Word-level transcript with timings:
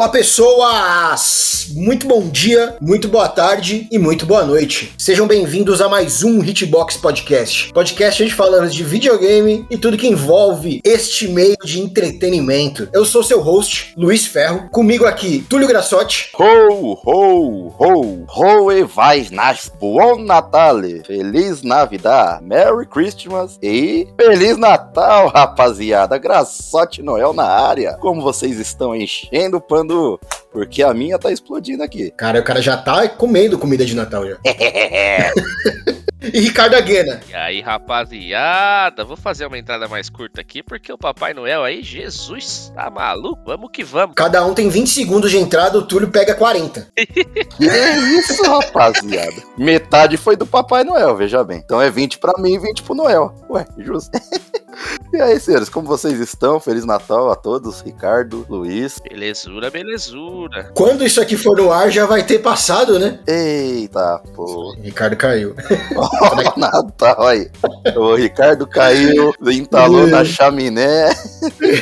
Olá, 0.00 0.08
pessoas! 0.08 1.49
Muito 1.80 2.06
bom 2.06 2.28
dia, 2.28 2.76
muito 2.78 3.08
boa 3.08 3.26
tarde 3.26 3.88
e 3.90 3.98
muito 3.98 4.26
boa 4.26 4.44
noite. 4.44 4.92
Sejam 4.98 5.26
bem-vindos 5.26 5.80
a 5.80 5.88
mais 5.88 6.22
um 6.22 6.44
Hitbox 6.44 6.98
Podcast. 6.98 7.72
Podcast 7.72 8.22
gente 8.22 8.34
falando 8.34 8.68
de 8.68 8.84
videogame 8.84 9.64
e 9.70 9.78
tudo 9.78 9.96
que 9.96 10.06
envolve 10.06 10.82
este 10.84 11.26
meio 11.26 11.56
de 11.64 11.80
entretenimento. 11.80 12.86
Eu 12.92 13.06
sou 13.06 13.24
seu 13.24 13.40
host, 13.40 13.94
Luiz 13.96 14.26
Ferro. 14.26 14.68
Comigo 14.70 15.06
aqui, 15.06 15.42
Túlio 15.48 15.66
Grassotti. 15.66 16.30
Ho, 16.38 17.00
ho, 17.02 17.72
ho, 17.78 18.26
ho 18.28 18.72
e 18.72 18.84
vai 18.84 19.28
nas 19.30 19.72
Buon 19.80 20.22
Natale. 20.22 21.02
Feliz 21.06 21.62
Navidad, 21.62 22.42
Merry 22.42 22.86
Christmas 22.86 23.58
e 23.62 24.06
Feliz 24.20 24.58
Natal, 24.58 25.28
rapaziada. 25.28 26.18
Grassotti 26.18 27.02
Noel 27.02 27.32
na 27.32 27.46
área. 27.46 27.94
Como 27.94 28.20
vocês 28.20 28.58
estão 28.58 28.94
enchendo 28.94 29.56
o 29.56 29.62
pano? 29.62 30.20
Porque 30.52 30.82
a 30.82 30.92
minha 30.92 31.16
tá 31.16 31.30
explodindo 31.30 31.69
aqui. 31.82 32.10
Cara, 32.16 32.40
o 32.40 32.44
cara 32.44 32.60
já 32.60 32.76
tá 32.76 33.08
comendo 33.08 33.58
comida 33.58 33.84
de 33.84 33.94
Natal 33.94 34.26
já. 34.26 34.36
E 36.22 36.40
Ricardo 36.40 36.74
Aguena. 36.74 37.20
E 37.28 37.34
aí, 37.34 37.60
rapaziada, 37.60 39.04
vou 39.04 39.16
fazer 39.16 39.46
uma 39.46 39.58
entrada 39.58 39.88
mais 39.88 40.10
curta 40.10 40.40
aqui, 40.40 40.62
porque 40.62 40.92
o 40.92 40.98
Papai 40.98 41.32
Noel 41.32 41.64
aí, 41.64 41.82
Jesus, 41.82 42.70
tá 42.74 42.90
maluco? 42.90 43.42
Vamos 43.46 43.70
que 43.72 43.82
vamos. 43.82 44.14
Cada 44.14 44.44
um 44.44 44.52
tem 44.52 44.68
20 44.68 44.88
segundos 44.88 45.30
de 45.30 45.38
entrada, 45.38 45.78
o 45.78 45.82
Túlio 45.82 46.10
pega 46.10 46.34
40. 46.34 46.88
Que 46.94 47.06
isso, 48.18 48.42
rapaziada? 48.42 49.42
Metade 49.56 50.16
foi 50.16 50.36
do 50.36 50.46
Papai 50.46 50.84
Noel, 50.84 51.16
veja 51.16 51.42
bem. 51.42 51.62
Então 51.64 51.80
é 51.80 51.90
20 51.90 52.18
pra 52.18 52.34
mim 52.38 52.54
e 52.54 52.58
20 52.58 52.82
pro 52.82 52.94
Noel. 52.94 53.34
Ué, 53.48 53.66
justo. 53.78 54.10
E 55.12 55.20
aí, 55.20 55.38
senhores, 55.40 55.68
como 55.68 55.86
vocês 55.86 56.18
estão? 56.20 56.60
Feliz 56.60 56.84
Natal 56.84 57.30
a 57.30 57.36
todos, 57.36 57.80
Ricardo, 57.80 58.46
Luiz. 58.48 58.98
Belezura, 59.00 59.70
belezura. 59.70 60.70
Quando 60.74 61.04
isso 61.04 61.20
aqui 61.20 61.36
for 61.36 61.56
no 61.56 61.72
ar, 61.72 61.90
já 61.90 62.06
vai 62.06 62.22
ter 62.22 62.38
passado, 62.38 62.98
né? 62.98 63.18
Eita, 63.26 64.22
pô. 64.34 64.74
Ricardo 64.80 65.16
caiu. 65.16 65.54
Ó, 66.20 66.58
Natal 66.58 67.26
aí. 67.26 67.50
O 67.96 68.14
Ricardo 68.14 68.66
caiu, 68.66 69.32
entalou 69.50 70.06
na 70.06 70.24
chaminé. 70.24 71.10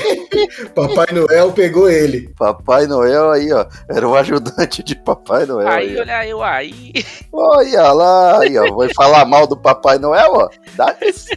Papai 0.75 1.07
Noel 1.13 1.53
pegou 1.53 1.89
ele. 1.89 2.33
Papai 2.39 2.87
Noel 2.87 3.31
aí, 3.31 3.53
ó. 3.53 3.67
Era 3.89 4.09
o 4.09 4.15
ajudante 4.15 4.83
de 4.83 4.95
Papai 4.95 5.47
Noel. 5.47 5.69
Aí, 5.69 5.89
Aí, 5.89 6.01
olha 6.01 6.27
eu 6.27 6.43
aí. 6.43 6.93
Olha 7.33 7.93
lá, 7.93 8.41
aí, 8.41 8.59
ó. 8.59 8.75
Vai 8.75 8.93
falar 8.95 9.25
mal 9.25 9.47
do 9.47 9.57
Papai 9.57 9.99
Noel, 9.99 10.33
ó. 10.33 10.49
Dá 10.77 10.95
isso. 11.03 11.29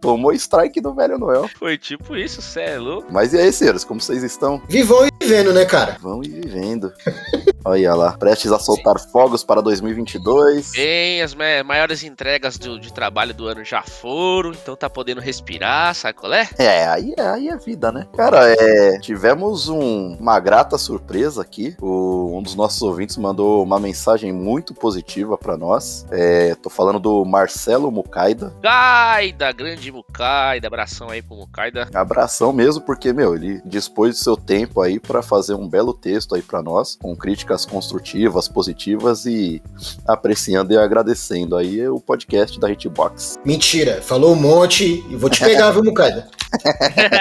Tomou 0.00 0.32
strike 0.32 0.80
do 0.80 0.94
velho 0.94 1.18
Noel. 1.18 1.48
Foi 1.58 1.76
tipo 1.76 2.16
isso, 2.16 2.40
cê 2.40 2.60
é 2.62 2.78
louco. 2.78 3.08
Mas 3.10 3.32
e 3.32 3.38
aí, 3.38 3.52
senhores, 3.52 3.84
como 3.84 4.00
vocês 4.00 4.22
estão? 4.22 4.62
Vivão 4.68 5.06
e 5.06 5.10
vivendo, 5.22 5.52
né, 5.52 5.64
cara? 5.64 5.96
Vão 6.00 6.22
ir 6.22 6.30
vivendo. 6.30 6.92
Olha 7.64 7.94
lá, 7.94 8.12
prestes 8.12 8.50
a 8.52 8.58
soltar 8.58 8.98
fogos 8.98 9.44
para 9.44 9.60
2022. 9.60 10.72
Bem, 10.72 11.22
as 11.22 11.34
ma- 11.34 11.62
maiores 11.64 12.02
entregas 12.02 12.58
do- 12.58 12.78
de 12.78 12.92
trabalho 12.92 13.32
do 13.32 13.46
ano 13.46 13.64
já 13.64 13.82
foram, 13.82 14.50
então 14.50 14.74
tá 14.76 14.90
podendo 14.90 15.20
respirar, 15.20 15.94
sabe 15.94 16.14
qual 16.18 16.32
é? 16.32 16.48
É, 16.58 16.86
aí, 16.86 17.14
é- 17.16 17.22
aí 17.28 17.48
é 17.48 17.56
vida, 17.56 17.92
né? 17.92 18.06
Cara, 18.16 18.52
é, 18.52 18.98
tivemos 18.98 19.68
um- 19.68 20.16
uma 20.18 20.38
grata 20.40 20.76
surpresa 20.76 21.42
aqui. 21.42 21.76
O- 21.80 22.36
um 22.36 22.42
dos 22.42 22.54
nossos 22.54 22.82
ouvintes 22.82 23.16
mandou 23.16 23.62
uma 23.62 23.78
mensagem 23.78 24.32
muito 24.32 24.74
positiva 24.74 25.36
pra 25.38 25.56
nós. 25.56 26.06
É, 26.10 26.54
tô 26.56 26.68
falando 26.68 26.98
do 26.98 27.24
Marcelo 27.24 27.90
Mucaida. 27.90 28.52
Gaida, 28.62 29.52
grande 29.52 29.90
Mukaida, 29.92 30.66
abração 30.66 31.10
aí 31.10 31.22
pro 31.22 31.36
Mukaida. 31.36 31.88
Abração 31.94 32.52
mesmo, 32.52 32.82
porque, 32.82 33.12
meu, 33.12 33.34
ele 33.34 33.60
dispôs 33.64 34.16
do 34.18 34.22
seu 34.22 34.36
tempo 34.36 34.80
aí 34.80 34.98
pra 34.98 35.22
fazer 35.22 35.54
um 35.54 35.68
belo 35.68 35.94
texto 35.94 36.34
aí 36.34 36.42
pra 36.42 36.62
nós, 36.62 36.96
com 37.00 37.14
críticas 37.52 37.66
construtivas, 37.66 38.48
positivas 38.48 39.26
e 39.26 39.62
apreciando 40.06 40.72
e 40.72 40.78
agradecendo 40.78 41.56
aí 41.56 41.86
o 41.86 42.00
podcast 42.00 42.58
da 42.58 42.70
Hitbox. 42.70 43.38
Mentira, 43.44 44.00
falou 44.00 44.32
um 44.32 44.40
monte 44.40 45.04
e 45.08 45.16
vou 45.16 45.28
te 45.28 45.44
pegar, 45.44 45.70
viu, 45.72 45.84
Mucaida? 45.84 46.28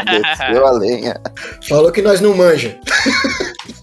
Desceu 0.05 0.65
a 0.65 0.71
lenha. 0.71 1.21
Falou 1.67 1.91
que 1.91 2.01
nós 2.01 2.21
não 2.21 2.35
manja. 2.35 2.79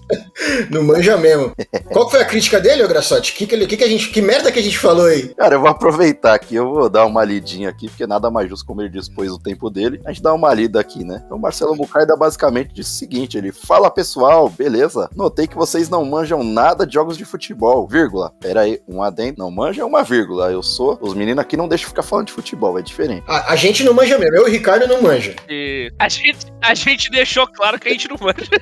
não 0.70 0.82
manja 0.82 1.16
mesmo. 1.16 1.52
Qual 1.92 2.06
que 2.06 2.12
foi 2.12 2.20
a 2.22 2.24
crítica 2.24 2.60
dele, 2.60 2.82
ô 2.84 2.88
Grassotti? 2.88 3.34
Que, 3.34 3.46
que, 3.46 3.54
ele- 3.54 3.66
que, 3.66 3.76
que, 3.76 3.84
a 3.84 3.88
gente, 3.88 4.08
que 4.10 4.20
merda 4.22 4.50
que 4.52 4.58
a 4.58 4.62
gente 4.62 4.78
falou 4.78 5.06
aí? 5.06 5.34
Cara, 5.34 5.54
eu 5.56 5.60
vou 5.60 5.68
aproveitar 5.68 6.34
aqui, 6.34 6.54
eu 6.54 6.68
vou 6.70 6.88
dar 6.88 7.04
uma 7.06 7.24
lidinha 7.24 7.68
aqui, 7.68 7.88
porque 7.88 8.06
nada 8.06 8.30
mais 8.30 8.48
justo 8.48 8.66
como 8.66 8.80
ele 8.82 8.88
dispôs 8.88 9.30
o 9.30 9.38
tempo 9.38 9.70
dele. 9.70 10.00
A 10.04 10.12
gente 10.12 10.22
dá 10.22 10.32
uma 10.32 10.52
lida 10.52 10.80
aqui, 10.80 11.04
né? 11.04 11.22
Então, 11.24 11.38
Marcelo 11.38 11.74
Mucaida 11.76 12.16
basicamente 12.16 12.72
disse 12.74 12.90
o 12.92 12.98
seguinte: 12.98 13.36
ele 13.38 13.52
fala 13.52 13.90
pessoal, 13.90 14.48
beleza? 14.48 15.08
Notei 15.14 15.46
que 15.46 15.56
vocês 15.56 15.88
não 15.88 16.04
manjam 16.04 16.42
nada 16.42 16.86
de 16.86 16.94
jogos 16.94 17.16
de 17.16 17.24
futebol, 17.24 17.86
vírgula. 17.86 18.32
Pera 18.40 18.60
aí, 18.62 18.80
um 18.88 19.02
adendo, 19.02 19.38
não 19.38 19.50
manja 19.50 19.82
é 19.82 19.84
uma 19.84 20.02
vírgula. 20.02 20.50
Eu 20.50 20.62
sou, 20.62 20.98
os 21.00 21.14
meninos 21.14 21.40
aqui 21.42 21.56
não 21.56 21.68
deixam 21.68 21.88
ficar 21.88 22.02
falando 22.02 22.26
de 22.26 22.32
futebol, 22.32 22.78
é 22.78 22.82
diferente. 22.82 23.24
A, 23.26 23.52
a 23.52 23.56
gente 23.56 23.82
não 23.84 23.92
manja 23.94 24.18
mesmo, 24.18 24.36
eu 24.36 24.46
e 24.46 24.50
o 24.50 24.52
Ricardo 24.52 24.86
não 24.86 25.02
manja. 25.02 25.34
E 25.48 25.90
a 25.98 26.08
gente, 26.08 26.46
a 26.62 26.74
gente 26.74 27.10
deixou 27.10 27.46
claro 27.46 27.78
que 27.78 27.88
a 27.88 27.92
gente 27.92 28.08
não 28.08 28.16
manja. 28.20 28.48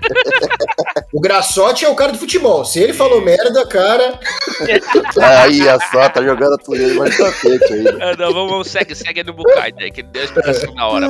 O 1.12 1.20
Grassotti 1.66 1.84
é 1.84 1.88
o 1.88 1.94
cara 1.94 2.12
do 2.12 2.18
futebol. 2.18 2.64
Se 2.64 2.80
ele 2.80 2.92
falou 2.92 3.20
merda, 3.20 3.66
cara. 3.66 4.18
Aí, 5.20 5.68
a 5.68 5.78
só, 5.80 6.08
tá 6.08 6.22
jogando 6.22 6.54
a 6.54 6.58
tudo 6.58 6.94
mais 6.94 7.16
tapete 7.16 7.72
aí. 7.72 7.82
né? 7.82 7.90
Ah, 8.00 8.16
não, 8.16 8.32
vamos, 8.32 8.50
vamos 8.50 8.68
segue, 8.68 8.94
segue 8.94 9.22
no 9.22 9.34
Mukaida 9.34 9.82
aí, 9.82 9.90
que 9.90 10.00
ele 10.00 10.08
deu 10.08 10.24
explicação 10.24 10.74
na 10.74 10.86
hora. 10.86 11.06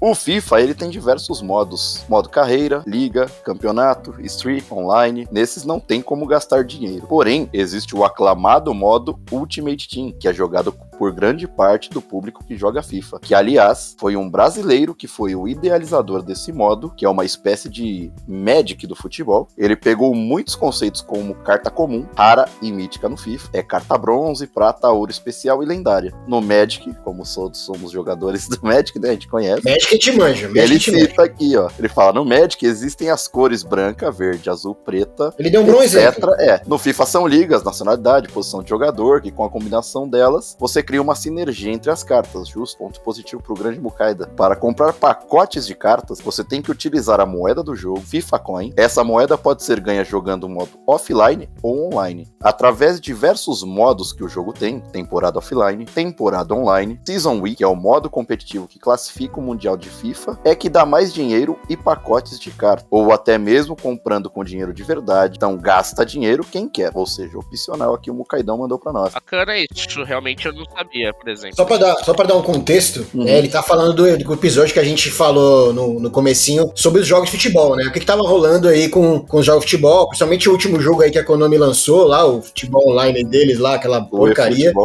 O 0.00 0.14
FIFA, 0.14 0.60
ele 0.60 0.74
tem 0.74 0.88
diversos 0.88 1.42
modos. 1.42 2.04
Modo 2.08 2.28
carreira, 2.28 2.82
liga, 2.86 3.26
campeonato, 3.44 4.14
street, 4.20 4.64
online. 4.70 5.28
Nesses 5.30 5.64
não 5.64 5.78
tem 5.78 6.00
como 6.00 6.26
gastar 6.26 6.64
dinheiro. 6.64 7.06
Porém, 7.06 7.48
existe 7.52 7.94
o 7.94 8.04
aclamado 8.04 8.72
modo 8.72 9.18
Ultimate 9.30 9.88
Team, 9.88 10.12
que 10.12 10.28
é 10.28 10.32
jogado 10.32 10.72
por 10.98 11.12
grande 11.12 11.46
parte 11.46 11.90
do 11.90 12.02
público 12.02 12.44
que 12.44 12.56
joga 12.56 12.82
FIFA. 12.82 13.20
Que, 13.20 13.34
aliás, 13.34 13.94
foi 13.98 14.16
um 14.16 14.28
brasileiro 14.28 14.94
que 14.94 15.06
foi 15.06 15.34
o 15.34 15.46
idealizador 15.46 16.22
desse 16.22 16.52
modo, 16.52 16.90
que 16.90 17.04
é 17.04 17.08
uma 17.08 17.24
espécie 17.24 17.68
de 17.68 18.10
Magic 18.26 18.86
do 18.86 18.96
futebol. 18.96 19.48
Ele 19.56 19.76
pegou 19.76 19.97
muitos 20.14 20.54
conceitos 20.54 21.00
como 21.00 21.34
carta 21.34 21.70
comum, 21.70 22.06
rara 22.16 22.48
e 22.62 22.70
mítica 22.72 23.08
no 23.08 23.16
FIFA. 23.16 23.48
É 23.52 23.62
carta 23.62 23.96
bronze, 23.98 24.46
prata, 24.46 24.88
ouro 24.88 25.10
especial 25.10 25.62
e 25.62 25.66
lendária. 25.66 26.12
No 26.26 26.40
Magic, 26.40 26.94
como 27.04 27.22
todos 27.24 27.60
somos 27.60 27.90
jogadores 27.90 28.48
do 28.48 28.58
Magic, 28.62 28.98
né? 28.98 29.10
A 29.10 29.12
gente 29.12 29.28
conhece. 29.28 29.62
Magic 29.64 29.98
te 29.98 30.12
manja. 30.12 30.48
Magic 30.48 30.58
Ele 30.60 30.78
te 30.78 30.90
manja. 30.90 31.06
cita 31.06 31.22
aqui, 31.22 31.56
ó. 31.56 31.68
Ele 31.78 31.88
fala: 31.88 32.12
no 32.12 32.24
Magic 32.24 32.64
existem 32.64 33.10
as 33.10 33.28
cores 33.28 33.62
branca, 33.62 34.10
verde, 34.10 34.50
azul, 34.50 34.74
preta, 34.74 35.34
Ele 35.38 35.50
deu 35.50 35.62
um 35.62 35.66
bom 35.66 35.82
etc. 35.82 35.94
exemplo. 35.94 36.34
É. 36.38 36.62
No 36.66 36.78
FIFA 36.78 37.06
são 37.06 37.26
ligas, 37.26 37.62
nacionalidade, 37.62 38.28
posição 38.28 38.62
de 38.62 38.68
jogador, 38.68 39.20
que 39.20 39.30
com 39.30 39.44
a 39.44 39.50
combinação 39.50 40.08
delas, 40.08 40.56
você 40.58 40.82
cria 40.82 41.02
uma 41.02 41.14
sinergia 41.14 41.72
entre 41.72 41.90
as 41.90 42.02
cartas. 42.02 42.48
Justo, 42.48 42.78
ponto 42.78 43.00
positivo 43.00 43.42
pro 43.42 43.54
grande 43.54 43.80
Mukaida. 43.80 44.26
Para 44.36 44.56
comprar 44.56 44.92
pacotes 44.92 45.66
de 45.66 45.74
cartas, 45.74 46.20
você 46.20 46.42
tem 46.44 46.62
que 46.62 46.70
utilizar 46.70 47.20
a 47.20 47.26
moeda 47.26 47.62
do 47.62 47.74
jogo, 47.74 48.00
FIFA 48.00 48.38
Coin. 48.38 48.72
Essa 48.76 49.04
moeda 49.04 49.36
pode 49.36 49.62
ser 49.62 49.80
ganha 49.88 50.04
jogando 50.04 50.44
o 50.44 50.48
modo 50.50 50.68
offline 50.86 51.48
ou 51.62 51.86
online. 51.86 52.28
Através 52.42 52.96
de 52.96 53.00
diversos 53.00 53.62
modos 53.62 54.12
que 54.12 54.22
o 54.22 54.28
jogo 54.28 54.52
tem, 54.52 54.80
temporada 54.80 55.38
offline, 55.38 55.86
temporada 55.86 56.54
online, 56.54 57.00
Season 57.06 57.40
Week, 57.40 57.56
que 57.56 57.64
é 57.64 57.66
o 57.66 57.74
modo 57.74 58.10
competitivo 58.10 58.68
que 58.68 58.78
classifica 58.78 59.40
o 59.40 59.42
Mundial 59.42 59.76
de 59.78 59.88
FIFA, 59.88 60.38
é 60.44 60.54
que 60.54 60.68
dá 60.68 60.84
mais 60.84 61.12
dinheiro 61.12 61.58
e 61.70 61.76
pacotes 61.76 62.38
de 62.38 62.50
cartas. 62.50 62.86
Ou 62.90 63.12
até 63.12 63.38
mesmo 63.38 63.74
comprando 63.74 64.28
com 64.28 64.44
dinheiro 64.44 64.74
de 64.74 64.82
verdade. 64.82 65.36
Então 65.36 65.56
gasta 65.56 66.04
dinheiro 66.04 66.44
quem 66.44 66.68
quer. 66.68 66.90
Ou 66.94 67.06
seja, 67.06 67.38
opcional 67.38 67.94
aqui 67.94 68.10
o 68.10 68.14
Mukaidão 68.14 68.58
mandou 68.58 68.78
pra 68.78 68.92
nós. 68.92 69.14
Bacana 69.14 69.54
isso, 69.56 70.04
realmente 70.04 70.44
eu 70.46 70.52
não 70.52 70.64
sabia, 70.66 71.14
por 71.14 71.28
exemplo. 71.30 71.56
Só 71.56 71.64
pra, 71.64 71.78
dar, 71.78 71.96
só 72.04 72.12
pra 72.12 72.26
dar 72.26 72.36
um 72.36 72.42
contexto, 72.42 73.06
Uhum. 73.14 73.24
né, 73.24 73.38
ele 73.38 73.48
tá 73.48 73.62
falando 73.62 73.94
do, 73.94 74.18
do 74.24 74.32
episódio 74.34 74.72
que 74.74 74.78
a 74.80 74.84
gente 74.84 75.10
falou 75.10 75.72
no, 75.72 75.98
no 75.98 76.10
comecinho 76.10 76.70
sobre 76.74 77.00
os 77.00 77.06
jogos 77.06 77.30
de 77.30 77.36
futebol, 77.36 77.74
né? 77.74 77.84
O 77.84 77.92
que, 77.92 78.00
que 78.00 78.06
tava 78.06 78.22
rolando 78.22 78.68
aí 78.68 78.88
com, 78.88 79.20
com 79.20 79.38
os 79.38 79.46
jogos 79.46 79.64
de 79.64 79.67
futebol, 79.68 80.08
principalmente 80.08 80.48
o 80.48 80.52
último 80.52 80.80
jogo 80.80 81.02
aí 81.02 81.10
que 81.10 81.18
a 81.18 81.24
Konami 81.24 81.58
lançou 81.58 82.04
lá, 82.04 82.24
o 82.24 82.40
futebol 82.40 82.90
online 82.90 83.22
deles 83.22 83.58
lá, 83.58 83.74
aquela 83.74 84.00
porcaria. 84.00 84.72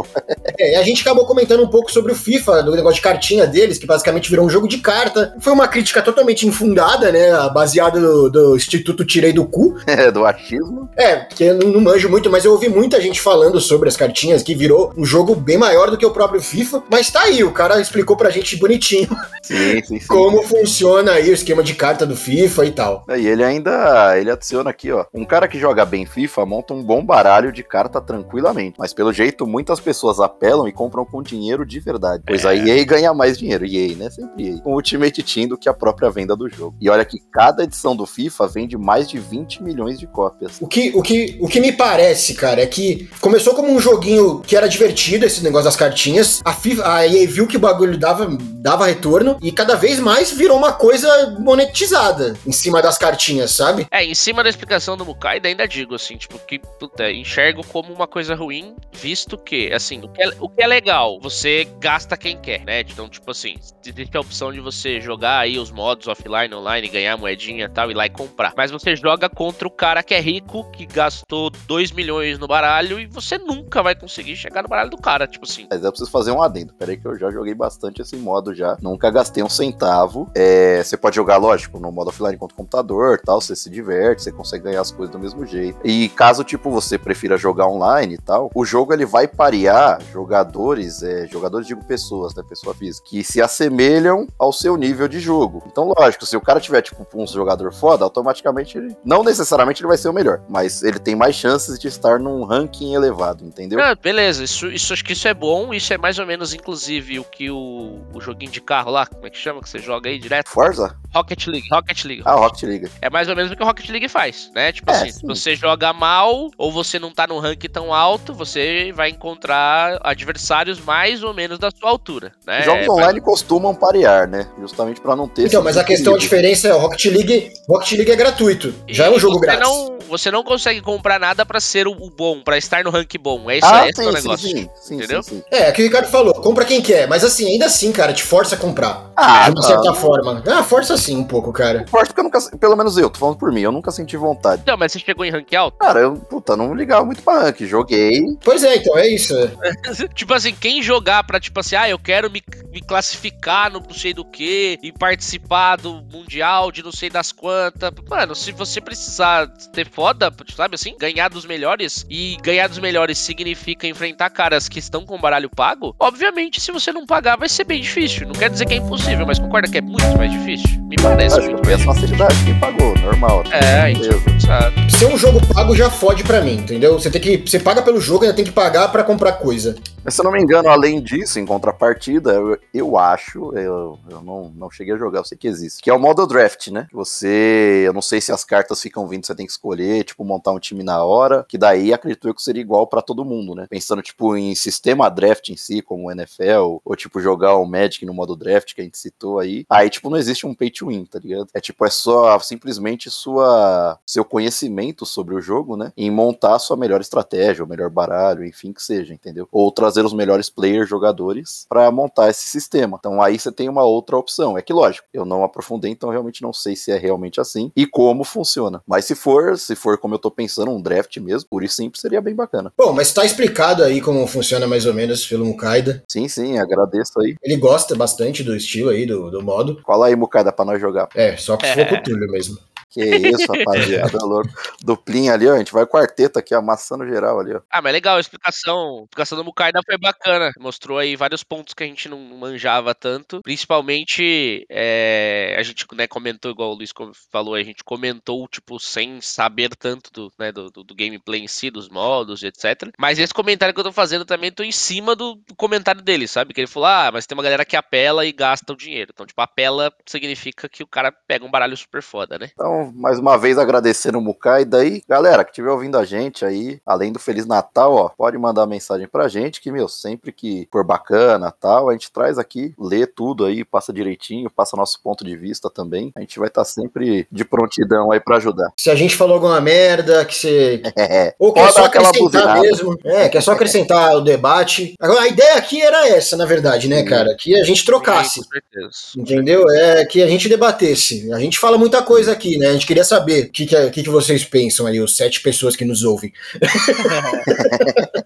É, 0.58 0.72
e 0.72 0.76
a 0.76 0.82
gente 0.82 1.02
acabou 1.02 1.26
comentando 1.26 1.62
um 1.62 1.68
pouco 1.68 1.90
sobre 1.90 2.12
o 2.12 2.14
FIFA, 2.14 2.62
do 2.62 2.74
negócio 2.74 2.96
de 2.96 3.02
cartinha 3.02 3.46
deles, 3.46 3.78
que 3.78 3.86
basicamente 3.86 4.30
virou 4.30 4.46
um 4.46 4.50
jogo 4.50 4.68
de 4.68 4.78
carta. 4.78 5.34
Foi 5.40 5.52
uma 5.52 5.66
crítica 5.66 6.00
totalmente 6.00 6.46
infundada, 6.46 7.10
né? 7.10 7.30
Baseada 7.52 8.00
do, 8.00 8.30
do 8.30 8.56
Instituto 8.56 9.04
Tirei 9.04 9.32
do 9.32 9.46
Cu. 9.46 9.74
É, 9.86 10.10
do 10.10 10.24
achismo. 10.24 10.88
É, 10.96 11.16
porque 11.16 11.44
eu 11.44 11.54
não, 11.54 11.68
não 11.68 11.80
manjo 11.80 12.08
muito, 12.08 12.30
mas 12.30 12.44
eu 12.44 12.52
ouvi 12.52 12.68
muita 12.68 13.00
gente 13.00 13.20
falando 13.20 13.60
sobre 13.60 13.88
as 13.88 13.96
cartinhas, 13.96 14.42
que 14.42 14.54
virou 14.54 14.92
um 14.96 15.04
jogo 15.04 15.34
bem 15.34 15.56
maior 15.56 15.90
do 15.90 15.96
que 15.96 16.06
o 16.06 16.10
próprio 16.10 16.40
FIFA. 16.40 16.82
Mas 16.90 17.10
tá 17.10 17.22
aí, 17.22 17.42
o 17.42 17.52
cara 17.52 17.80
explicou 17.80 18.16
pra 18.16 18.30
gente 18.30 18.56
bonitinho 18.56 19.08
Sim, 19.42 19.82
sim, 19.84 20.00
sim. 20.00 20.06
como 20.06 20.42
funciona 20.42 21.12
aí 21.12 21.30
o 21.30 21.34
esquema 21.34 21.62
de 21.62 21.74
carta 21.74 22.04
do 22.06 22.16
FIFA 22.16 22.66
e 22.66 22.72
tal. 22.72 23.04
E 23.16 23.26
ele 23.26 23.44
ainda 23.44 24.18
ele 24.18 24.30
adiciona 24.30 24.73
aqui, 24.74 24.92
ó. 24.92 25.04
Um 25.14 25.24
cara 25.24 25.48
que 25.48 25.58
joga 25.58 25.84
bem 25.84 26.04
FIFA 26.04 26.44
monta 26.44 26.74
um 26.74 26.82
bom 26.82 27.04
baralho 27.04 27.52
de 27.52 27.62
carta 27.62 28.00
tranquilamente. 28.00 28.76
Mas 28.78 28.92
pelo 28.92 29.12
jeito, 29.12 29.46
muitas 29.46 29.80
pessoas 29.80 30.20
apelam 30.20 30.68
e 30.68 30.72
compram 30.72 31.04
com 31.04 31.22
dinheiro 31.22 31.64
de 31.64 31.78
verdade. 31.80 32.22
Pois 32.26 32.44
É. 32.44 32.48
a 32.48 32.54
EA 32.54 32.84
ganha 32.84 33.14
mais 33.14 33.38
dinheiro. 33.38 33.64
EA, 33.64 33.94
né? 33.96 34.10
Sempre 34.10 34.48
EA. 34.48 34.58
Com 34.58 34.72
o 34.72 34.74
Ultimate 34.74 35.22
Team 35.22 35.48
do 35.48 35.56
que 35.56 35.68
a 35.68 35.74
própria 35.74 36.10
venda 36.10 36.36
do 36.36 36.48
jogo. 36.48 36.76
E 36.80 36.90
olha 36.90 37.04
que 37.04 37.20
cada 37.32 37.62
edição 37.64 37.94
do 37.96 38.04
FIFA 38.04 38.48
vende 38.48 38.76
mais 38.76 39.08
de 39.08 39.18
20 39.18 39.62
milhões 39.62 39.98
de 39.98 40.06
cópias. 40.06 40.58
O 40.60 40.66
que, 40.66 40.92
o, 40.94 41.02
que, 41.02 41.38
o 41.40 41.48
que 41.48 41.60
me 41.60 41.72
parece, 41.72 42.34
cara, 42.34 42.60
é 42.60 42.66
que 42.66 43.08
começou 43.20 43.54
como 43.54 43.70
um 43.70 43.80
joguinho 43.80 44.40
que 44.40 44.56
era 44.56 44.68
divertido, 44.68 45.24
esse 45.24 45.42
negócio 45.42 45.64
das 45.64 45.76
cartinhas. 45.76 46.40
A, 46.44 46.52
FIFA, 46.52 46.88
a 46.94 47.06
EA 47.06 47.26
viu 47.28 47.46
que 47.46 47.56
o 47.56 47.60
bagulho 47.60 47.96
dava, 47.96 48.26
dava 48.60 48.86
retorno 48.86 49.38
e 49.40 49.52
cada 49.52 49.76
vez 49.76 50.00
mais 50.00 50.30
virou 50.32 50.56
uma 50.58 50.72
coisa 50.72 51.36
monetizada 51.38 52.34
em 52.46 52.52
cima 52.52 52.82
das 52.82 52.98
cartinhas, 52.98 53.52
sabe? 53.52 53.86
É, 53.90 54.04
em 54.04 54.14
cima 54.14 54.42
da 54.42 54.50
explicação 54.64 54.96
do 54.96 55.04
Mukaida, 55.04 55.46
ainda 55.46 55.68
digo, 55.68 55.94
assim, 55.94 56.16
tipo, 56.16 56.38
que, 56.38 56.58
puta, 56.58 57.10
enxergo 57.10 57.64
como 57.66 57.92
uma 57.92 58.06
coisa 58.06 58.34
ruim, 58.34 58.74
visto 58.92 59.36
que, 59.36 59.72
assim, 59.72 60.00
o 60.02 60.08
que 60.08 60.22
é, 60.22 60.28
o 60.40 60.48
que 60.48 60.62
é 60.62 60.66
legal, 60.66 61.20
você 61.20 61.68
gasta 61.78 62.16
quem 62.16 62.36
quer, 62.38 62.64
né? 62.64 62.80
Então, 62.80 63.08
tipo 63.08 63.30
assim, 63.30 63.56
existe 63.84 64.16
a 64.16 64.20
opção 64.20 64.52
de 64.52 64.60
você 64.60 65.00
jogar 65.00 65.40
aí 65.40 65.58
os 65.58 65.70
modos 65.70 66.08
offline, 66.08 66.54
online, 66.54 66.88
ganhar 66.88 67.16
moedinha 67.16 67.66
e 67.66 67.68
tal, 67.68 67.90
ir 67.90 67.94
lá 67.94 68.06
e 68.06 68.10
comprar. 68.10 68.54
Mas 68.56 68.70
você 68.70 68.96
joga 68.96 69.28
contra 69.28 69.68
o 69.68 69.70
cara 69.70 70.02
que 70.02 70.14
é 70.14 70.20
rico, 70.20 70.64
que 70.70 70.86
gastou 70.86 71.50
2 71.50 71.92
milhões 71.92 72.38
no 72.38 72.46
baralho, 72.46 72.98
e 72.98 73.06
você 73.06 73.36
nunca 73.36 73.82
vai 73.82 73.94
conseguir 73.94 74.36
chegar 74.36 74.62
no 74.62 74.68
baralho 74.68 74.90
do 74.90 74.96
cara, 74.96 75.26
tipo 75.26 75.44
assim. 75.44 75.66
Mas 75.70 75.84
eu 75.84 75.90
preciso 75.90 76.10
fazer 76.10 76.30
um 76.30 76.42
adendo. 76.42 76.72
Peraí 76.74 76.96
que 76.96 77.06
eu 77.06 77.18
já 77.18 77.30
joguei 77.30 77.54
bastante 77.54 78.00
esse 78.00 78.16
modo 78.16 78.54
já. 78.54 78.78
Nunca 78.80 79.10
gastei 79.10 79.42
um 79.42 79.48
centavo. 79.48 80.30
É, 80.34 80.82
você 80.82 80.96
pode 80.96 81.16
jogar, 81.16 81.36
lógico, 81.36 81.78
no 81.78 81.92
modo 81.92 82.08
offline 82.08 82.38
contra 82.38 82.54
o 82.54 82.56
computador 82.56 83.20
tal. 83.24 83.40
Você 83.40 83.54
se 83.54 83.68
diverte, 83.68 84.22
você 84.22 84.32
consegue 84.32 84.53
ganhar 84.58 84.80
as 84.80 84.90
coisas 84.90 85.12
do 85.12 85.18
mesmo 85.18 85.44
jeito. 85.46 85.78
E 85.84 86.08
caso, 86.08 86.44
tipo, 86.44 86.70
você 86.70 86.98
prefira 86.98 87.36
jogar 87.36 87.66
online 87.66 88.14
e 88.14 88.18
tal, 88.18 88.50
o 88.54 88.64
jogo 88.64 88.92
ele 88.92 89.06
vai 89.06 89.26
parear 89.26 90.00
jogadores, 90.12 91.02
é, 91.02 91.26
jogadores, 91.26 91.66
digo 91.66 91.84
pessoas, 91.84 92.34
né? 92.34 92.42
Pessoa 92.48 92.74
física, 92.74 93.06
que 93.08 93.24
se 93.24 93.40
assemelham 93.40 94.26
ao 94.38 94.52
seu 94.52 94.76
nível 94.76 95.08
de 95.08 95.18
jogo. 95.20 95.62
Então, 95.66 95.92
lógico, 95.98 96.26
se 96.26 96.36
o 96.36 96.40
cara 96.40 96.60
tiver, 96.60 96.82
tipo, 96.82 97.06
um 97.14 97.26
jogador 97.26 97.72
foda, 97.72 98.04
automaticamente 98.04 98.78
ele. 98.78 98.96
Não 99.04 99.22
necessariamente 99.22 99.82
ele 99.82 99.88
vai 99.88 99.96
ser 99.96 100.08
o 100.08 100.12
melhor, 100.12 100.42
mas 100.48 100.82
ele 100.82 100.98
tem 100.98 101.14
mais 101.14 101.34
chances 101.34 101.78
de 101.78 101.88
estar 101.88 102.18
num 102.18 102.44
ranking 102.44 102.94
elevado, 102.94 103.44
entendeu? 103.44 103.80
Ah, 103.80 103.94
beleza, 103.94 104.44
isso, 104.44 104.66
isso 104.68 104.92
acho 104.92 105.04
que 105.04 105.12
isso 105.12 105.28
é 105.28 105.34
bom, 105.34 105.72
isso 105.72 105.92
é 105.92 105.98
mais 105.98 106.18
ou 106.18 106.26
menos, 106.26 106.54
inclusive, 106.54 107.18
o 107.18 107.24
que 107.24 107.50
o, 107.50 108.00
o 108.12 108.20
joguinho 108.20 108.50
de 108.50 108.60
carro 108.60 108.90
lá, 108.90 109.06
como 109.06 109.26
é 109.26 109.30
que 109.30 109.38
chama, 109.38 109.60
que 109.60 109.68
você 109.68 109.78
joga 109.78 110.08
aí 110.08 110.18
direto? 110.18 110.48
Forza? 110.48 110.96
Rocket 111.14 111.46
League, 111.46 111.68
Rocket 111.70 112.04
League. 112.04 112.22
Ah, 112.24 112.34
Rocket 112.34 112.62
League. 112.64 112.90
É 113.00 113.08
mais 113.08 113.28
ou 113.28 113.36
menos 113.36 113.52
o 113.52 113.56
que 113.56 113.62
o 113.62 113.66
Rocket 113.66 113.88
League 113.88 114.08
faz, 114.08 114.43
né? 114.54 114.72
Tipo 114.72 114.90
É, 114.90 114.94
assim, 114.94 115.12
se 115.12 115.20
sim. 115.20 115.26
você 115.26 115.54
joga 115.54 115.92
mal 115.92 116.50
ou 116.58 116.72
você 116.72 116.98
não 116.98 117.12
tá 117.12 117.26
no 117.26 117.38
ranking 117.38 117.68
tão 117.68 117.92
alto, 117.94 118.34
você 118.34 118.92
vai 118.94 119.10
encontrar 119.10 119.98
adversários 120.02 120.80
mais 120.80 121.22
ou 121.22 121.32
menos 121.34 121.58
da 121.58 121.70
sua 121.70 121.90
altura, 121.90 122.32
né? 122.46 122.62
Jogos 122.62 122.86
É, 122.86 122.90
online 122.90 123.20
costumam 123.20 123.74
parear, 123.74 124.28
né? 124.28 124.48
Justamente 124.60 125.00
pra 125.00 125.14
não 125.16 125.28
ter. 125.28 125.46
Então, 125.46 125.62
mas 125.62 125.76
a 125.76 125.80
de 125.82 125.86
questão, 125.88 126.14
a 126.14 126.18
diferença 126.18 126.68
é 126.68 126.74
o 126.74 126.78
Rocket 126.78 127.04
League, 127.06 127.52
Rocket 127.68 127.92
League 127.92 128.10
é 128.10 128.16
gratuito. 128.16 128.74
Já 128.88 129.06
é 129.06 129.10
um 129.10 129.16
E 129.16 129.20
jogo 129.20 129.38
grátis. 129.38 129.62
Não, 129.68 129.98
você 130.08 130.30
não 130.30 130.42
consegue 130.42 130.80
comprar 130.80 131.18
nada 131.18 131.44
pra 131.46 131.60
ser 131.60 131.86
o, 131.86 131.94
bom, 132.10 132.40
pra 132.42 132.56
estar 132.58 132.84
no 132.84 132.90
rank 132.90 133.14
bom. 133.18 133.50
É 133.50 133.58
isso 133.58 133.66
Ah, 133.66 133.86
é 133.86 133.90
esse 133.90 134.00
é 134.02 134.04
o 134.04 134.08
sim, 134.08 134.14
negócio. 134.22 134.48
sim, 134.48 134.56
sim, 134.56 134.70
sim, 134.74 134.94
entendeu? 134.96 135.22
sim, 135.22 135.36
sim. 135.36 135.42
É, 135.50 135.68
é 135.68 135.70
o 135.70 135.72
que 135.72 135.82
o 135.82 135.84
Ricardo 135.84 136.06
falou, 136.08 136.34
compra 136.34 136.64
quem 136.64 136.80
quer, 136.82 137.08
mas 137.08 137.24
assim, 137.24 137.46
ainda 137.48 137.66
assim, 137.66 137.92
cara, 137.92 138.12
te 138.12 138.22
força 138.22 138.54
a 138.54 138.58
comprar. 138.58 139.10
Ah, 139.16 139.48
de 139.50 139.56
uma 139.58 139.62
certa 139.62 139.92
forma. 139.94 140.42
Ah, 140.46 140.62
força 140.62 140.96
sim 140.96 141.16
um 141.16 141.24
pouco, 141.24 141.52
cara. 141.52 141.84
Forte 141.88 142.08
porque 142.08 142.20
eu 142.20 142.24
nunca, 142.24 142.38
pelo 142.58 142.76
menos 142.76 142.96
eu, 142.98 143.08
tô 143.10 143.18
falando 143.18 143.36
por 143.38 143.50
mim, 143.52 143.60
eu 143.62 143.72
nunca 143.72 143.90
senti 143.90 144.16
vontade. 144.16 144.33
Não, 144.66 144.76
mas 144.76 144.92
você 144.92 144.98
chegou 144.98 145.24
em 145.24 145.30
rank 145.30 145.52
alto? 145.54 145.78
Cara, 145.78 146.00
eu, 146.00 146.16
puta, 146.16 146.56
não 146.56 146.74
ligava 146.74 147.04
muito 147.04 147.22
pra 147.22 147.40
rank. 147.40 147.60
Joguei. 147.62 148.20
Pois 148.42 148.62
é, 148.64 148.76
então, 148.76 148.96
é 148.98 149.06
isso. 149.08 149.34
tipo 150.14 150.34
assim, 150.34 150.54
quem 150.54 150.82
jogar 150.82 151.24
pra, 151.24 151.40
tipo 151.40 151.58
assim, 151.60 151.76
ah, 151.76 151.88
eu 151.88 151.98
quero 151.98 152.30
me, 152.30 152.42
me 152.72 152.80
classificar 152.80 153.70
no 153.70 153.80
não 153.80 153.94
sei 153.94 154.12
do 154.12 154.24
que 154.24 154.78
e 154.82 154.90
participar 154.92 155.76
do 155.76 156.02
Mundial 156.12 156.72
de 156.72 156.82
não 156.82 156.92
sei 156.92 157.10
das 157.10 157.32
quantas. 157.32 157.90
Mano, 158.08 158.34
se 158.34 158.52
você 158.52 158.80
precisar 158.80 159.46
ter 159.72 159.88
foda, 159.88 160.32
sabe 160.54 160.74
assim, 160.74 160.96
ganhar 160.98 161.28
dos 161.28 161.44
melhores 161.44 162.04
e 162.08 162.36
ganhar 162.42 162.68
dos 162.68 162.78
melhores 162.78 163.18
significa 163.18 163.86
enfrentar 163.86 164.30
caras 164.30 164.68
que 164.68 164.78
estão 164.78 165.04
com 165.04 165.18
baralho 165.18 165.50
pago, 165.50 165.94
obviamente, 165.98 166.60
se 166.60 166.72
você 166.72 166.92
não 166.92 167.06
pagar, 167.06 167.36
vai 167.36 167.48
ser 167.48 167.64
bem 167.64 167.80
difícil. 167.80 168.26
Não 168.26 168.34
quer 168.34 168.50
dizer 168.50 168.66
que 168.66 168.74
é 168.74 168.78
impossível, 168.78 169.26
mas 169.26 169.38
concorda 169.38 169.70
que 169.70 169.78
é 169.78 169.80
muito 169.80 170.16
mais 170.16 170.30
difícil? 170.32 170.80
Me 170.82 170.96
parece 170.96 171.38
Acho 171.38 171.48
que 171.48 171.54
muito 171.54 171.66
foi 171.66 171.76
mais 171.76 171.84
facilidade 171.84 172.44
que 172.44 172.54
pagou, 172.54 172.96
normal. 172.98 173.44
É, 173.50 173.90
então, 173.90 174.02
Beleza. 174.02 174.23
Sabe? 174.40 174.90
Ser 174.90 175.06
um 175.06 175.16
jogo 175.16 175.40
pago 175.52 175.74
já 175.74 175.90
fode 175.90 176.22
pra 176.24 176.40
mim, 176.40 176.54
entendeu? 176.54 176.98
Você 176.98 177.10
tem 177.10 177.20
que. 177.20 177.38
Você 177.38 177.58
paga 177.58 177.82
pelo 177.82 178.00
jogo 178.00 178.24
e 178.24 178.26
ainda 178.26 178.36
tem 178.36 178.44
que 178.44 178.52
pagar 178.52 178.88
pra 178.90 179.04
comprar 179.04 179.32
coisa. 179.34 179.76
Mas 180.04 180.14
se 180.14 180.20
eu 180.20 180.24
não 180.24 180.32
me 180.32 180.40
engano, 180.40 180.68
além 180.68 181.00
disso, 181.00 181.40
em 181.40 181.46
contrapartida, 181.46 182.32
eu, 182.32 182.58
eu 182.74 182.98
acho, 182.98 183.56
eu, 183.56 183.98
eu 184.10 184.20
não, 184.20 184.52
não 184.54 184.70
cheguei 184.70 184.92
a 184.92 184.98
jogar, 184.98 185.20
eu 185.20 185.24
sei 185.24 185.38
que 185.38 185.48
existe, 185.48 185.82
que 185.82 185.88
é 185.88 185.94
o 185.94 185.98
modo 185.98 186.26
draft, 186.26 186.68
né? 186.68 186.86
Você, 186.92 187.84
eu 187.86 187.92
não 187.94 188.02
sei 188.02 188.20
se 188.20 188.30
as 188.30 188.44
cartas 188.44 188.82
ficam 188.82 189.08
vindo, 189.08 189.24
você 189.24 189.34
tem 189.34 189.46
que 189.46 189.52
escolher, 189.52 190.04
tipo, 190.04 190.22
montar 190.22 190.52
um 190.52 190.58
time 190.58 190.82
na 190.82 191.02
hora, 191.02 191.46
que 191.48 191.56
daí 191.56 191.90
acredito 191.90 192.28
eu 192.28 192.34
que 192.34 192.42
seria 192.42 192.60
igual 192.60 192.86
pra 192.86 193.00
todo 193.00 193.24
mundo, 193.24 193.54
né? 193.54 193.66
Pensando, 193.70 194.02
tipo, 194.02 194.36
em 194.36 194.54
sistema 194.54 195.08
draft 195.08 195.48
em 195.48 195.56
si, 195.56 195.80
como 195.80 196.08
o 196.08 196.12
NFL, 196.12 196.80
ou 196.84 196.94
tipo, 196.94 197.18
jogar 197.18 197.56
o 197.56 197.64
Magic 197.64 198.04
no 198.04 198.12
modo 198.12 198.36
draft 198.36 198.74
que 198.74 198.82
a 198.82 198.84
gente 198.84 198.98
citou 198.98 199.38
aí. 199.38 199.64
Aí, 199.70 199.88
tipo, 199.88 200.10
não 200.10 200.18
existe 200.18 200.46
um 200.46 200.54
pay 200.54 200.70
to 200.70 200.88
win, 200.88 201.06
tá 201.06 201.18
ligado? 201.18 201.48
É 201.54 201.60
tipo, 201.60 201.82
é 201.86 201.90
só 201.90 202.38
simplesmente 202.40 203.10
sua, 203.10 203.98
seu 204.14 204.24
conhecimento 204.24 205.04
sobre 205.04 205.34
o 205.34 205.40
jogo, 205.40 205.76
né? 205.76 205.92
Em 205.96 206.10
montar 206.10 206.54
a 206.54 206.58
sua 206.58 206.76
melhor 206.76 207.00
estratégia, 207.00 207.64
o 207.64 207.68
melhor 207.68 207.90
baralho, 207.90 208.44
enfim, 208.44 208.72
que 208.72 208.82
seja, 208.82 209.12
entendeu? 209.12 209.48
Ou 209.50 209.70
trazer 209.72 210.04
os 210.04 210.12
melhores 210.12 210.48
players, 210.48 210.88
jogadores, 210.88 211.66
pra 211.68 211.90
montar 211.90 212.30
esse 212.30 212.46
sistema. 212.46 212.96
Então 212.98 213.20
aí 213.20 213.38
você 213.38 213.50
tem 213.50 213.68
uma 213.68 213.82
outra 213.82 214.16
opção. 214.16 214.56
É 214.56 214.62
que 214.62 214.72
lógico, 214.72 215.06
eu 215.12 215.24
não 215.24 215.42
aprofundei, 215.42 215.90
então 215.90 216.10
realmente 216.10 216.42
não 216.42 216.52
sei 216.52 216.76
se 216.76 216.92
é 216.92 216.96
realmente 216.96 217.40
assim 217.40 217.72
e 217.76 217.86
como 217.86 218.22
funciona. 218.22 218.82
Mas 218.86 219.04
se 219.04 219.16
for, 219.16 219.58
se 219.58 219.74
for 219.74 219.98
como 219.98 220.14
eu 220.14 220.18
tô 220.18 220.30
pensando, 220.30 220.70
um 220.70 220.80
draft 220.80 221.16
mesmo, 221.18 221.48
por 221.50 221.64
isso 221.64 221.74
simples 221.74 222.00
seria 222.00 222.20
bem 222.20 222.34
bacana. 222.34 222.72
Bom, 222.78 222.92
mas 222.92 223.12
tá 223.12 223.24
explicado 223.24 223.82
aí 223.82 224.00
como 224.00 224.24
funciona 224.26 224.66
mais 224.66 224.86
ou 224.86 224.94
menos 224.94 225.26
pelo 225.26 225.44
Mukaida. 225.44 226.04
Sim, 226.08 226.28
sim, 226.28 226.58
agradeço 226.58 227.20
aí. 227.20 227.34
Ele 227.42 227.56
gosta 227.56 227.96
bastante 227.96 228.44
do 228.44 228.54
estilo 228.54 228.90
aí, 228.90 229.06
do, 229.06 229.30
do 229.30 229.42
modo. 229.42 229.82
Cola 229.82 230.06
aí, 230.06 230.14
Mucada, 230.14 230.52
pra 230.52 230.64
nós 230.64 230.80
jogar. 230.80 231.08
É, 231.14 231.36
só 231.36 231.56
que 231.56 231.66
se 231.66 231.74
for 231.74 231.88
com 231.88 231.94
o 231.96 232.02
Túlio 232.02 232.30
mesmo. 232.30 232.58
Que 232.94 233.02
isso, 233.04 233.46
rapaziada, 233.52 234.18
louco. 234.24 234.48
Duplinha 234.82 235.32
ali, 235.34 235.48
ó, 235.48 235.54
a 235.54 235.58
gente 235.58 235.72
vai 235.72 235.84
quarteto 235.84 236.38
aqui, 236.38 236.54
amassando 236.54 237.06
geral 237.06 237.40
ali, 237.40 237.54
ó. 237.54 237.60
Ah, 237.70 237.82
mas 237.82 237.92
legal, 237.92 238.16
a 238.16 238.20
explicação, 238.20 239.00
a 239.00 239.02
explicação 239.02 239.36
do 239.36 239.44
Mukaida 239.44 239.80
foi 239.84 239.98
bacana. 239.98 240.52
Mostrou 240.58 240.98
aí 240.98 241.16
vários 241.16 241.42
pontos 241.42 241.74
que 241.74 241.82
a 241.82 241.86
gente 241.86 242.08
não 242.08 242.18
manjava 242.18 242.94
tanto. 242.94 243.40
Principalmente, 243.42 244.64
é, 244.70 245.56
a 245.58 245.62
gente 245.62 245.84
né, 245.94 246.06
comentou, 246.06 246.50
igual 246.50 246.70
o 246.70 246.74
Luiz 246.74 246.90
falou, 247.30 247.54
a 247.54 247.62
gente 247.62 247.82
comentou, 247.84 248.46
tipo, 248.48 248.78
sem 248.78 249.20
saber 249.20 249.70
tanto 249.76 250.10
do, 250.12 250.32
né, 250.38 250.52
do, 250.52 250.70
do- 250.70 250.84
do 250.84 250.94
gameplay 250.94 251.40
em 251.40 251.48
si, 251.48 251.70
dos 251.70 251.88
modos, 251.88 252.42
e 252.42 252.46
etc. 252.46 252.90
Mas 252.98 253.18
esse 253.18 253.34
comentário 253.34 253.74
que 253.74 253.80
eu 253.80 253.84
tô 253.84 253.92
fazendo 253.92 254.24
também, 254.24 254.52
tô 254.52 254.62
em 254.62 254.72
cima 254.72 255.16
do, 255.16 255.34
do 255.46 255.54
comentário 255.56 256.00
dele, 256.02 256.28
sabe? 256.28 256.54
Que 256.54 256.60
ele 256.60 256.68
falou, 256.68 256.88
ah, 256.88 257.10
mas 257.12 257.26
tem 257.26 257.36
uma 257.36 257.42
galera 257.42 257.64
que 257.64 257.76
apela 257.76 258.24
e 258.24 258.32
gasta 258.32 258.72
o 258.72 258.76
dinheiro. 258.76 259.10
Então, 259.12 259.26
tipo, 259.26 259.40
apela 259.40 259.92
significa 260.06 260.68
que 260.68 260.82
o 260.82 260.86
cara 260.86 261.10
pega 261.26 261.44
um 261.44 261.50
baralho 261.50 261.76
super 261.76 262.02
foda, 262.02 262.38
né? 262.38 262.50
Então, 262.52 262.83
mais 262.94 263.18
uma 263.18 263.36
vez 263.36 263.58
agradecendo 263.58 264.18
o 264.18 264.20
Mukai. 264.20 264.62
E 264.62 264.64
daí, 264.64 265.02
galera 265.08 265.44
que 265.44 265.50
estiver 265.50 265.70
ouvindo 265.70 265.98
a 265.98 266.04
gente 266.04 266.44
aí, 266.44 266.80
além 266.84 267.12
do 267.12 267.18
Feliz 267.18 267.46
Natal, 267.46 267.94
ó, 267.94 268.08
pode 268.08 268.36
mandar 268.38 268.66
mensagem 268.66 269.06
pra 269.06 269.28
gente, 269.28 269.60
que, 269.60 269.70
meu, 269.70 269.88
sempre 269.88 270.32
que 270.32 270.68
for 270.70 270.84
bacana 270.84 271.50
tal, 271.50 271.88
a 271.88 271.92
gente 271.92 272.10
traz 272.10 272.38
aqui, 272.38 272.74
lê 272.78 273.06
tudo 273.06 273.44
aí, 273.44 273.64
passa 273.64 273.92
direitinho, 273.92 274.50
passa 274.50 274.76
nosso 274.76 275.00
ponto 275.02 275.24
de 275.24 275.36
vista 275.36 275.70
também. 275.70 276.12
A 276.16 276.20
gente 276.20 276.38
vai 276.38 276.48
estar 276.48 276.64
sempre 276.64 277.26
de 277.30 277.44
prontidão 277.44 278.10
aí 278.10 278.20
pra 278.20 278.36
ajudar. 278.36 278.72
Se 278.76 278.90
a 278.90 278.94
gente 278.94 279.16
falou 279.16 279.34
alguma 279.34 279.60
merda, 279.60 280.24
que 280.24 280.34
você. 280.34 280.82
É, 280.96 281.34
Ou 281.38 281.52
quer 281.52 281.60
Pode 281.62 281.74
só 281.74 281.84
acrescentar 281.84 282.60
mesmo. 282.60 282.98
É, 283.04 283.28
quer 283.28 283.42
só 283.42 283.52
acrescentar 283.52 284.16
o 284.16 284.20
debate. 284.20 284.94
Agora, 284.98 285.22
a 285.22 285.28
ideia 285.28 285.56
aqui 285.56 285.82
era 285.82 286.08
essa, 286.08 286.36
na 286.36 286.46
verdade, 286.46 286.88
né, 286.88 287.00
Sim. 287.00 287.04
cara? 287.04 287.36
Que 287.38 287.60
a 287.60 287.64
gente 287.64 287.84
trocasse. 287.84 288.40
Com 288.40 288.48
certeza. 288.48 288.96
Entendeu? 289.16 289.68
É 289.70 290.04
que 290.06 290.22
a 290.22 290.26
gente 290.26 290.48
debatesse. 290.48 291.30
A 291.32 291.38
gente 291.38 291.58
fala 291.58 291.76
muita 291.76 292.02
coisa 292.02 292.32
aqui, 292.32 292.58
né? 292.58 292.63
A 292.66 292.72
gente 292.72 292.86
queria 292.86 293.04
saber 293.04 293.46
o 293.46 293.50
que, 293.50 293.66
que, 293.66 293.76
é- 293.76 293.86
o 293.86 293.90
que, 293.90 294.02
que 294.02 294.10
vocês 294.10 294.44
pensam 294.44 294.86
aí, 294.86 295.00
os 295.00 295.16
sete 295.16 295.40
pessoas 295.42 295.76
que 295.76 295.84
nos 295.84 296.04
ouvem. 296.04 296.32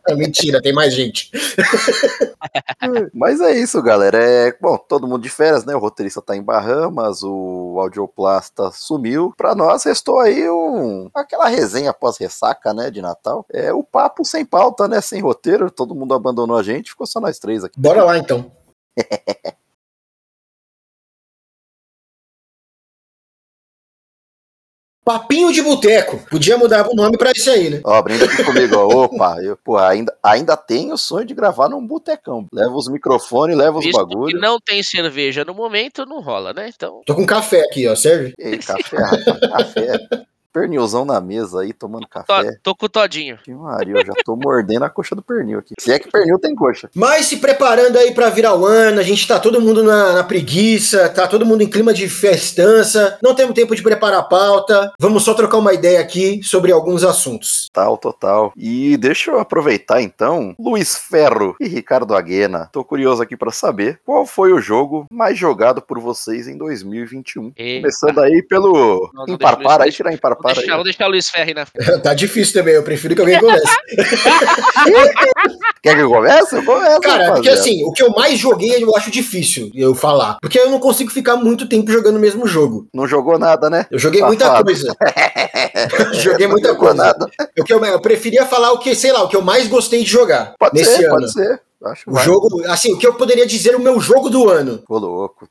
Mentira, 0.17 0.61
tem 0.61 0.73
mais 0.73 0.95
gente. 0.95 1.31
Mas 3.13 3.41
é 3.41 3.53
isso, 3.53 3.83
galera. 3.83 4.19
É, 4.23 4.57
bom, 4.61 4.77
todo 4.77 5.07
mundo 5.07 5.23
de 5.23 5.29
férias, 5.29 5.65
né? 5.65 5.75
O 5.75 5.79
roteirista 5.79 6.23
tá 6.23 6.37
em 6.37 6.43
Bahamas, 6.43 7.23
o 7.23 7.77
audioplasta 7.79 8.71
sumiu. 8.73 9.33
Pra 9.37 9.55
nós 9.55 9.85
restou 9.85 10.21
aí 10.21 10.49
um 10.49 11.11
aquela 11.15 11.49
resenha 11.49 11.93
pós-ressaca, 11.93 12.73
né, 12.73 12.91
de 12.91 13.03
Natal. 13.03 13.45
É 13.53 13.73
o 13.73 13.83
papo 13.83 14.25
sem 14.25 14.45
pauta, 14.45 14.89
né, 14.89 15.01
sem 15.01 15.21
roteiro. 15.21 15.71
Todo 15.71 15.95
mundo 15.95 16.15
abandonou 16.15 16.57
a 16.57 16.63
gente, 16.63 16.91
ficou 16.91 17.07
só 17.07 17.21
nós 17.21 17.39
três 17.39 17.65
aqui. 17.65 17.79
Bora 17.79 18.05
lá 18.05 18.19
então. 18.19 18.51
Papinho 25.09 25.51
de 25.51 25.63
Boteco. 25.63 26.19
Podia 26.29 26.59
mudar 26.59 26.87
o 26.87 26.95
nome 26.95 27.17
pra 27.17 27.33
isso 27.35 27.49
aí, 27.51 27.71
né? 27.71 27.81
Ó, 27.83 28.03
brinda 28.03 28.27
aqui 28.27 28.45
comigo, 28.45 28.77
ó. 28.77 29.05
Opa, 29.05 29.39
eu, 29.43 29.57
pô, 29.57 29.79
ainda, 29.79 30.15
ainda 30.23 30.55
tenho 30.55 30.93
o 30.93 30.99
sonho 30.99 31.25
de 31.25 31.33
gravar 31.33 31.67
num 31.71 31.87
botecão. 31.87 32.47
Leva 32.53 32.75
os 32.75 32.89
microfones, 32.91 33.57
leva 33.57 33.79
os 33.79 33.85
Visto 33.87 33.97
bagulho. 33.97 34.27
que 34.27 34.39
não 34.39 34.59
tem 34.61 34.83
cerveja 34.83 35.47
no 35.47 35.55
momento, 35.55 36.05
não 36.05 36.21
rola, 36.21 36.53
né? 36.53 36.69
Então, 36.69 37.01
Tô 37.07 37.15
com 37.15 37.25
café 37.25 37.63
aqui, 37.63 37.89
ó, 37.89 37.97
serve? 37.97 38.35
Ei, 38.39 38.59
café, 38.59 38.99
rapaz, 38.99 39.41
café. 39.51 39.99
Pernilzão 40.53 41.05
na 41.05 41.21
mesa 41.21 41.61
aí, 41.61 41.73
tomando 41.73 42.07
tô, 42.07 42.09
café. 42.09 42.57
tô 42.63 42.75
com 42.75 42.87
o 42.87 42.89
Todinho. 42.89 43.39
Que 43.45 43.53
Maria, 43.53 43.95
eu 43.99 44.07
já 44.07 44.13
tô 44.25 44.35
mordendo 44.37 44.85
a 44.85 44.91
coxa 44.91 45.15
do 45.15 45.23
pernil 45.23 45.59
aqui. 45.59 45.75
Se 45.79 45.93
é 45.93 45.99
que 45.99 46.11
pernil 46.11 46.39
tem 46.39 46.55
coxa. 46.55 46.89
Mas 46.95 47.27
se 47.27 47.37
preparando 47.37 47.97
aí 47.97 48.13
pra 48.15 48.31
virar 48.31 48.55
o 48.57 48.65
ano, 48.67 49.01
a 49.01 49.03
gente 49.03 49.27
tá 49.27 49.39
todo 49.39 49.61
mundo 49.61 49.83
na, 49.83 50.15
na 50.15 50.25
preguiça, 50.25 51.09
tá 51.11 51.27
todo 51.29 51.45
mundo 51.47 51.63
em 51.63 51.69
clima 51.71 51.93
de 51.93 52.09
festança, 52.09 53.19
não 53.23 53.35
temos 53.35 53.55
tempo 53.55 53.75
de 53.77 53.83
preparar 53.83 54.21
a 54.21 54.25
pauta, 54.25 54.93
vamos 54.99 55.23
só 55.23 55.35
trocar 55.35 55.59
uma 55.59 55.75
ideia 55.75 56.01
aqui 56.01 56.43
sobre 56.43 56.73
alguns 56.73 57.05
assuntos. 57.05 57.69
Total, 57.73 57.97
total. 57.99 58.53
E 58.57 58.97
deixa 58.97 59.31
eu 59.31 59.39
aproveitar 59.39 60.01
então, 60.03 60.55
Luiz 60.59 60.97
Ferro 60.97 61.55
e 61.61 61.69
Ricardo 61.69 62.15
Aguena. 62.15 62.69
Tô 62.73 62.83
curioso 62.85 63.23
aqui 63.23 63.37
pra 63.37 63.51
saber 63.53 64.01
qual 64.05 64.25
foi 64.27 64.53
o 64.53 64.61
jogo 64.61 65.07
mais 65.13 65.39
jogado 65.39 65.83
por 65.83 65.99
vocês 65.99 66.49
em 66.49 66.57
2021. 66.57 67.53
Eita. 67.57 67.81
Começando 67.83 68.19
aí 68.21 68.43
pelo 68.43 69.11
Não, 69.15 69.27
não 69.27 69.35
Imparpar, 69.35 69.79
deixa- 69.79 69.83
aí 69.85 69.93
tirar 69.93 70.13
Imparpar 70.15 70.38
aí. 70.47 70.55
deixar, 70.55 70.75
vou 70.77 70.85
deixar 70.85 71.07
o 71.07 71.11
Luiz 71.11 71.29
Ferri 71.29 71.55
na 71.55 71.67
tá 72.03 72.15
difícil 72.15 72.55
também, 72.55 72.75
eu 72.75 72.83
prefiro 72.83 73.15
que 73.15 73.21
alguém 73.21 73.41
comece. 73.41 73.65
Quer 75.83 75.95
que 75.95 76.01
eu 76.03 76.09
comece? 76.11 76.57
Eu 76.57 76.65
começo, 76.65 77.01
Cara, 77.01 77.33
porque 77.35 77.49
rapaziada. 77.49 77.61
assim, 77.61 77.85
o 77.85 77.93
que 77.93 78.03
eu 78.03 78.11
mais 78.11 78.39
joguei 78.39 78.83
eu 78.83 78.95
acho 78.97 79.11
difícil 79.11 79.71
eu 79.75 79.95
falar. 79.95 80.39
Porque 80.41 80.59
eu 80.59 80.71
não 80.71 80.79
consigo 80.79 81.11
ficar 81.11 81.37
muito 81.37 81.69
tempo 81.69 81.91
jogando 81.91 82.17
o 82.17 82.21
mesmo 82.21 82.47
jogo. 82.47 82.87
Não 82.93 83.07
jogou 83.07 83.39
nada, 83.39 83.71
né? 83.71 83.87
Eu 83.91 83.99
joguei 83.99 84.23
muita 84.23 84.47
Safado. 84.47 84.65
coisa. 84.65 84.97
joguei 86.15 86.47
muita 86.47 86.75
coisa. 86.75 86.95
nada. 86.95 87.27
Que 87.65 87.73
eu, 87.73 87.85
eu 87.85 88.01
preferia 88.01 88.45
falar 88.47 88.73
o 88.73 88.79
que, 88.79 88.95
sei 88.95 89.13
lá, 89.13 89.23
o 89.23 89.29
que 89.29 89.37
eu 89.37 89.43
mais 89.43 89.67
gostei 89.69 90.03
de 90.03 90.11
jogar 90.11 90.55
Pode 90.59 90.75
nesse 90.75 90.97
ser, 90.97 91.05
ano. 91.07 91.15
pode 91.15 91.33
ser. 91.33 91.61
Acho 91.85 92.11
O 92.11 92.13
vai. 92.15 92.25
jogo, 92.25 92.63
assim, 92.67 92.93
o 92.93 92.99
que 92.99 93.07
eu 93.07 93.15
poderia 93.15 93.47
dizer 93.47 93.77
o 93.77 93.81
meu 93.81 94.01
jogo 94.01 94.29
do 94.29 94.49
ano. 94.51 94.83
Ô, 94.89 94.99
louco. 94.99 95.49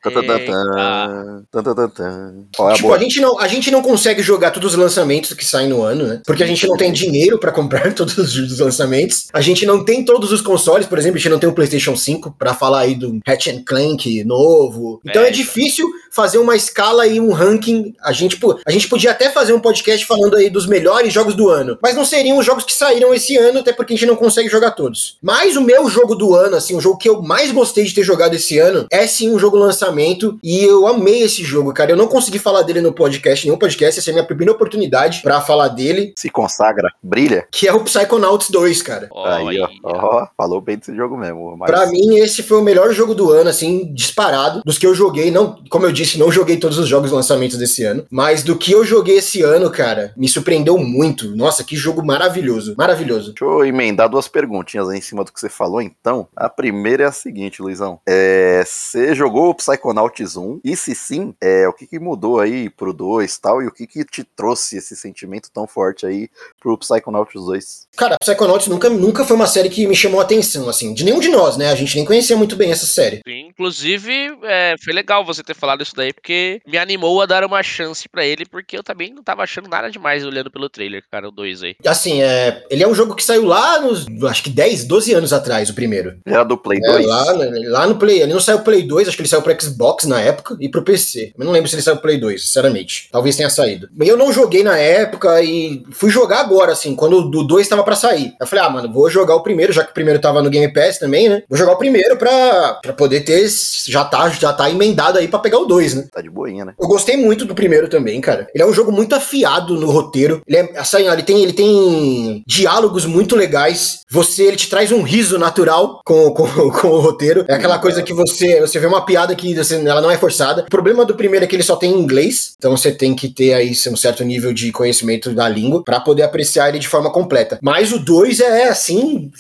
Qual 2.55 2.69
é 2.69 2.71
a 2.71 2.75
Tipo, 2.75 2.87
boa? 2.89 2.97
a 2.97 2.99
gente, 2.99 3.21
não, 3.21 3.39
a 3.39 3.47
gente 3.47 3.71
não 3.71 3.81
consegue 3.81 4.21
jogar 4.21 4.51
todos 4.51 4.73
os 4.73 4.77
lançamentos 4.77 5.33
que 5.33 5.45
saem 5.45 5.69
no 5.69 5.81
ano, 5.83 6.05
né? 6.07 6.21
Porque 6.25 6.43
a 6.43 6.47
gente 6.47 6.67
não 6.67 6.75
tem 6.77 6.91
dinheiro 6.91 7.39
pra 7.39 7.51
comprar 7.51 7.93
todos 7.95 8.17
os 8.17 8.59
lançamentos. 8.59 9.27
A 9.33 9.41
gente 9.41 9.65
não 9.65 9.83
tem 9.83 10.03
todos 10.03 10.31
os 10.31 10.41
consoles, 10.41 10.85
por 10.85 10.97
exemplo, 10.97 11.15
a 11.17 11.19
gente 11.19 11.31
não 11.31 11.39
tem 11.39 11.49
um 11.49 11.53
PlayStation 11.53 11.95
5 11.95 12.35
pra 12.37 12.53
falar 12.53 12.79
aí 12.81 12.95
do 12.95 13.19
Ratchet 13.25 13.63
Clank 13.63 14.23
novo. 14.23 14.99
Então 15.05 15.21
é, 15.21 15.27
É. 15.29 15.31
difícil 15.31 15.87
fazer 16.11 16.37
uma 16.37 16.55
escala 16.55 17.07
e 17.07 17.19
um 17.19 17.31
ranking. 17.31 17.93
A 18.01 18.11
gente, 18.11 18.39
a 18.65 18.71
gente 18.71 18.87
podia 18.87 19.11
até 19.11 19.29
fazer 19.29 19.53
um 19.53 19.59
podcast 19.59 20.05
falando 20.05 20.35
aí 20.35 20.49
dos 20.49 20.65
melhores 20.65 21.13
jogos 21.13 21.35
do 21.35 21.49
ano, 21.49 21.77
mas 21.81 21.95
não 21.95 22.05
seriam 22.05 22.37
os 22.37 22.45
jogos 22.45 22.63
que 22.63 22.73
saíram 22.73 23.13
esse 23.13 23.37
ano, 23.37 23.59
até 23.59 23.73
porque 23.73 23.93
a 23.93 23.97
gente 23.97 24.07
não 24.07 24.15
consegue 24.15 24.49
jogar 24.49 24.71
todos. 24.71 25.17
Mas 25.21 25.55
o 25.55 25.61
meu 25.61 25.89
jogo 25.89 26.15
do 26.15 26.35
ano, 26.35 26.55
assim, 26.55 26.75
o 26.75 26.81
jogo 26.81 26.97
que 26.97 27.09
eu 27.09 27.21
mais 27.21 27.51
gostei 27.51 27.83
de 27.83 27.93
ter 27.93 28.03
jogado 28.03 28.33
esse 28.35 28.57
ano, 28.59 28.87
é 28.91 29.05
sim 29.07 29.33
um 29.33 29.39
jogo 29.39 29.57
lançamento 29.57 30.37
e 30.43 30.63
eu 30.63 30.87
amei 30.87 31.23
esse 31.23 31.43
jogo, 31.43 31.73
cara. 31.73 31.91
Eu 31.91 31.97
não 31.97 32.07
consegui 32.07 32.39
falar 32.39 32.61
dele 32.63 32.81
no 32.81 32.93
podcast, 32.93 33.45
nenhum 33.45 33.57
podcast, 33.57 33.99
essa 33.99 34.09
é 34.09 34.11
a 34.11 34.13
minha 34.13 34.25
primeira 34.25 34.51
oportunidade 34.51 35.21
pra 35.21 35.41
falar 35.41 35.69
dele, 35.69 36.13
Se 36.15 36.29
consagra, 36.29 36.91
brilha. 37.01 37.47
que 37.51 37.67
é 37.67 37.73
o 37.73 37.83
Psychonauts 37.83 38.49
2, 38.49 38.81
cara. 38.81 39.09
Aí, 39.25 39.59
ó. 39.59 39.67
ó. 39.83 40.27
Falou 40.35 40.61
bem 40.61 40.77
desse 40.77 40.95
jogo 40.95 41.17
mesmo. 41.17 41.55
Mas... 41.57 41.69
Pra 41.69 41.87
mim, 41.87 42.17
esse 42.17 42.43
foi 42.43 42.57
o 42.57 42.63
melhor 42.63 42.91
jogo 42.93 43.13
do 43.13 43.31
ano, 43.31 43.49
assim, 43.49 43.91
disparado. 43.93 44.61
Dos 44.65 44.77
que 44.77 44.85
eu 44.85 44.95
joguei, 44.95 45.31
não, 45.31 45.57
como 45.69 45.85
eu 45.85 45.91
disse, 45.97 46.17
não 46.17 46.31
joguei 46.31 46.57
todos 46.57 46.77
os 46.77 46.87
jogos 46.87 47.11
lançamentos 47.11 47.57
desse 47.57 47.83
ano. 47.83 48.05
Mas 48.09 48.43
do 48.43 48.57
que 48.57 48.71
eu 48.71 48.85
joguei 48.85 49.17
esse 49.17 49.41
ano, 49.41 49.69
cara, 49.69 50.13
me 50.15 50.29
surpreendeu 50.29 50.77
muito. 50.77 51.35
Nossa, 51.35 51.63
que 51.63 51.75
jogo 51.75 52.05
maravilhoso. 52.05 52.75
Maravilhoso. 52.77 53.33
Deixa 53.33 53.45
eu 53.45 53.65
emendar 53.65 54.09
duas 54.09 54.27
perguntinhas 54.27 54.87
aí 54.87 54.97
em 54.97 55.01
cima 55.01 55.23
do 55.23 55.33
que 55.33 55.39
você 55.39 55.49
falou, 55.49 55.81
então. 55.81 56.27
A 56.35 56.49
primeira 56.49 57.03
é 57.03 57.07
a 57.07 57.11
seguinte, 57.11 57.61
Luizão. 57.61 57.99
É, 58.07 58.63
você 58.65 59.13
jogou 59.13 59.49
o 59.49 59.55
Psychonauts 59.55 60.37
1? 60.37 60.61
E 60.63 60.75
se 60.75 60.95
sim, 60.95 61.33
é, 61.41 61.67
o 61.67 61.73
que, 61.73 61.85
que 61.85 61.99
mudou 61.99 62.39
aí 62.39 62.69
pro 62.69 62.93
2 62.93 63.33
e 63.33 63.41
tal? 63.41 63.61
E 63.61 63.67
o 63.67 63.71
que, 63.71 63.85
que 63.85 64.05
te 64.05 64.23
trouxe 64.23 64.77
esse 64.77 64.95
sentimento 64.95 65.49
tão 65.53 65.67
forte 65.67 66.05
aí 66.05 66.29
pro 66.59 66.77
Psychonauts 66.77 67.33
2? 67.33 67.87
Cara, 67.97 68.15
Psychonauts 68.21 68.67
nunca, 68.67 68.89
nunca 68.89 69.25
foi 69.25 69.35
uma 69.35 69.47
série 69.47 69.69
que 69.69 69.85
me 69.87 69.95
chamou 69.95 70.19
a 70.19 70.23
atenção, 70.23 70.69
assim. 70.69 70.93
De 70.93 71.03
nenhum 71.03 71.19
de 71.19 71.29
nós, 71.29 71.57
né? 71.57 71.69
A 71.69 71.75
gente 71.75 71.95
nem 71.95 72.05
conhecia 72.05 72.37
muito 72.37 72.55
bem 72.55 72.71
essa 72.71 72.85
série. 72.85 73.21
Sim, 73.27 73.47
Inclusive, 73.57 74.37
é, 74.43 74.75
foi 74.83 74.93
legal 74.93 75.25
você 75.25 75.41
ter 75.41 75.55
falado 75.55 75.81
isso 75.87 75.95
daí, 75.95 76.13
porque 76.13 76.61
me 76.67 76.77
animou 76.77 77.21
a 77.21 77.25
dar 77.25 77.43
uma 77.43 77.61
chance 77.63 78.07
pra 78.09 78.25
ele, 78.25 78.45
porque 78.45 78.77
eu 78.77 78.83
também 78.83 79.13
não 79.13 79.23
tava 79.23 79.43
achando 79.43 79.69
nada 79.69 79.89
demais 79.89 80.25
olhando 80.25 80.51
pelo 80.51 80.69
trailer, 80.69 81.03
cara, 81.11 81.27
o 81.27 81.31
2 81.31 81.63
aí. 81.63 81.75
Assim, 81.85 82.21
é, 82.21 82.63
ele 82.69 82.83
é 82.83 82.87
um 82.87 82.95
jogo 82.95 83.15
que 83.15 83.23
saiu 83.23 83.45
lá 83.45 83.79
nos, 83.81 84.05
acho 84.25 84.43
que 84.43 84.49
10, 84.49 84.85
12 84.85 85.13
anos 85.13 85.33
atrás, 85.33 85.69
o 85.69 85.73
primeiro. 85.73 86.17
Era 86.25 86.43
do 86.43 86.57
Play 86.57 86.79
É, 86.83 86.91
2? 86.91 87.05
lá, 87.05 87.25
lá 87.69 87.87
no 87.87 87.97
Play, 87.97 88.21
ele 88.21 88.33
não 88.33 88.39
saiu 88.39 88.59
Play 88.59 88.83
2, 88.83 89.07
acho 89.07 89.17
que 89.17 89.21
ele 89.23 89.29
saiu 89.29 89.41
pro 89.41 89.61
Xbox 89.61 90.05
na 90.05 90.19
época 90.21 90.57
e 90.59 90.69
pro 90.69 90.83
PC. 90.83 91.33
Eu 91.37 91.45
não 91.45 91.51
lembro 91.51 91.69
se 91.69 91.75
ele 91.75 91.81
saiu 91.81 91.95
pro 91.95 92.03
Play 92.03 92.17
2, 92.19 92.43
sinceramente. 92.45 93.09
Talvez 93.11 93.35
tenha 93.35 93.49
saído. 93.49 93.89
Eu 93.99 94.17
não 94.17 94.31
joguei 94.31 94.63
na 94.63 94.77
época 94.77 95.41
e 95.41 95.83
fui 95.91 96.09
jogar 96.09 96.39
agora, 96.41 96.71
assim, 96.71 96.95
quando 96.95 97.17
o 97.17 97.43
2 97.43 97.67
tava 97.67 97.83
pra 97.83 97.95
sair. 97.95 98.33
Eu 98.39 98.47
falei, 98.47 98.65
ah, 98.65 98.69
mano, 98.69 98.91
vou 98.91 99.09
jogar 99.09 99.35
o 99.35 99.43
primeiro, 99.43 99.73
já 99.73 99.83
que 99.83 99.91
o 99.91 99.93
primeiro 99.93 100.19
tava 100.19 100.41
no 100.41 100.49
Game 100.49 100.71
Pass 100.73 100.97
também, 100.99 101.29
né? 101.29 101.43
Vou 101.49 101.57
jogar 101.57 101.73
o 101.73 101.77
primeiro 101.77 102.17
pra, 102.17 102.73
pra 102.81 102.93
poder 102.93 103.21
ter. 103.21 103.47
Já 103.87 104.03
tá, 104.03 104.29
já 104.29 104.51
tá 104.53 104.69
emendado 104.69 105.17
aí 105.17 105.27
pra 105.27 105.39
pegar 105.39 105.59
o 105.59 105.65
2, 105.65 105.76
né? 105.93 106.07
Tá 106.11 106.21
de 106.21 106.29
boinha, 106.29 106.65
né? 106.65 106.73
Eu 106.79 106.87
gostei 106.87 107.17
muito 107.17 107.45
do 107.45 107.55
primeiro 107.55 107.89
também, 107.89 108.19
cara. 108.21 108.47
Ele 108.53 108.63
é 108.63 108.67
um 108.67 108.73
jogo 108.73 108.91
muito 108.91 109.15
afiado 109.15 109.75
no 109.75 109.89
roteiro. 109.89 110.41
Ele 110.47 110.57
é 110.57 110.77
assim, 110.77 111.07
ele 111.07 111.23
tem, 111.23 111.43
ele 111.43 111.53
tem 111.53 112.43
diálogos 112.47 113.05
muito 113.05 113.35
legais. 113.35 114.01
Você, 114.09 114.43
ele 114.43 114.57
te 114.57 114.69
traz 114.69 114.91
um 114.91 115.01
riso 115.01 115.37
natural 115.37 116.01
com, 116.05 116.31
com, 116.33 116.71
com 116.71 116.87
o 116.87 116.99
roteiro. 116.99 117.45
É 117.47 117.55
aquela 117.55 117.79
coisa 117.79 118.01
que 118.01 118.13
você, 118.13 118.61
você 118.61 118.79
vê 118.79 118.85
uma 118.85 119.05
piada 119.05 119.35
que 119.35 119.53
você, 119.55 119.75
ela 119.75 120.01
não 120.01 120.11
é 120.11 120.17
forçada. 120.17 120.63
O 120.63 120.69
problema 120.69 121.05
do 121.05 121.15
primeiro 121.15 121.45
é 121.45 121.47
que 121.47 121.55
ele 121.55 121.63
só 121.63 121.75
tem 121.75 121.91
em 121.91 121.99
inglês, 121.99 122.53
então 122.57 122.75
você 122.75 122.91
tem 122.91 123.15
que 123.15 123.29
ter 123.29 123.53
aí 123.53 123.71
um 123.89 123.95
certo 123.95 124.23
nível 124.23 124.53
de 124.53 124.71
conhecimento 124.71 125.33
da 125.33 125.47
língua 125.47 125.83
pra 125.83 125.99
poder 125.99 126.23
apreciar 126.23 126.69
ele 126.69 126.79
de 126.79 126.87
forma 126.87 127.11
completa. 127.11 127.59
Mas 127.61 127.91
o 127.91 127.99
2 127.99 128.39
é 128.39 128.69
assim 128.69 129.31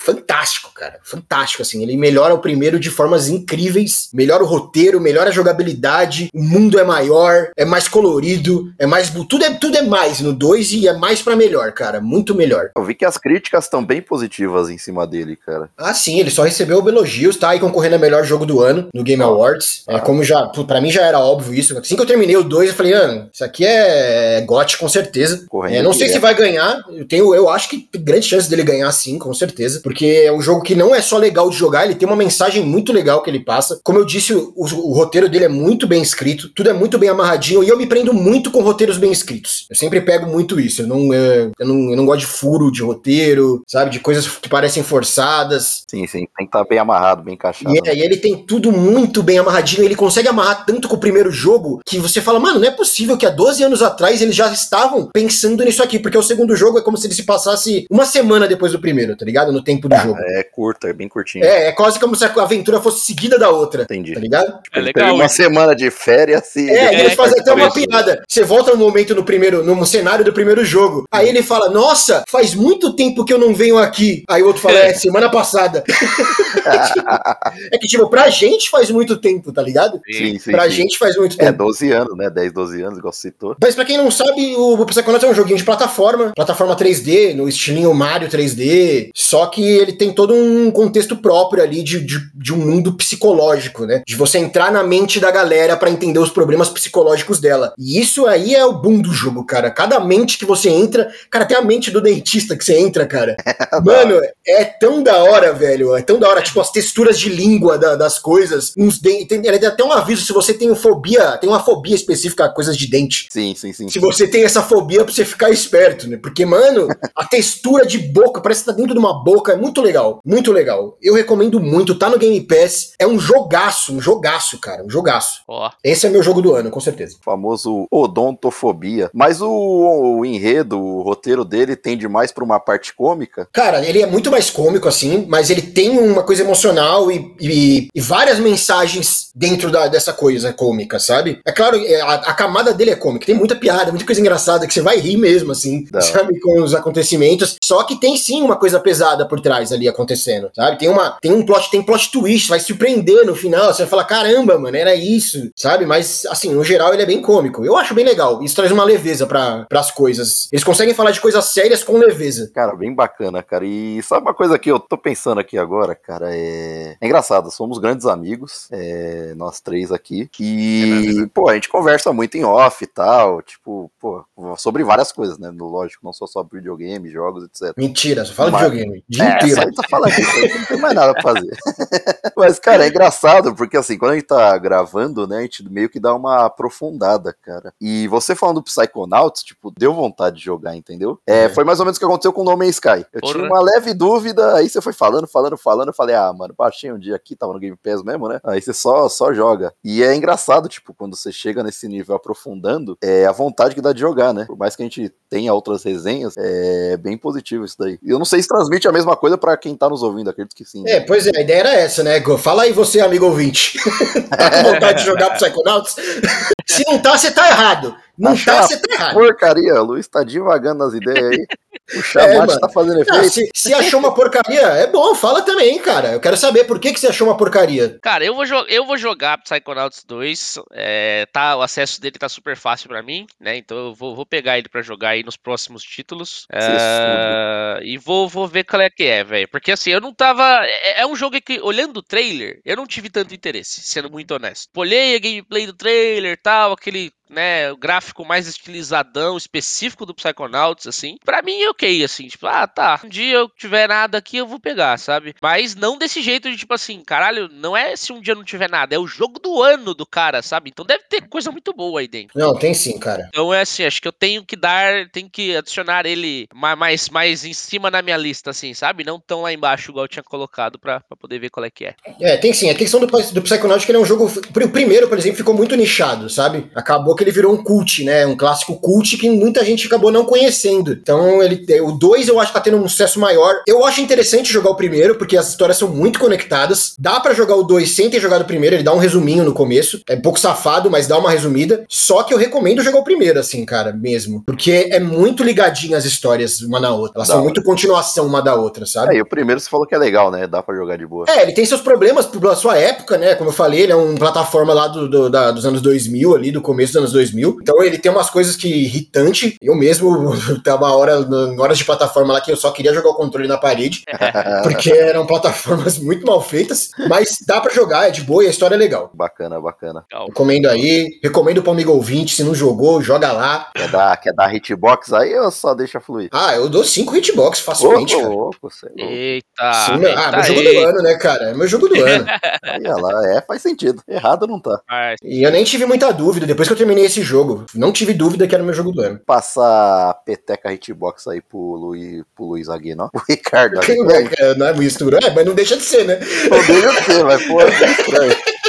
fantástico, 0.00 0.70
cara. 0.74 0.98
Fantástico, 1.04 1.62
assim. 1.62 1.82
Ele 1.82 1.96
melhora 1.96 2.34
o 2.34 2.38
primeiro 2.38 2.80
de 2.80 2.90
formas 2.90 3.28
incríveis. 3.28 4.08
Melhora 4.12 4.42
o 4.42 4.46
roteiro, 4.46 5.00
melhora 5.00 5.30
a 5.30 5.32
jogabilidade. 5.32 6.30
O 6.34 6.42
mundo 6.42 6.78
é 6.78 6.84
maior, 6.84 7.50
é 7.56 7.64
mais 7.64 7.88
colorido, 7.88 8.72
é 8.78 8.86
mais. 8.86 9.10
Tudo 9.10 9.44
é, 9.44 9.50
tudo 9.54 9.76
é 9.76 9.82
mais 9.82 10.20
no 10.20 10.32
2 10.32 10.72
e 10.72 10.88
é 10.88 10.92
mais 10.94 11.22
pra 11.22 11.36
melhor, 11.36 11.72
cara. 11.72 12.00
Muito 12.00 12.34
melhor. 12.34 12.70
Eu 12.76 12.84
vi 12.84 12.94
que 12.94 13.04
as 13.04 13.16
críticas 13.18 13.64
estão 13.64 13.84
bem 13.84 14.00
positivas 14.00 14.70
em 14.70 14.78
cima 14.78 15.06
dele, 15.06 15.36
cara. 15.36 15.68
Ah, 15.76 15.94
sim, 15.94 16.18
ele 16.18 16.30
só 16.30 16.42
recebeu 16.42 16.86
elogios, 16.88 17.36
tá 17.36 17.50
aí 17.50 17.60
concorrendo 17.60 17.96
a 17.96 17.98
melhor 17.98 18.24
jogo 18.24 18.46
do 18.46 18.60
ano 18.60 18.88
no 18.94 19.02
Game 19.04 19.22
Awards. 19.22 19.84
É, 19.88 19.98
como 19.98 20.24
já, 20.24 20.46
para 20.46 20.80
mim 20.80 20.90
já 20.90 21.02
era 21.02 21.18
óbvio 21.20 21.54
isso. 21.54 21.76
Assim 21.78 21.94
que 21.94 22.02
eu 22.02 22.06
terminei 22.06 22.36
o 22.36 22.42
2, 22.42 22.70
eu 22.70 22.74
falei, 22.74 22.94
ah, 22.94 23.26
isso 23.32 23.44
aqui 23.44 23.64
é 23.64 24.40
GOT 24.46 24.78
com 24.78 24.88
certeza. 24.88 25.44
Correndo 25.48 25.76
É, 25.76 25.82
não 25.82 25.92
sei 25.92 26.06
direto. 26.08 26.14
se 26.14 26.20
vai 26.20 26.34
ganhar, 26.34 26.82
eu 26.90 27.06
tenho, 27.06 27.34
eu 27.34 27.48
acho 27.48 27.68
que 27.68 27.78
tem 27.78 28.02
grande 28.02 28.26
chance 28.26 28.48
dele 28.48 28.62
ganhar 28.62 28.90
sim, 28.92 29.18
com 29.18 29.32
certeza, 29.34 29.80
porque 29.90 30.22
é 30.24 30.32
um 30.32 30.40
jogo 30.40 30.62
que 30.62 30.76
não 30.76 30.94
é 30.94 31.02
só 31.02 31.18
legal 31.18 31.50
de 31.50 31.56
jogar, 31.56 31.84
ele 31.84 31.96
tem 31.96 32.06
uma 32.06 32.16
mensagem 32.16 32.64
muito 32.64 32.92
legal 32.92 33.24
que 33.24 33.28
ele 33.28 33.40
passa. 33.40 33.80
Como 33.82 33.98
eu 33.98 34.04
disse, 34.04 34.32
o, 34.32 34.52
o 34.54 34.92
roteiro 34.92 35.28
dele 35.28 35.46
é 35.46 35.48
muito 35.48 35.84
bem 35.84 36.00
escrito, 36.00 36.48
tudo 36.54 36.70
é 36.70 36.72
muito 36.72 36.96
bem 36.96 37.08
amarradinho 37.08 37.64
e 37.64 37.68
eu 37.68 37.76
me 37.76 37.88
prendo 37.88 38.14
muito 38.14 38.52
com 38.52 38.62
roteiros 38.62 38.98
bem 38.98 39.10
escritos. 39.10 39.66
Eu 39.68 39.74
sempre 39.74 40.00
pego 40.00 40.28
muito 40.28 40.60
isso, 40.60 40.82
eu 40.82 40.86
não, 40.86 41.12
é, 41.12 41.50
eu 41.58 41.66
não, 41.66 41.90
eu 41.90 41.96
não 41.96 42.06
gosto 42.06 42.20
de 42.20 42.26
furo 42.26 42.70
de 42.70 42.84
roteiro, 42.84 43.64
sabe, 43.66 43.90
de 43.90 43.98
coisas 43.98 44.28
que 44.28 44.48
parecem 44.48 44.84
forçadas. 44.84 45.82
Sim, 45.90 46.06
sim. 46.06 46.28
Tem 46.36 46.46
que 46.46 46.56
estar 46.56 46.64
bem 46.64 46.78
amarrado, 46.78 47.24
bem 47.24 47.34
encaixado. 47.34 47.74
E, 47.74 47.80
é, 47.84 47.92
e 47.92 48.00
ele 48.00 48.16
tem 48.16 48.36
tudo 48.46 48.70
muito 48.70 49.24
bem 49.24 49.38
amarradinho. 49.38 49.82
Ele 49.82 49.96
consegue 49.96 50.28
amarrar 50.28 50.64
tanto 50.64 50.88
com 50.88 50.94
o 50.94 51.00
primeiro 51.00 51.32
jogo 51.32 51.80
que 51.84 51.98
você 51.98 52.20
fala, 52.20 52.38
mano, 52.38 52.60
não 52.60 52.68
é 52.68 52.70
possível 52.70 53.18
que 53.18 53.26
há 53.26 53.30
12 53.30 53.64
anos 53.64 53.82
atrás 53.82 54.22
eles 54.22 54.36
já 54.36 54.52
estavam 54.52 55.10
pensando 55.12 55.64
nisso 55.64 55.82
aqui. 55.82 55.98
Porque 55.98 56.16
o 56.16 56.22
segundo 56.22 56.54
jogo 56.54 56.78
é 56.78 56.82
como 56.82 56.96
se 56.96 57.08
ele 57.08 57.14
se 57.14 57.24
passasse 57.24 57.86
uma 57.90 58.06
semana 58.06 58.46
depois 58.46 58.70
do 58.70 58.80
primeiro, 58.80 59.16
tá 59.16 59.24
ligado? 59.24 59.52
No 59.52 59.64
tempo 59.64 59.79
do 59.88 59.96
jogo. 59.96 60.18
É 60.20 60.42
curto, 60.42 60.86
é 60.86 60.92
bem 60.92 61.08
curtinho. 61.08 61.44
É, 61.44 61.68
é 61.68 61.72
quase 61.72 61.98
como 61.98 62.14
se 62.16 62.24
a 62.24 62.28
aventura 62.28 62.80
fosse 62.80 63.00
seguida 63.00 63.38
da 63.38 63.50
outra. 63.50 63.82
Entendi. 63.82 64.14
Tá 64.14 64.20
ligado? 64.20 64.62
Tipo, 64.62 64.78
É 64.78 64.80
legal 64.80 65.14
uma 65.14 65.26
isso. 65.26 65.36
semana 65.36 65.74
de 65.74 65.90
férias 65.90 66.54
e. 66.56 66.68
É, 66.70 66.94
e 66.94 67.00
eles 67.00 67.14
fazem 67.14 67.40
até 67.40 67.52
uma 67.52 67.66
Isso. 67.68 67.74
piada. 67.74 68.22
Você 68.28 68.42
volta 68.44 68.72
no 68.72 68.78
momento 68.78 69.14
no 69.14 69.24
primeiro, 69.24 69.64
no 69.64 69.86
cenário 69.86 70.24
do 70.24 70.32
primeiro 70.32 70.64
jogo. 70.64 71.04
Aí 71.10 71.28
ele 71.28 71.42
fala: 71.42 71.68
Nossa, 71.70 72.24
faz 72.28 72.54
muito 72.54 72.94
tempo 72.94 73.24
que 73.24 73.32
eu 73.32 73.38
não 73.38 73.54
venho 73.54 73.78
aqui. 73.78 74.24
Aí 74.28 74.42
o 74.42 74.46
outro 74.46 74.62
fala: 74.62 74.78
É, 74.80 74.94
semana 74.94 75.30
passada. 75.30 75.84
é 77.72 77.78
que, 77.78 77.86
tipo, 77.86 78.08
pra 78.08 78.28
gente 78.30 78.68
faz 78.68 78.90
muito 78.90 79.16
tempo, 79.20 79.52
tá 79.52 79.62
ligado? 79.62 80.00
Sim, 80.10 80.38
sim. 80.38 80.50
Pra 80.52 80.64
sim. 80.64 80.70
gente 80.70 80.98
faz 80.98 81.16
muito 81.16 81.36
É, 81.40 81.46
tempo. 81.46 81.58
12 81.64 81.90
anos, 81.92 82.16
né? 82.16 82.30
10, 82.30 82.52
12 82.52 82.82
anos, 82.82 82.98
igual 82.98 83.12
você 83.12 83.20
citou. 83.28 83.56
Mas 83.60 83.74
pra 83.74 83.84
quem 83.84 83.96
não 83.98 84.10
sabe, 84.10 84.54
o 84.56 84.84
Psychonauts 84.86 85.24
é 85.24 85.30
um 85.30 85.34
joguinho 85.34 85.58
de 85.58 85.64
plataforma, 85.64 86.32
plataforma 86.34 86.76
3D, 86.76 87.34
no 87.34 87.48
estilinho 87.48 87.92
Mario 87.94 88.28
3D. 88.28 89.10
Só 89.14 89.46
que 89.46 89.69
ele 89.70 89.92
tem 89.92 90.12
todo 90.12 90.34
um 90.34 90.70
contexto 90.70 91.16
próprio 91.16 91.62
ali 91.62 91.82
de, 91.82 92.00
de, 92.00 92.18
de 92.34 92.52
um 92.52 92.58
mundo 92.58 92.96
psicológico, 92.96 93.86
né? 93.86 94.02
De 94.06 94.16
você 94.16 94.38
entrar 94.38 94.70
na 94.70 94.82
mente 94.82 95.20
da 95.20 95.30
galera 95.30 95.76
para 95.76 95.90
entender 95.90 96.18
os 96.18 96.30
problemas 96.30 96.68
psicológicos 96.68 97.40
dela. 97.40 97.72
E 97.78 98.00
isso 98.00 98.26
aí 98.26 98.54
é 98.54 98.64
o 98.64 98.72
boom 98.72 99.00
do 99.00 99.12
jogo, 99.12 99.44
cara. 99.44 99.70
Cada 99.70 100.00
mente 100.00 100.38
que 100.38 100.44
você 100.44 100.68
entra, 100.68 101.10
cara, 101.30 101.46
tem 101.46 101.56
a 101.56 101.62
mente 101.62 101.90
do 101.90 102.00
dentista 102.00 102.56
que 102.56 102.64
você 102.64 102.78
entra, 102.78 103.06
cara. 103.06 103.36
Mano, 103.84 104.20
é 104.46 104.64
tão 104.64 105.02
da 105.02 105.16
hora, 105.18 105.52
velho. 105.52 105.96
É 105.96 106.02
tão 106.02 106.18
da 106.18 106.28
hora, 106.28 106.42
tipo, 106.42 106.60
as 106.60 106.70
texturas 106.70 107.18
de 107.18 107.28
língua 107.28 107.78
da, 107.78 107.96
das 107.96 108.18
coisas, 108.18 108.72
uns 108.76 108.98
dentes. 108.98 109.38
Ele 109.38 109.58
tem 109.58 109.68
até 109.68 109.84
um 109.84 109.92
aviso 109.92 110.24
se 110.24 110.32
você 110.32 110.54
tem 110.54 110.74
fobia, 110.74 111.36
tem 111.38 111.48
uma 111.48 111.62
fobia 111.62 111.94
específica 111.94 112.44
a 112.44 112.48
coisas 112.48 112.76
de 112.76 112.86
dente. 112.86 113.28
Sim, 113.30 113.54
sim, 113.54 113.72
sim. 113.72 113.88
Se 113.88 113.98
você 113.98 114.26
tem 114.26 114.44
essa 114.44 114.62
fobia, 114.62 115.04
pra 115.04 115.12
você 115.12 115.24
ficar 115.24 115.50
esperto, 115.50 116.08
né? 116.08 116.16
Porque, 116.16 116.44
mano, 116.44 116.88
a 117.14 117.24
textura 117.24 117.86
de 117.86 117.98
boca, 117.98 118.40
parece 118.40 118.60
que 118.60 118.66
tá 118.66 118.72
dentro 118.72 118.94
de 118.94 118.98
uma 118.98 119.22
boca, 119.22 119.52
é 119.52 119.56
muito 119.60 119.80
legal. 119.80 120.20
Muito 120.24 120.52
legal. 120.52 120.96
Eu 121.02 121.14
recomendo 121.14 121.60
muito, 121.60 121.94
tá 121.98 122.08
no 122.08 122.18
Game 122.18 122.40
Pass. 122.40 122.92
É 122.98 123.06
um 123.06 123.18
jogaço, 123.18 123.92
um 123.94 124.00
jogaço, 124.00 124.58
cara. 124.58 124.84
Um 124.84 124.90
jogaço. 124.90 125.42
Ó, 125.48 125.70
Esse 125.84 126.06
é 126.06 126.10
meu 126.10 126.22
jogo 126.22 126.40
do 126.42 126.54
ano, 126.54 126.70
com 126.70 126.80
certeza. 126.80 127.16
O 127.20 127.24
famoso 127.24 127.86
odontofobia. 127.90 129.10
Mas 129.12 129.40
o, 129.40 129.48
o 129.50 130.24
enredo, 130.24 130.78
o 130.78 131.02
roteiro 131.02 131.44
dele 131.44 131.76
tende 131.76 132.08
mais 132.08 132.32
pra 132.32 132.44
uma 132.44 132.60
parte 132.60 132.94
cômica. 132.94 133.48
Cara, 133.52 133.84
ele 133.84 134.00
é 134.02 134.06
muito 134.06 134.30
mais 134.30 134.50
cômico, 134.50 134.88
assim, 134.88 135.26
mas 135.28 135.50
ele 135.50 135.62
tem 135.62 135.98
uma 135.98 136.22
coisa 136.22 136.42
emocional 136.42 137.10
e, 137.10 137.34
e- 137.40 137.88
e 137.94 138.00
várias 138.00 138.38
mensagens 138.38 139.30
dentro 139.34 139.70
da- 139.70 139.88
dessa 139.88 140.12
coisa 140.12 140.52
cômica, 140.52 140.98
sabe? 140.98 141.40
É 141.46 141.52
claro, 141.52 141.76
é, 141.84 142.00
a, 142.00 142.14
a 142.14 142.34
camada 142.34 142.72
dele 142.72 142.90
é 142.90 142.96
cômica, 142.96 143.26
tem 143.26 143.34
muita 143.34 143.56
piada, 143.56 143.90
muita 143.90 144.06
coisa 144.06 144.20
engraçada 144.20 144.66
que 144.66 144.72
você 144.72 144.80
vai 144.80 144.98
rir 144.98 145.16
mesmo, 145.16 145.52
assim, 145.52 145.86
hora. 145.92 146.02
sabe? 146.02 146.38
Com 146.40 146.62
os 146.62 146.74
acontecimentos. 146.74 147.56
Só 147.62 147.82
que 147.84 147.98
tem 147.98 148.16
sim 148.16 148.42
uma 148.42 148.56
coisa 148.56 148.78
pesada 148.80 149.26
por 149.26 149.40
trás 149.40 149.49
ali 149.50 149.88
acontecendo, 149.88 150.50
sabe? 150.54 150.78
Tem 150.78 150.88
uma. 150.88 151.18
Tem 151.20 151.32
um 151.32 151.44
plot, 151.44 151.70
tem 151.70 151.82
plot 151.82 152.10
twist, 152.10 152.48
vai 152.48 152.60
surpreender 152.60 153.24
no 153.26 153.34
final. 153.34 153.72
Você 153.72 153.82
vai 153.82 153.90
falar, 153.90 154.04
caramba, 154.04 154.58
mano, 154.58 154.76
era 154.76 154.94
isso, 154.94 155.50
sabe? 155.56 155.84
Mas, 155.86 156.24
assim, 156.26 156.52
no 156.52 156.62
geral, 156.64 156.92
ele 156.92 157.02
é 157.02 157.06
bem 157.06 157.20
cômico. 157.20 157.64
Eu 157.64 157.76
acho 157.76 157.94
bem 157.94 158.04
legal. 158.04 158.42
Isso 158.42 158.56
traz 158.56 158.70
uma 158.72 158.84
leveza 158.84 159.26
para 159.26 159.66
as 159.72 159.90
coisas. 159.90 160.48
Eles 160.52 160.64
conseguem 160.64 160.94
falar 160.94 161.10
de 161.10 161.20
coisas 161.20 161.44
sérias 161.46 161.82
com 161.82 161.96
leveza. 161.98 162.50
Cara, 162.54 162.74
bem 162.74 162.94
bacana, 162.94 163.42
cara. 163.42 163.64
E 163.66 164.02
sabe 164.02 164.22
uma 164.22 164.34
coisa 164.34 164.58
que 164.58 164.70
eu 164.70 164.78
tô 164.78 164.96
pensando 164.96 165.40
aqui 165.40 165.58
agora, 165.58 165.94
cara? 165.94 166.28
É, 166.34 166.96
é 167.00 167.06
engraçado, 167.06 167.50
somos 167.50 167.78
grandes 167.78 168.06
amigos, 168.06 168.68
é, 168.70 169.34
nós 169.36 169.60
três 169.60 169.90
aqui. 169.92 170.28
E, 170.38 171.26
pô, 171.32 171.48
a 171.48 171.54
gente 171.54 171.68
conversa 171.68 172.12
muito 172.12 172.36
em 172.36 172.44
off 172.44 172.82
e 172.82 172.86
tal, 172.86 173.42
tipo, 173.42 173.90
pô, 174.00 174.24
sobre 174.56 174.82
várias 174.84 175.12
coisas, 175.12 175.38
né? 175.38 175.50
Lógico, 175.56 176.04
não 176.04 176.12
só 176.12 176.26
sobre 176.26 176.58
videogame, 176.58 177.10
jogos, 177.10 177.44
etc. 177.44 177.74
Mentira, 177.76 178.24
só 178.24 178.32
fala 178.32 178.50
Mas- 178.50 178.62
de 178.62 178.70
videogame. 178.70 179.04
Dia 179.08 179.24
É, 179.24 179.38
inteiro. 179.46 179.54
só 179.56 179.62
a 179.62 179.64
gente 179.66 179.76
tá 179.76 179.88
falando 179.88 180.12
aqui, 180.12 180.58
não 180.58 180.64
tem 180.66 180.78
mais 180.78 180.94
nada 180.94 181.12
pra 181.14 181.22
fazer. 181.22 181.56
Mas, 182.36 182.58
cara, 182.58 182.84
é 182.84 182.88
engraçado, 182.88 183.54
porque 183.54 183.76
assim, 183.76 183.98
quando 183.98 184.12
a 184.12 184.14
gente 184.14 184.26
tá 184.26 184.56
gravando, 184.58 185.26
né, 185.26 185.38
a 185.38 185.42
gente 185.42 185.68
meio 185.70 185.88
que 185.88 186.00
dá 186.00 186.14
uma 186.14 186.46
aprofundada, 186.46 187.34
cara. 187.42 187.72
E 187.80 188.06
você 188.08 188.34
falando 188.34 188.56
do 188.56 188.62
Psychonauts, 188.64 189.42
tipo, 189.42 189.72
deu 189.76 189.92
vontade 189.94 190.36
de 190.36 190.44
jogar, 190.44 190.76
entendeu? 190.76 191.18
É, 191.26 191.44
É. 191.44 191.48
foi 191.48 191.64
mais 191.64 191.78
ou 191.80 191.84
menos 191.86 191.96
o 191.96 192.00
que 192.00 192.04
aconteceu 192.06 192.32
com 192.32 192.42
o 192.42 192.44
No 192.44 192.56
Man's 192.56 192.74
Sky. 192.76 193.04
Eu 193.12 193.20
Porra. 193.20 193.32
tinha 193.34 193.44
uma 193.46 193.60
leve 193.62 193.92
dúvida, 193.94 194.54
aí 194.56 194.68
você 194.68 194.80
foi 194.80 194.92
falando, 194.92 195.26
falando, 195.26 195.56
falando, 195.56 195.88
eu 195.88 195.94
falei, 195.94 196.14
ah, 196.14 196.32
mano, 196.32 196.54
baixei 196.56 196.92
um 196.92 196.98
dia 196.98 197.16
aqui, 197.16 197.34
tava 197.36 197.52
no 197.52 197.58
Game 197.58 197.76
Pass 197.76 198.02
mesmo, 198.02 198.28
né? 198.28 198.40
Aí 198.44 198.60
você 198.60 198.72
só, 198.72 199.08
só 199.08 199.32
joga. 199.32 199.72
E 199.84 200.02
é 200.02 200.14
engraçado, 200.14 200.68
tipo, 200.68 200.94
quando 200.94 201.16
você 201.16 201.32
chega 201.32 201.62
nesse 201.62 201.88
nível 201.88 202.14
aprofundando, 202.16 202.96
é 203.02 203.26
a 203.26 203.32
vontade 203.32 203.74
que 203.74 203.80
dá 203.80 203.92
de 203.92 204.00
jogar, 204.00 204.32
né? 204.32 204.44
Por 204.46 204.56
mais 204.56 204.76
que 204.76 204.82
a 204.82 204.86
gente 204.86 205.12
tenha 205.28 205.52
outras 205.54 205.82
resenhas, 205.84 206.34
é 206.36 206.96
bem 206.96 207.16
positivo 207.16 207.64
isso 207.64 207.76
daí. 207.78 207.98
E 208.02 208.10
eu 208.10 208.18
não 208.18 208.24
sei 208.24 208.42
se 208.42 208.48
transmite 208.48 208.88
a 208.88 208.92
mesma 208.92 209.16
coisa 209.16 209.29
pra 209.38 209.56
quem 209.56 209.76
tá 209.76 209.88
nos 209.88 210.02
ouvindo, 210.02 210.30
acredito 210.30 210.54
que 210.54 210.64
sim. 210.64 210.82
É, 210.86 211.00
pois 211.00 211.26
é, 211.26 211.30
a 211.36 211.40
ideia 211.40 211.60
era 211.60 211.74
essa, 211.74 212.02
né? 212.02 212.18
Go? 212.20 212.38
Fala 212.38 212.62
aí 212.62 212.72
você, 212.72 213.00
amigo 213.00 213.26
ouvinte. 213.26 213.78
tá 214.30 214.50
com 214.50 214.70
vontade 214.70 214.98
de 215.00 215.06
jogar 215.06 215.30
Psychonauts? 215.30 215.96
Se 216.66 216.84
não 216.86 216.98
tá, 217.00 217.16
você 217.16 217.30
tá 217.30 217.48
errado. 217.48 217.96
Não 218.16 218.32
Achar 218.32 218.60
tá, 218.60 218.62
você 218.66 218.76
tá 218.80 218.94
errado. 218.94 219.14
Porcaria, 219.14 219.74
o 219.74 219.84
Luiz 219.84 220.06
tá 220.06 220.22
devagando 220.22 220.84
nas 220.84 220.94
ideias 220.94 221.30
aí. 221.30 221.46
O 221.94 221.98
É, 221.98 222.02
chamate 222.02 222.36
mano. 222.38 222.60
tá 222.60 222.68
fazendo 222.68 223.04
Não, 223.06 223.16
efeito. 223.18 223.30
se, 223.30 223.48
se 223.54 223.74
achou 223.74 223.98
uma 224.00 224.14
porcaria, 224.14 224.60
é 224.60 224.86
bom, 224.86 225.14
fala 225.14 225.42
também, 225.42 225.78
cara. 225.78 226.12
Eu 226.12 226.20
quero 226.20 226.36
saber 226.36 226.64
por 226.64 226.78
que, 226.78 226.92
que 226.92 227.00
você 227.00 227.08
achou 227.08 227.26
uma 227.28 227.36
porcaria. 227.36 227.98
Cara, 228.02 228.24
eu 228.24 228.34
vou, 228.34 228.44
jo- 228.44 228.66
eu 228.68 228.84
vou 228.86 228.96
jogar 228.96 229.38
Psychonauts 229.38 230.04
2. 230.04 230.58
é, 230.72 231.26
tá, 231.32 231.56
o 231.56 231.62
acesso 231.62 232.00
dele 232.00 232.18
tá 232.18 232.28
super 232.28 232.56
fácil 232.56 232.88
pra 232.88 233.02
mim, 233.02 233.26
né? 233.40 233.56
Então 233.56 233.76
eu 233.76 233.94
vou, 233.94 234.14
vou 234.14 234.24
pegar 234.26 234.58
ele 234.58 234.68
pra 234.68 234.82
jogar 234.82 235.10
aí 235.10 235.22
nos 235.22 235.36
próximos 235.36 235.82
títulos. 235.82 236.46
É, 236.52 237.80
e 237.82 237.98
vou, 237.98 238.28
vou 238.28 238.46
ver 238.46 238.64
qual 238.64 238.80
é 238.82 238.90
que 238.90 239.04
é, 239.04 239.24
velho. 239.24 239.48
Porque 239.48 239.72
assim, 239.72 239.90
eu 239.90 240.00
não 240.00 240.12
tava. 240.14 240.42
É, 240.64 241.00
é 241.02 241.06
um 241.06 241.16
jogo 241.16 241.40
que, 241.40 241.60
olhando 241.60 241.98
o 241.98 242.02
trailer, 242.02 242.60
eu 242.64 242.76
não 242.76 242.86
tive 242.86 243.08
tanto 243.10 243.34
interesse, 243.34 243.80
sendo 243.82 244.10
muito 244.10 244.32
honesto. 244.34 244.68
Olhei 244.76 245.16
a 245.16 245.18
gameplay 245.18 245.66
do 245.66 245.72
trailer 245.74 246.32
e 246.32 246.36
tal, 246.36 246.72
aquele. 246.72 247.10
Né, 247.30 247.70
o 247.70 247.76
gráfico 247.76 248.24
mais 248.24 248.46
estilizadão, 248.48 249.36
específico 249.36 250.04
do 250.04 250.14
Psychonauts, 250.14 250.86
assim. 250.86 251.16
Pra 251.24 251.42
mim, 251.42 251.62
é 251.62 251.70
ok, 251.70 252.02
assim. 252.04 252.26
Tipo, 252.26 252.46
ah, 252.46 252.66
tá. 252.66 253.00
Um 253.04 253.08
dia 253.08 253.36
eu 253.36 253.48
tiver 253.48 253.88
nada 253.88 254.18
aqui, 254.18 254.36
eu 254.36 254.46
vou 254.46 254.58
pegar, 254.58 254.98
sabe? 254.98 255.34
Mas 255.40 255.74
não 255.74 255.96
desse 255.96 256.20
jeito 256.22 256.50
de, 256.50 256.56
tipo 256.56 256.74
assim, 256.74 257.02
caralho, 257.04 257.48
não 257.52 257.76
é 257.76 257.94
se 257.96 258.12
um 258.12 258.20
dia 258.20 258.34
não 258.34 258.44
tiver 258.44 258.68
nada, 258.68 258.94
é 258.94 258.98
o 258.98 259.06
jogo 259.06 259.38
do 259.38 259.62
ano 259.62 259.94
do 259.94 260.04
cara, 260.04 260.42
sabe? 260.42 260.70
Então 260.70 260.84
deve 260.84 261.04
ter 261.08 261.28
coisa 261.28 261.50
muito 261.50 261.72
boa 261.72 262.00
aí 262.00 262.08
dentro. 262.08 262.38
Não, 262.38 262.54
tem 262.54 262.74
sim, 262.74 262.98
cara. 262.98 263.28
Então 263.28 263.52
é 263.54 263.60
assim, 263.60 263.84
acho 263.84 264.02
que 264.02 264.08
eu 264.08 264.12
tenho 264.12 264.44
que 264.44 264.56
dar, 264.56 265.08
tenho 265.10 265.28
que 265.30 265.56
adicionar 265.56 266.06
ele 266.06 266.48
ma- 266.52 266.76
mais, 266.76 267.08
mais 267.08 267.44
em 267.44 267.52
cima 267.52 267.90
na 267.90 268.02
minha 268.02 268.16
lista, 268.16 268.50
assim, 268.50 268.74
sabe? 268.74 269.04
Não 269.04 269.20
tão 269.20 269.42
lá 269.42 269.52
embaixo, 269.52 269.90
igual 269.90 270.04
eu 270.04 270.08
tinha 270.08 270.22
colocado 270.22 270.78
pra, 270.78 271.00
pra 271.00 271.16
poder 271.16 271.38
ver 271.38 271.50
qual 271.50 271.64
é 271.64 271.70
que 271.70 271.84
é. 271.84 271.94
É, 272.20 272.36
tem 272.36 272.52
sim. 272.52 272.70
A 272.70 272.74
questão 272.74 272.98
do, 273.00 273.06
do 273.06 273.42
Psychonauts 273.42 273.82
é 273.82 273.86
que 273.86 273.92
ele 273.92 273.98
é 273.98 274.00
um 274.00 274.04
jogo. 274.04 274.26
O 274.26 274.68
primeiro, 274.70 275.08
por 275.08 275.18
exemplo, 275.18 275.36
ficou 275.36 275.54
muito 275.54 275.76
nichado, 275.76 276.28
sabe? 276.28 276.70
Acabou 276.74 277.14
que 277.20 277.24
ele 277.24 277.30
virou 277.32 277.52
um 277.52 277.62
cult, 277.62 278.02
né? 278.04 278.26
Um 278.26 278.36
clássico 278.36 278.74
cult 278.80 279.16
que 279.16 279.28
muita 279.28 279.64
gente 279.64 279.86
acabou 279.86 280.10
não 280.10 280.24
conhecendo. 280.24 280.92
Então, 280.92 281.42
ele 281.42 281.64
o 281.80 281.92
2 281.92 282.28
eu 282.28 282.40
acho 282.40 282.48
que 282.52 282.58
tá 282.58 282.60
tendo 282.64 282.78
um 282.78 282.88
sucesso 282.88 283.20
maior. 283.20 283.54
Eu 283.66 283.84
acho 283.84 284.00
interessante 284.00 284.52
jogar 284.52 284.70
o 284.70 284.74
primeiro, 284.74 285.16
porque 285.16 285.36
as 285.36 285.48
histórias 285.48 285.76
são 285.78 285.88
muito 285.88 286.18
conectadas. 286.18 286.94
Dá 286.98 287.20
pra 287.20 287.34
jogar 287.34 287.56
o 287.56 287.62
2 287.62 287.90
sem 287.90 288.08
ter 288.10 288.20
jogado 288.20 288.42
o 288.42 288.46
primeiro, 288.46 288.76
ele 288.76 288.82
dá 288.82 288.92
um 288.94 288.98
resuminho 288.98 289.44
no 289.44 289.52
começo. 289.52 290.00
É 290.08 290.14
um 290.14 290.20
pouco 290.22 290.38
safado, 290.40 290.90
mas 290.90 291.06
dá 291.06 291.18
uma 291.18 291.30
resumida. 291.30 291.84
Só 291.88 292.22
que 292.22 292.32
eu 292.32 292.38
recomendo 292.38 292.82
jogar 292.82 292.98
o 292.98 293.04
primeiro, 293.04 293.38
assim, 293.38 293.64
cara, 293.64 293.92
mesmo. 293.92 294.42
Porque 294.46 294.88
é 294.90 294.98
muito 295.00 295.42
ligadinho 295.42 295.96
as 295.96 296.04
histórias 296.04 296.60
uma 296.62 296.80
na 296.80 296.90
outra. 296.94 297.12
Elas 297.18 297.28
Da 297.28 297.34
são 297.34 297.42
muito 297.44 297.62
continuação 297.62 298.26
uma 298.26 298.40
da 298.40 298.54
outra, 298.54 298.86
sabe? 298.86 299.14
É, 299.14 299.18
e 299.18 299.22
o 299.22 299.26
primeiro 299.26 299.60
você 299.60 299.68
falou 299.68 299.86
que 299.86 299.94
é 299.94 299.98
legal, 299.98 300.30
né? 300.30 300.46
Dá 300.46 300.62
pra 300.62 300.74
jogar 300.74 300.96
de 300.96 301.06
boa. 301.06 301.26
É, 301.28 301.42
ele 301.42 301.52
tem 301.52 301.64
seus 301.66 301.80
problemas 301.80 302.26
pela 302.26 302.56
sua 302.56 302.76
época, 302.76 303.18
né? 303.18 303.34
Como 303.34 303.50
eu 303.50 303.54
falei, 303.54 303.80
ele 303.82 303.92
é 303.92 303.96
uma 303.96 304.14
plataforma 304.18 304.72
lá 304.72 304.88
do, 304.88 305.08
do- 305.08 305.30
da- 305.30 305.50
dos 305.50 305.64
anos 305.66 305.80
2000, 305.82 306.34
ali, 306.34 306.50
do 306.52 306.60
começo 306.60 306.92
dos 306.92 306.96
anos 307.00 307.09
2000. 307.12 307.58
Então 307.62 307.82
ele 307.82 307.98
tem 307.98 308.10
umas 308.10 308.30
coisas 308.30 308.56
que 308.56 308.68
irritante. 308.68 309.56
Eu 309.60 309.74
mesmo 309.74 310.34
tava 310.64 310.86
uma 310.86 310.96
hora, 310.96 311.16
em 311.20 311.60
horas 311.60 311.78
de 311.78 311.84
plataforma 311.84 312.32
lá 312.32 312.40
que 312.40 312.50
eu 312.50 312.56
só 312.56 312.70
queria 312.70 312.94
jogar 312.94 313.10
o 313.10 313.14
controle 313.14 313.48
na 313.48 313.58
parede, 313.58 314.04
porque 314.62 314.90
eram 314.90 315.26
plataformas 315.26 315.98
muito 315.98 316.26
mal 316.26 316.40
feitas. 316.42 316.90
Mas 317.08 317.38
dá 317.46 317.60
pra 317.60 317.72
jogar, 317.72 318.08
é 318.08 318.10
de 318.10 318.22
boa 318.22 318.44
e 318.44 318.46
a 318.46 318.50
história 318.50 318.74
é 318.74 318.78
legal. 318.78 319.10
Bacana, 319.14 319.60
bacana. 319.60 320.04
Recomendo 320.26 320.66
aí, 320.66 321.18
recomendo 321.22 321.62
pro 321.62 321.72
amigo 321.72 321.92
ouvinte, 321.92 322.34
se 322.34 322.44
não 322.44 322.54
jogou, 322.54 323.02
joga 323.02 323.32
lá. 323.32 323.70
Quer 323.74 323.88
dar, 323.88 324.16
quer 324.16 324.32
dar 324.32 324.54
hitbox 324.54 325.12
aí 325.12 325.34
ou 325.38 325.50
só 325.50 325.74
deixa 325.74 326.00
fluir? 326.00 326.28
Ah, 326.32 326.54
eu 326.54 326.68
dou 326.68 326.84
cinco 326.84 327.16
hitbox 327.16 327.60
facilmente, 327.60 328.16
cara. 328.16 328.28
louco, 328.28 328.68
é. 328.98 329.02
Eita, 329.02 329.72
Sim, 329.72 329.96
meu, 329.98 330.10
ah, 330.16 330.24
eita 330.24 330.36
meu 330.36 330.44
jogo 330.44 330.60
aí, 330.60 330.74
do 330.74 330.88
ano, 330.88 331.02
né, 331.02 331.14
cara? 331.16 331.44
É 331.50 331.54
meu 331.54 331.66
jogo 331.66 331.88
do 331.88 331.94
ano. 332.04 332.26
Olha 332.64 332.96
lá, 332.96 333.36
é, 333.36 333.40
faz 333.42 333.62
sentido. 333.62 334.02
Errado 334.08 334.46
não 334.46 334.60
tá. 334.60 334.80
rapaz. 334.88 335.18
E 335.22 335.42
eu 335.42 335.50
nem 335.50 335.64
tive 335.64 335.86
muita 335.86 336.12
dúvida 336.12 336.46
depois 336.46 336.68
que 336.68 336.74
eu 336.74 336.78
terminei 336.78 336.99
esse 337.04 337.22
jogo. 337.22 337.66
Não 337.74 337.92
tive 337.92 338.14
dúvida 338.14 338.46
que 338.46 338.54
era 338.54 338.64
meu 338.64 338.74
jogo 338.74 338.92
do 338.92 339.00
ano. 339.00 339.20
Passar 339.24 340.10
a 340.10 340.14
peteca 340.14 340.72
hitbox 340.72 341.26
aí 341.28 341.40
pro 341.40 341.58
Luiz, 341.58 342.22
pro 342.34 342.44
Luiz 342.44 342.68
Aguino, 342.68 343.04
ó. 343.04 343.10
O 343.20 343.22
Ricardo 343.28 343.78
aqui. 343.78 343.94
Quem 343.94 344.04
cara? 344.06 344.54
Não 344.54 344.66
é 344.66 344.74
mistura? 344.74 345.18
É, 345.22 345.30
mas 345.30 345.44
não 345.44 345.54
deixa 345.54 345.76
de 345.76 345.82
ser, 345.82 346.04
né? 346.04 346.16
Poderia 346.48 347.02
ser, 347.02 347.24
mas 347.24 347.46
pô, 347.46 347.60
é 347.60 347.68
estranho. 347.68 348.36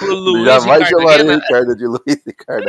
Luiz 0.00 0.44
Jamais 0.44 0.84
Ricardo 0.84 1.00
chamaria 1.00 1.24
o 1.24 1.28
Guena. 1.28 1.40
Ricardo 1.40 1.76
de 1.76 1.86
Luiz 1.86 2.22
Ricardo 2.26 2.66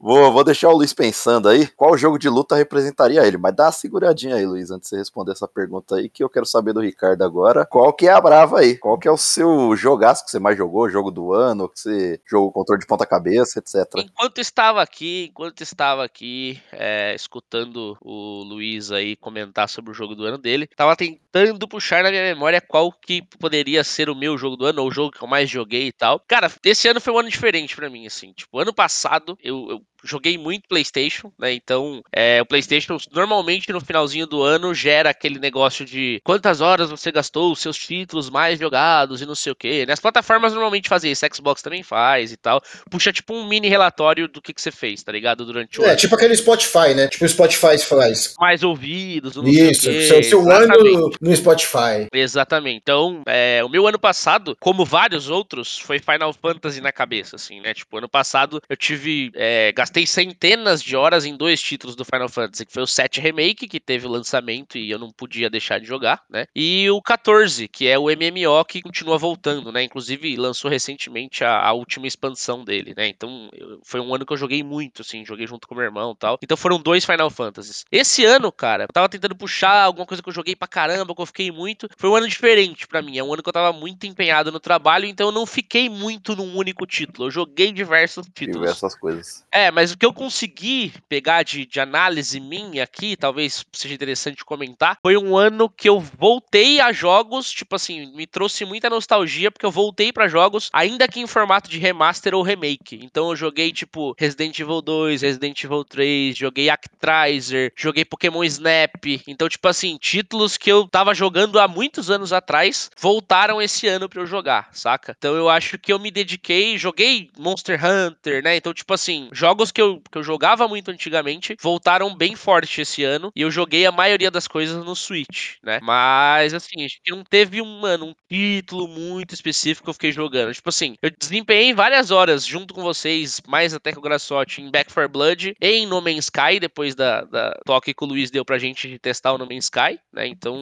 vou, 0.00 0.32
vou 0.32 0.44
deixar 0.44 0.68
o 0.68 0.76
Luiz 0.76 0.92
pensando 0.92 1.48
aí 1.48 1.66
qual 1.68 1.96
jogo 1.96 2.18
de 2.18 2.28
luta 2.28 2.56
representaria 2.56 3.26
ele, 3.26 3.36
mas 3.36 3.54
dá 3.54 3.66
uma 3.66 3.72
seguradinha 3.72 4.36
aí, 4.36 4.46
Luiz, 4.46 4.70
antes 4.70 4.88
de 4.88 4.90
você 4.90 4.96
responder 4.96 5.32
essa 5.32 5.48
pergunta 5.48 5.96
aí, 5.96 6.08
que 6.08 6.22
eu 6.22 6.28
quero 6.28 6.46
saber 6.46 6.72
do 6.72 6.80
Ricardo 6.80 7.22
agora. 7.22 7.66
Qual 7.66 7.92
que 7.92 8.08
é 8.08 8.12
a 8.12 8.20
brava 8.20 8.60
aí? 8.60 8.76
Qual 8.76 8.98
que 8.98 9.08
é 9.08 9.10
o 9.10 9.16
seu 9.16 9.74
jogaço 9.76 10.24
que 10.24 10.30
você 10.30 10.38
mais 10.38 10.56
jogou, 10.56 10.88
jogo 10.88 11.10
do 11.10 11.32
ano, 11.32 11.68
que 11.68 11.80
você 11.80 12.20
jogou 12.26 12.52
controle 12.52 12.80
de 12.80 12.86
ponta 12.86 13.06
cabeça, 13.06 13.58
etc. 13.58 14.05
Enquanto 14.06 14.38
estava 14.38 14.80
aqui, 14.80 15.26
enquanto 15.30 15.62
estava 15.62 16.04
aqui, 16.04 16.62
é, 16.70 17.12
escutando 17.14 17.98
o 18.00 18.44
Luiz 18.44 18.92
aí 18.92 19.16
comentar 19.16 19.68
sobre 19.68 19.90
o 19.90 19.94
jogo 19.94 20.14
do 20.14 20.24
ano 20.24 20.38
dele, 20.38 20.68
tava 20.76 20.94
tentando 20.94 21.66
puxar 21.66 22.04
na 22.04 22.10
minha 22.10 22.22
memória 22.22 22.60
qual 22.60 22.92
que 22.92 23.22
poderia 23.40 23.82
ser 23.82 24.08
o 24.08 24.14
meu 24.14 24.38
jogo 24.38 24.56
do 24.56 24.64
ano, 24.64 24.82
ou 24.82 24.88
o 24.88 24.92
jogo 24.92 25.10
que 25.10 25.22
eu 25.22 25.26
mais 25.26 25.50
joguei 25.50 25.88
e 25.88 25.92
tal. 25.92 26.20
Cara, 26.20 26.50
esse 26.64 26.86
ano 26.86 27.00
foi 27.00 27.12
um 27.12 27.18
ano 27.18 27.28
diferente 27.28 27.74
pra 27.74 27.90
mim, 27.90 28.06
assim. 28.06 28.32
Tipo, 28.32 28.60
ano 28.60 28.72
passado 28.72 29.36
eu, 29.42 29.66
eu 29.70 29.82
joguei 30.06 30.38
muito 30.38 30.68
PlayStation, 30.68 31.32
né? 31.38 31.52
Então, 31.52 32.02
é, 32.12 32.40
o 32.40 32.46
PlayStation 32.46 32.96
normalmente 33.12 33.72
no 33.72 33.80
finalzinho 33.80 34.26
do 34.26 34.42
ano 34.42 34.74
gera 34.74 35.10
aquele 35.10 35.38
negócio 35.38 35.84
de 35.84 36.20
quantas 36.24 36.60
horas 36.60 36.90
você 36.90 37.10
gastou 37.12 37.52
os 37.52 37.60
seus 37.60 37.76
títulos 37.76 38.30
mais 38.30 38.58
jogados 38.58 39.20
e 39.20 39.26
não 39.26 39.34
sei 39.34 39.52
o 39.52 39.56
quê. 39.56 39.84
Né? 39.86 39.92
As 39.92 40.00
plataformas 40.00 40.52
normalmente 40.52 40.88
fazem 40.88 41.12
isso, 41.12 41.26
Xbox 41.34 41.62
também 41.62 41.82
faz 41.82 42.32
e 42.32 42.36
tal. 42.36 42.62
Puxa 42.90 43.12
tipo 43.12 43.34
um 43.34 43.46
mini 43.46 43.68
relatório 43.68 44.28
do 44.28 44.40
que, 44.40 44.52
que 44.54 44.60
você 44.60 44.70
fez, 44.70 45.02
tá 45.02 45.12
ligado? 45.12 45.44
Durante 45.44 45.80
o 45.80 45.84
É, 45.84 45.88
ano. 45.88 45.96
tipo 45.96 46.14
aquele 46.14 46.36
Spotify, 46.36 46.94
né? 46.94 47.08
Tipo 47.08 47.24
o 47.24 47.28
Spotify 47.28 47.78
faz. 47.78 48.34
Mais 48.38 48.62
ouvidos, 48.62 49.36
não 49.36 49.46
Isso, 49.46 49.82
sei 49.82 49.96
o 49.96 50.00
quê. 50.00 50.06
seu, 50.06 50.22
seu 50.22 50.40
Exatamente. 50.40 50.94
ano 50.94 51.10
no 51.20 51.36
Spotify. 51.36 52.06
Exatamente. 52.12 52.76
Então, 52.82 53.22
é, 53.26 53.62
o 53.64 53.68
meu 53.68 53.86
ano 53.86 53.98
passado, 53.98 54.56
como 54.60 54.84
vários 54.84 55.28
outros, 55.30 55.78
foi 55.78 55.98
Final 55.98 56.32
Fantasy 56.32 56.80
na 56.80 56.92
cabeça, 56.92 57.36
assim, 57.36 57.60
né? 57.60 57.72
Tipo, 57.74 57.98
ano 57.98 58.08
passado 58.08 58.60
eu 58.68 58.76
tive. 58.76 59.30
é, 59.34 59.72
gastei 59.72 59.95
centenas 60.04 60.82
de 60.82 60.96
horas 60.96 61.24
em 61.24 61.36
dois 61.36 61.62
títulos 61.62 61.94
do 61.94 62.04
Final 62.04 62.28
Fantasy, 62.28 62.66
que 62.66 62.72
foi 62.72 62.82
o 62.82 62.86
7 62.86 63.20
Remake, 63.20 63.68
que 63.68 63.78
teve 63.78 64.04
o 64.06 64.10
lançamento 64.10 64.76
e 64.76 64.90
eu 64.90 64.98
não 64.98 65.10
podia 65.12 65.48
deixar 65.48 65.78
de 65.78 65.86
jogar, 65.86 66.22
né? 66.28 66.46
E 66.54 66.90
o 66.90 67.00
14, 67.00 67.68
que 67.68 67.86
é 67.86 67.96
o 67.96 68.10
MMO 68.10 68.64
que 68.64 68.82
continua 68.82 69.16
voltando, 69.16 69.70
né? 69.70 69.84
Inclusive 69.84 70.36
lançou 70.36 70.68
recentemente 70.68 71.44
a, 71.44 71.60
a 71.60 71.72
última 71.72 72.06
expansão 72.08 72.64
dele, 72.64 72.92
né? 72.96 73.06
Então, 73.06 73.48
eu- 73.52 73.80
foi 73.84 74.00
um 74.00 74.12
ano 74.12 74.26
que 74.26 74.32
eu 74.32 74.36
joguei 74.36 74.62
muito, 74.64 75.02
assim, 75.02 75.24
joguei 75.24 75.46
junto 75.46 75.68
com 75.68 75.74
meu 75.74 75.84
irmão 75.84 76.12
e 76.12 76.16
tal. 76.18 76.38
Então 76.42 76.56
foram 76.56 76.80
dois 76.80 77.04
Final 77.04 77.30
Fantasies. 77.30 77.84
Esse 77.92 78.24
ano, 78.24 78.50
cara, 78.50 78.84
eu 78.84 78.88
tava 78.88 79.08
tentando 79.08 79.36
puxar 79.36 79.82
alguma 79.84 80.04
coisa 80.04 80.22
que 80.22 80.28
eu 80.28 80.32
joguei 80.34 80.56
pra 80.56 80.66
caramba, 80.66 81.14
que 81.14 81.22
eu 81.22 81.26
fiquei 81.26 81.52
muito. 81.52 81.88
Foi 81.96 82.10
um 82.10 82.16
ano 82.16 82.26
diferente 82.28 82.86
pra 82.88 83.00
mim. 83.00 83.16
É 83.18 83.22
um 83.22 83.32
ano 83.32 83.42
que 83.42 83.48
eu 83.48 83.52
tava 83.52 83.72
muito 83.72 84.06
empenhado 84.06 84.50
no 84.50 84.58
trabalho, 84.58 85.06
então 85.06 85.28
eu 85.28 85.32
não 85.32 85.46
fiquei 85.46 85.88
muito 85.88 86.34
num 86.34 86.56
único 86.56 86.84
título. 86.86 87.28
Eu 87.28 87.30
joguei 87.30 87.70
diversos 87.70 88.26
títulos. 88.34 88.62
Diversas 88.62 88.94
coisas. 88.96 89.44
É, 89.52 89.70
mas 89.76 89.92
o 89.92 89.98
que 89.98 90.06
eu 90.06 90.12
consegui 90.12 90.90
pegar 91.06 91.42
de, 91.42 91.66
de 91.66 91.78
análise 91.78 92.40
minha 92.40 92.82
aqui, 92.82 93.14
talvez 93.14 93.62
seja 93.70 93.94
interessante 93.94 94.42
comentar, 94.42 94.96
foi 95.02 95.18
um 95.18 95.36
ano 95.36 95.68
que 95.68 95.86
eu 95.86 96.00
voltei 96.00 96.80
a 96.80 96.92
jogos, 96.92 97.50
tipo 97.50 97.76
assim, 97.76 98.10
me 98.16 98.26
trouxe 98.26 98.64
muita 98.64 98.88
nostalgia, 98.88 99.50
porque 99.50 99.66
eu 99.66 99.70
voltei 99.70 100.10
pra 100.14 100.28
jogos, 100.28 100.70
ainda 100.72 101.06
que 101.06 101.20
em 101.20 101.26
formato 101.26 101.68
de 101.68 101.78
remaster 101.78 102.34
ou 102.34 102.42
remake. 102.42 102.98
Então 103.02 103.28
eu 103.28 103.36
joguei, 103.36 103.70
tipo, 103.70 104.16
Resident 104.18 104.58
Evil 104.58 104.80
2, 104.80 105.20
Resident 105.20 105.62
Evil 105.62 105.84
3, 105.84 106.34
joguei 106.34 106.70
Actraiser, 106.70 107.70
joguei 107.76 108.06
Pokémon 108.06 108.44
Snap. 108.44 109.04
Então, 109.26 109.46
tipo 109.46 109.68
assim, 109.68 109.98
títulos 110.00 110.56
que 110.56 110.72
eu 110.72 110.88
tava 110.88 111.12
jogando 111.12 111.60
há 111.60 111.68
muitos 111.68 112.10
anos 112.10 112.32
atrás, 112.32 112.90
voltaram 112.98 113.60
esse 113.60 113.86
ano 113.86 114.08
pra 114.08 114.22
eu 114.22 114.26
jogar, 114.26 114.70
saca? 114.72 115.14
Então 115.18 115.34
eu 115.34 115.50
acho 115.50 115.78
que 115.78 115.92
eu 115.92 115.98
me 115.98 116.10
dediquei, 116.10 116.78
joguei 116.78 117.28
Monster 117.36 117.78
Hunter, 117.84 118.42
né? 118.42 118.56
Então, 118.56 118.72
tipo 118.72 118.94
assim, 118.94 119.28
jogos 119.32 119.65
que 119.72 119.80
eu, 119.80 120.00
que 120.10 120.18
eu 120.18 120.22
jogava 120.22 120.66
muito 120.68 120.90
antigamente 120.90 121.56
voltaram 121.60 122.14
bem 122.14 122.34
forte 122.34 122.80
esse 122.80 123.04
ano. 123.04 123.30
E 123.34 123.42
eu 123.42 123.50
joguei 123.50 123.86
a 123.86 123.92
maioria 123.92 124.30
das 124.30 124.46
coisas 124.46 124.84
no 124.84 124.94
Switch, 124.94 125.54
né? 125.62 125.78
Mas, 125.82 126.54
assim, 126.54 126.84
acho 126.84 126.98
que 127.02 127.10
não 127.10 127.24
teve 127.24 127.60
um, 127.60 127.80
mano, 127.80 128.06
um 128.06 128.14
título 128.30 128.88
muito 128.88 129.34
específico 129.34 129.84
que 129.84 129.90
eu 129.90 129.94
fiquei 129.94 130.12
jogando. 130.12 130.52
Tipo 130.54 130.68
assim, 130.68 130.96
eu 131.02 131.10
desempenhei 131.10 131.72
várias 131.74 132.10
horas 132.10 132.44
junto 132.44 132.74
com 132.74 132.82
vocês, 132.82 133.40
mais 133.46 133.74
até 133.74 133.92
que 133.92 133.98
o 133.98 134.02
Graçote, 134.02 134.62
em 134.62 134.70
Back 134.70 134.92
4 134.92 135.10
Blood 135.10 135.54
e 135.60 135.68
em 135.68 135.86
No 135.86 136.00
Man's 136.00 136.26
Sky, 136.26 136.58
depois 136.60 136.94
da, 136.94 137.22
da 137.22 137.58
toque 137.64 137.94
que 137.94 138.04
o 138.04 138.06
Luiz 138.06 138.30
deu 138.30 138.44
pra 138.44 138.58
gente 138.58 138.98
testar 138.98 139.32
o 139.32 139.38
No 139.38 139.46
Man's 139.46 139.64
Sky, 139.64 139.98
né? 140.12 140.26
Então. 140.26 140.60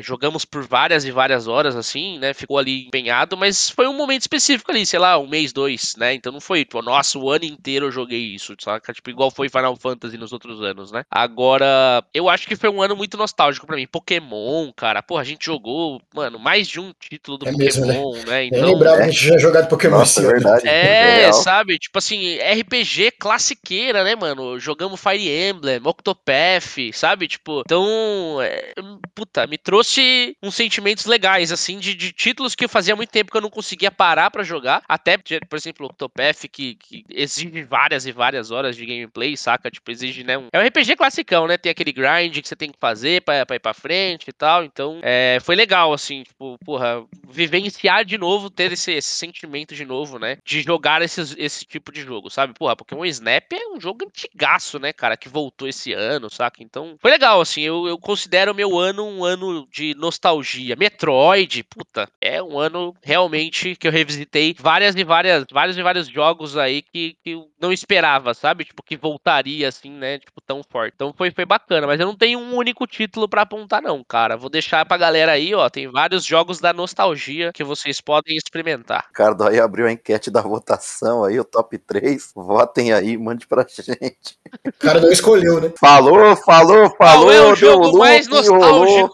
Jogamos 0.00 0.44
por 0.44 0.64
várias 0.66 1.04
e 1.04 1.10
várias 1.10 1.46
horas, 1.46 1.76
assim, 1.76 2.18
né? 2.18 2.34
Ficou 2.34 2.58
ali 2.58 2.86
empenhado, 2.86 3.36
mas 3.36 3.70
foi 3.70 3.86
um 3.86 3.96
momento 3.96 4.22
específico 4.22 4.70
ali, 4.70 4.84
sei 4.86 4.98
lá, 4.98 5.18
um 5.18 5.28
mês, 5.28 5.52
dois, 5.52 5.94
né? 5.96 6.14
Então 6.14 6.32
não 6.32 6.40
foi, 6.40 6.64
tipo, 6.64 6.80
nossa, 6.82 7.18
o 7.18 7.30
ano 7.30 7.44
inteiro 7.44 7.86
eu 7.86 7.92
joguei 7.92 8.31
isso, 8.34 8.54
saca? 8.60 8.92
Tipo, 8.92 9.10
igual 9.10 9.30
foi 9.30 9.48
Final 9.48 9.76
Fantasy 9.76 10.16
nos 10.16 10.32
outros 10.32 10.60
anos, 10.62 10.90
né? 10.92 11.04
Agora, 11.10 12.04
eu 12.14 12.28
acho 12.28 12.46
que 12.46 12.56
foi 12.56 12.68
um 12.70 12.82
ano 12.82 12.96
muito 12.96 13.16
nostálgico 13.16 13.66
pra 13.66 13.76
mim. 13.76 13.86
Pokémon, 13.86 14.72
cara, 14.72 15.02
porra, 15.02 15.22
a 15.22 15.24
gente 15.24 15.44
jogou, 15.46 16.00
mano, 16.14 16.38
mais 16.38 16.68
de 16.68 16.80
um 16.80 16.92
título 16.98 17.38
do 17.38 17.48
É 17.48 17.52
mesmo, 17.52 17.86
né? 17.86 17.94
Pokémon, 17.94 18.14
né? 18.26 18.40
Nem 18.40 18.48
Então. 18.48 18.72
lembrava 18.72 18.96
é. 18.96 18.98
que 18.98 19.02
a 19.02 19.10
gente 19.10 19.20
tinha 19.20 19.38
jogado 19.38 19.68
Pokémon 19.68 19.98
Nossa, 19.98 20.20
esse 20.20 20.28
é 20.28 20.32
verdade. 20.32 20.68
É, 20.68 21.16
real. 21.20 21.32
sabe? 21.32 21.78
Tipo 21.78 21.98
assim, 21.98 22.38
RPG 22.38 23.12
classiqueira, 23.18 24.04
né, 24.04 24.14
mano? 24.14 24.58
Jogamos 24.58 25.00
Fire 25.00 25.28
Emblem, 25.28 25.80
Octopath, 25.84 26.92
sabe? 26.92 27.28
Tipo, 27.28 27.60
então, 27.60 28.38
é, 28.40 28.72
puta, 29.14 29.46
me 29.46 29.58
trouxe 29.58 30.36
uns 30.42 30.54
sentimentos 30.54 31.06
legais, 31.06 31.52
assim, 31.52 31.78
de, 31.78 31.94
de 31.94 32.12
títulos 32.12 32.54
que 32.54 32.68
fazia 32.68 32.96
muito 32.96 33.10
tempo 33.10 33.30
que 33.30 33.36
eu 33.36 33.42
não 33.42 33.50
conseguia 33.50 33.90
parar 33.90 34.30
pra 34.30 34.42
jogar. 34.42 34.82
Até, 34.88 35.16
por 35.18 35.56
exemplo, 35.56 35.86
Octopath, 35.86 36.48
que, 36.50 36.74
que 36.76 37.04
exige 37.10 37.62
várias 37.64 38.06
e 38.06 38.12
várias 38.12 38.21
horas 38.50 38.76
de 38.76 38.86
gameplay, 38.86 39.36
saca? 39.36 39.70
Tipo, 39.70 39.90
exige, 39.90 40.24
né? 40.24 40.38
Um, 40.38 40.48
é 40.52 40.58
um 40.58 40.66
RPG 40.66 40.96
classicão, 40.96 41.46
né? 41.46 41.56
Tem 41.56 41.70
aquele 41.70 41.92
grind 41.92 42.40
que 42.40 42.48
você 42.48 42.56
tem 42.56 42.70
que 42.70 42.78
fazer 42.78 43.22
pra, 43.22 43.46
pra 43.46 43.56
ir 43.56 43.60
pra 43.60 43.74
frente 43.74 44.28
e 44.28 44.32
tal. 44.32 44.64
Então, 44.64 45.00
é, 45.02 45.38
foi 45.42 45.54
legal, 45.54 45.92
assim, 45.92 46.22
tipo, 46.22 46.58
porra, 46.64 47.04
vivenciar 47.28 48.04
de 48.04 48.18
novo, 48.18 48.50
ter 48.50 48.72
esse, 48.72 48.92
esse 48.92 49.10
sentimento 49.10 49.74
de 49.74 49.84
novo, 49.84 50.18
né? 50.18 50.38
De 50.44 50.60
jogar 50.60 51.02
esses, 51.02 51.34
esse 51.38 51.64
tipo 51.64 51.92
de 51.92 52.02
jogo, 52.02 52.30
sabe? 52.30 52.54
Porra, 52.54 52.76
Pokémon 52.76 53.04
Snap 53.06 53.52
é 53.52 53.68
um 53.74 53.80
jogo 53.80 54.04
antigaço, 54.04 54.78
né, 54.78 54.92
cara? 54.92 55.16
Que 55.16 55.28
voltou 55.28 55.68
esse 55.68 55.92
ano, 55.92 56.30
saca? 56.30 56.62
Então, 56.62 56.96
foi 57.00 57.10
legal, 57.10 57.40
assim. 57.40 57.62
Eu, 57.62 57.86
eu 57.86 57.98
considero 57.98 58.52
o 58.52 58.54
meu 58.54 58.78
ano 58.78 59.04
um 59.04 59.24
ano 59.24 59.66
de 59.70 59.94
nostalgia. 59.94 60.76
Metroid, 60.76 61.62
puta, 61.64 62.08
é 62.20 62.42
um 62.42 62.58
ano 62.58 62.94
realmente 63.02 63.76
que 63.76 63.86
eu 63.86 63.92
revisitei 63.92 64.54
várias 64.58 64.94
e 64.94 65.04
várias, 65.04 65.44
vários 65.50 65.76
e 65.76 65.82
vários 65.82 66.08
jogos 66.08 66.56
aí 66.56 66.82
que, 66.82 67.16
que 67.22 67.30
eu 67.30 67.48
não 67.60 67.72
esperava, 67.72 68.11
sabe? 68.34 68.64
Tipo, 68.64 68.82
que 68.82 68.96
voltaria, 68.96 69.68
assim, 69.68 69.90
né? 69.90 70.18
Tipo, 70.18 70.40
tão 70.40 70.62
forte. 70.68 70.92
Então 70.94 71.14
foi, 71.16 71.30
foi 71.30 71.44
bacana, 71.44 71.86
mas 71.86 72.00
eu 72.00 72.06
não 72.06 72.16
tenho 72.16 72.38
um 72.38 72.56
único 72.56 72.86
título 72.86 73.28
pra 73.28 73.42
apontar, 73.42 73.82
não, 73.82 74.02
cara. 74.04 74.36
Vou 74.36 74.50
deixar 74.50 74.84
pra 74.84 74.96
galera 74.96 75.32
aí, 75.32 75.54
ó. 75.54 75.68
Tem 75.68 75.90
vários 75.90 76.24
jogos 76.24 76.60
da 76.60 76.72
nostalgia 76.72 77.52
que 77.52 77.64
vocês 77.64 78.00
podem 78.00 78.36
experimentar. 78.36 79.06
Ricardo 79.08 79.44
aí 79.44 79.60
abriu 79.60 79.86
a 79.86 79.92
enquete 79.92 80.30
da 80.30 80.40
votação 80.40 81.24
aí, 81.24 81.38
o 81.38 81.44
top 81.44 81.78
3. 81.78 82.32
Votem 82.34 82.92
aí, 82.92 83.16
mande 83.16 83.46
pra 83.46 83.64
gente. 83.68 84.38
O 84.66 84.72
cara 84.78 85.00
não 85.00 85.10
escolheu, 85.10 85.60
né? 85.60 85.72
Falou, 85.78 86.36
falou, 86.36 86.90
falou. 86.96 87.26
Qual 87.26 87.32
é 87.32 87.42
o 87.42 87.54
jogo 87.54 87.98
mais 87.98 88.26
rolou. 88.48 89.10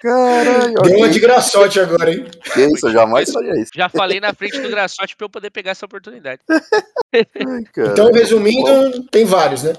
Caralho, 0.00 0.74
Deu 0.82 0.98
uma 0.98 1.08
de 1.08 1.20
graçote 1.20 1.80
agora, 1.80 2.12
hein? 2.12 2.26
Que 2.52 2.66
isso, 2.66 2.86
eu 2.88 2.92
jamais 2.92 3.30
faria 3.32 3.60
isso. 3.60 3.70
Já 3.74 3.88
falei 3.88 4.20
na 4.20 4.32
frente 4.34 4.58
do 4.60 4.68
Graçote 4.68 5.16
pra 5.16 5.24
eu 5.24 5.30
poder 5.30 5.50
pegar 5.50 5.72
essa 5.72 5.86
oportunidade. 5.86 6.40
Então, 7.76 8.12
resumindo, 8.12 9.02
tem 9.10 9.24
vários, 9.24 9.62
né? 9.62 9.72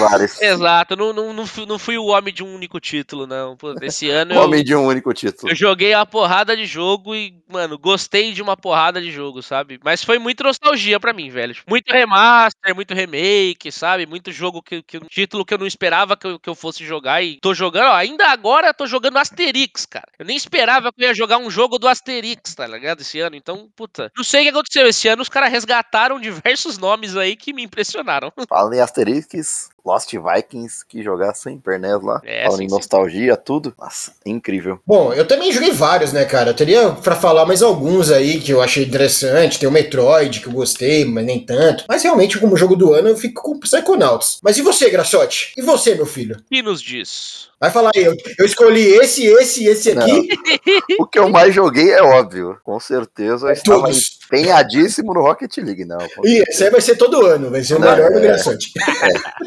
vários. 0.00 0.40
Exato, 0.40 0.96
não, 0.96 1.12
não, 1.12 1.32
não, 1.32 1.46
fui, 1.46 1.66
não 1.66 1.78
fui 1.78 1.96
o 1.96 2.06
homem 2.06 2.32
de 2.34 2.42
um 2.42 2.54
único 2.54 2.80
título, 2.80 3.26
não. 3.26 3.56
Pô, 3.56 3.74
esse 3.82 4.10
ano 4.10 4.34
eu, 4.34 4.40
Homem 4.42 4.64
de 4.64 4.74
um 4.74 4.84
único 4.84 5.12
título. 5.12 5.52
eu 5.52 5.56
joguei 5.56 5.94
uma 5.94 6.06
porrada 6.06 6.56
de 6.56 6.66
jogo 6.66 7.14
e, 7.14 7.34
mano, 7.48 7.78
gostei 7.78 8.32
de 8.32 8.42
uma 8.42 8.56
porrada 8.56 9.00
de 9.00 9.10
jogo, 9.10 9.42
sabe? 9.42 9.78
Mas 9.84 10.02
foi 10.02 10.18
muito 10.18 10.42
nostalgia 10.42 10.98
pra 10.98 11.12
mim, 11.12 11.30
velho. 11.30 11.54
Muito 11.68 11.92
remaster, 11.92 12.74
muito 12.74 12.94
remake, 12.94 13.70
sabe? 13.70 14.06
Muito 14.06 14.32
jogo 14.32 14.62
que, 14.62 14.82
que 14.82 14.98
um 14.98 15.06
título 15.08 15.44
que 15.44 15.54
eu 15.54 15.58
não 15.58 15.66
esperava 15.66 16.16
que 16.16 16.26
eu, 16.26 16.38
que 16.38 16.48
eu 16.48 16.54
fosse 16.54 16.84
jogar 16.84 17.22
e 17.22 17.38
tô 17.40 17.54
jogando, 17.54 17.88
ó, 17.88 17.94
ainda 17.94 18.28
agora 18.28 18.74
tô 18.74 18.86
jogando 18.86 19.13
Asterix, 19.18 19.86
cara. 19.86 20.08
Eu 20.18 20.24
nem 20.24 20.36
esperava 20.36 20.92
que 20.92 21.02
eu 21.02 21.08
ia 21.08 21.14
jogar 21.14 21.38
um 21.38 21.50
jogo 21.50 21.78
do 21.78 21.88
Asterix, 21.88 22.54
tá 22.54 22.66
ligado? 22.66 23.00
Esse 23.00 23.20
ano, 23.20 23.36
então, 23.36 23.68
puta. 23.74 24.10
Não 24.16 24.24
sei 24.24 24.40
o 24.40 24.44
que 24.44 24.50
aconteceu 24.50 24.86
esse 24.86 25.08
ano, 25.08 25.22
os 25.22 25.28
caras 25.28 25.50
resgataram 25.50 26.18
diversos 26.20 26.78
nomes 26.78 27.16
aí 27.16 27.36
que 27.36 27.52
me 27.52 27.62
impressionaram. 27.62 28.32
Falando 28.48 28.74
em 28.74 28.80
Asterix, 28.80 29.70
Lost 29.84 30.10
Vikings, 30.12 30.84
que 30.88 31.02
jogar 31.02 31.34
sem 31.34 31.58
pernés 31.58 32.02
lá. 32.02 32.20
É, 32.24 32.44
Falando 32.44 32.58
sim, 32.58 32.64
em 32.64 32.68
sim. 32.68 32.74
nostalgia, 32.74 33.36
tudo. 33.36 33.74
Nossa, 33.78 34.12
incrível. 34.24 34.78
Bom, 34.86 35.12
eu 35.12 35.26
também 35.26 35.52
joguei 35.52 35.70
vários, 35.72 36.12
né, 36.12 36.24
cara? 36.24 36.50
Eu 36.50 36.54
teria 36.54 36.90
pra 36.90 37.16
falar 37.16 37.44
mais 37.44 37.62
alguns 37.62 38.10
aí 38.10 38.40
que 38.40 38.52
eu 38.52 38.62
achei 38.62 38.84
interessante. 38.84 39.58
Tem 39.58 39.68
o 39.68 39.72
Metroid, 39.72 40.40
que 40.40 40.46
eu 40.46 40.52
gostei, 40.52 41.04
mas 41.04 41.24
nem 41.24 41.44
tanto. 41.44 41.84
Mas 41.88 42.02
realmente, 42.02 42.38
como 42.38 42.56
jogo 42.56 42.76
do 42.76 42.94
ano, 42.94 43.08
eu 43.08 43.16
fico 43.16 43.42
com 43.42 43.60
Psychonauts. 43.60 44.38
Mas 44.42 44.56
e 44.58 44.62
você, 44.62 44.88
Graçote? 44.90 45.52
E 45.56 45.62
você, 45.62 45.94
meu 45.94 46.06
filho? 46.06 46.36
E 46.50 46.62
nos 46.62 46.80
diz. 46.80 47.48
Vai 47.60 47.70
falar 47.70 47.92
aí, 47.96 48.04
eu, 48.04 48.14
eu 48.38 48.44
escolhi 48.44 48.94
esse, 48.96 49.24
esse 49.26 49.64
e 49.64 49.68
esse 49.68 49.90
aqui. 49.90 50.28
O 50.98 51.06
que 51.06 51.18
eu 51.18 51.28
mais 51.28 51.54
joguei 51.54 51.90
é 51.90 52.02
óbvio. 52.02 52.58
Com 52.62 52.78
certeza 52.78 53.46
eu 53.48 53.52
estava 53.52 53.82
Todos. 53.82 54.18
empenhadíssimo 54.26 55.14
no 55.14 55.22
Rocket 55.22 55.56
League, 55.58 55.84
não. 55.84 55.98
E 56.24 56.42
esse 56.48 56.64
aí 56.64 56.70
vai 56.70 56.80
ser 56.80 56.96
todo 56.96 57.24
ano, 57.24 57.50
vai 57.50 57.62
ser 57.62 57.74
o 57.74 57.78
Não, 57.78 57.90
melhor 57.90 58.10
do 58.10 58.18
é. 58.18 58.22
Graçote. 58.22 58.70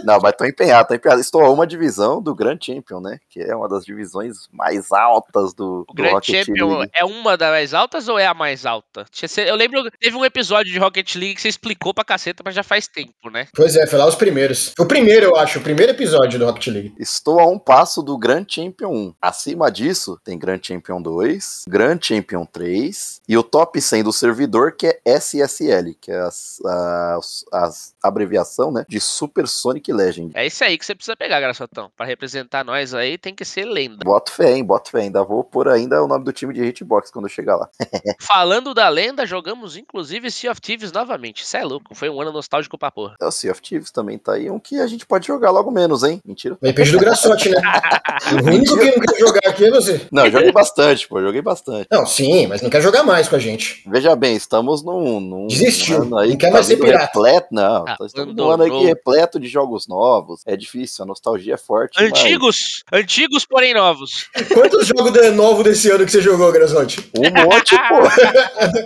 Não, 0.04 0.19
mas 0.28 0.36
tô 0.36 0.46
empenhado, 0.46 0.88
tô 0.90 0.94
empenhado. 0.94 1.22
Estou 1.22 1.42
a 1.42 1.50
uma 1.50 1.66
divisão 1.66 2.22
do 2.22 2.36
Grand 2.36 2.58
Champion, 2.62 3.00
né? 3.00 3.18
Que 3.30 3.42
é 3.42 3.56
uma 3.56 3.70
das 3.70 3.86
divisões 3.86 4.48
mais 4.52 4.92
altas 4.92 5.54
do, 5.54 5.86
O 5.88 5.94
do 5.94 6.04
Grand 6.04 6.12
Rocket 6.12 6.46
Champion 6.46 6.78
League. 6.80 6.92
é 6.94 7.06
uma 7.06 7.38
das 7.38 7.50
mais 7.50 7.74
altas 7.74 8.08
ou 8.10 8.20
é 8.20 8.28
a 8.28 8.34
mais 8.34 8.66
alta? 8.66 9.06
Eu 9.38 9.56
lembro, 9.56 9.90
teve 10.00 10.16
um 10.16 10.26
episódio 10.26 10.72
de 10.72 10.78
Rocket 10.78 11.16
League 11.16 11.36
que 11.36 11.42
você 11.42 11.48
explicou 11.48 11.94
pra 11.94 12.04
caceta, 12.04 12.44
mas 12.46 12.54
já 12.54 12.63
faz 12.63 12.88
tempo, 12.88 13.30
né? 13.32 13.48
Pois 13.56 13.76
é, 13.76 13.88
foi 13.88 13.98
lá 13.98 14.06
os 14.06 14.16
primeiros. 14.16 14.74
O 14.78 14.86
primeiro, 14.86 15.28
eu 15.28 15.36
acho, 15.38 15.60
o 15.60 15.62
primeiro 15.62 15.92
episódio 15.92 16.38
do 16.38 16.46
Rocket 16.46 16.68
League. 16.68 16.94
Estou 17.00 17.40
a 17.40 17.48
um 17.48 17.58
passo 17.58 18.02
do 18.02 18.18
Grand 18.18 18.46
Champion 18.48 18.92
1. 18.92 19.13
Acima 19.22 19.72
disso, 19.72 20.20
tem 20.24 20.38
Grand 20.38 20.60
Champion 20.62 21.02
2, 21.02 21.66
Grand 21.68 22.00
Champion 22.02 22.46
3 22.46 23.22
e 23.28 23.38
o 23.38 23.44
top 23.44 23.82
100 23.82 24.04
do 24.04 24.12
servidor, 24.12 24.74
que 24.74 24.88
é 24.88 25.00
SSL, 25.06 25.96
que 26.00 26.12
é 26.12 26.20
as, 26.20 26.60
as, 26.66 27.46
as 27.52 27.96
abreviação 28.04 28.72
né, 28.72 28.86
de 28.88 29.00
Super 29.00 29.48
Sonic 29.48 29.92
É 30.34 30.46
isso 30.46 30.64
aí 30.64 30.78
que 30.78 30.86
você 30.86 30.96
precisa 30.96 31.16
pegar, 31.16 31.40
Graçotão. 31.40 31.90
Pra 31.96 32.06
representar 32.06 32.64
nós 32.64 32.94
aí, 32.94 33.18
tem 33.18 33.34
que 33.36 33.46
ser 33.46 33.66
lenda. 33.66 34.00
Boto 34.04 34.32
fé, 34.32 34.54
hein? 34.56 34.64
Boto 34.64 34.90
fé. 34.90 35.02
Ainda 35.02 35.24
vou 35.24 35.44
pôr 35.44 35.68
ainda 35.70 36.04
o 36.04 36.08
nome 36.08 36.24
do 36.26 36.34
time 36.34 36.54
de 36.54 36.64
Hitbox 36.64 37.12
quando 37.12 37.26
eu 37.26 37.30
chegar 37.30 37.56
lá. 37.56 37.70
Falando 38.22 38.74
da 38.74 38.90
lenda, 38.90 39.26
jogamos 39.26 39.78
inclusive 39.78 40.30
Sea 40.32 40.52
of 40.52 40.62
Thieves 40.62 40.92
novamente. 40.92 41.44
Isso 41.44 41.56
é 41.58 41.64
louco, 41.64 41.94
foi 41.96 42.10
um 42.10 42.20
ano 42.22 42.32
nostálgico 42.32 42.78
pra 42.78 42.92
porra. 42.92 43.16
É, 43.22 43.26
O 43.26 43.32
Sea 43.32 43.52
of 43.52 43.62
Thieves 43.62 43.92
também 43.92 44.18
tá 44.18 44.34
aí, 44.34 44.50
um 44.50 44.60
que 44.60 44.80
a 44.80 44.88
gente 44.88 45.06
pode 45.06 45.28
jogar 45.28 45.52
logo 45.52 45.70
menos, 45.72 46.04
hein? 46.04 46.22
Mentira. 46.26 46.58
Depende 46.62 46.92
do 46.92 47.00
Graçote, 47.00 47.50
né? 47.50 47.62
O 48.32 48.46
único 48.48 48.78
que 48.78 48.86
não 48.86 49.00
quer 49.00 49.20
jogar 49.20 49.40
aqui 49.46 49.66
é 49.66 49.72
você. 49.72 50.08
Não, 50.12 50.26
eu 50.26 50.32
joguei 50.32 50.52
bastante, 50.52 51.08
pô, 51.08 51.22
joguei 51.22 51.42
bastante. 51.42 51.88
Não, 51.92 52.06
sim, 52.06 52.48
mas 52.48 52.62
não 52.62 52.70
quer 52.70 52.82
jogar 52.82 53.04
mais 53.04 53.28
com 53.30 53.36
a 53.36 53.40
gente. 53.40 53.84
Veja 53.88 54.16
bem, 54.16 54.36
estamos 54.36 54.84
num, 54.84 55.20
num 55.20 55.48
Desistiu. 55.48 56.02
ano 56.02 56.18
aí 56.18 56.30
Não 56.30 56.38
que 56.38 56.46
quer 56.46 56.52
mais 56.52 56.66
ser 56.66 56.78
pirata. 56.78 57.06
repleto, 57.06 57.48
não. 57.52 57.86
Ah, 57.88 57.96
estamos 58.06 58.36
num 58.36 58.50
ano 58.50 58.64
aí 58.64 58.72
que 58.72 58.86
repleto 58.86 59.40
de 59.40 59.48
jogos 59.48 59.88
novos. 59.88 60.07
É 60.46 60.56
difícil, 60.56 61.04
a 61.04 61.08
nostalgia 61.08 61.54
é 61.56 61.58
forte. 61.58 62.00
mas- 62.02 62.10
Antigos, 62.12 62.84
antigos, 62.91 63.46
porém 63.46 63.74
novos. 63.74 64.28
Quantos 64.54 64.88
jogos 64.88 65.12
de 65.13 65.30
novo 65.32 65.63
desse 65.63 65.89
ano 65.89 66.06
que 66.06 66.12
você 66.12 66.22
jogou, 66.22 66.52
Graçote? 66.52 67.10
Um 67.17 67.43
monte, 67.43 67.76
pô. 67.88 67.96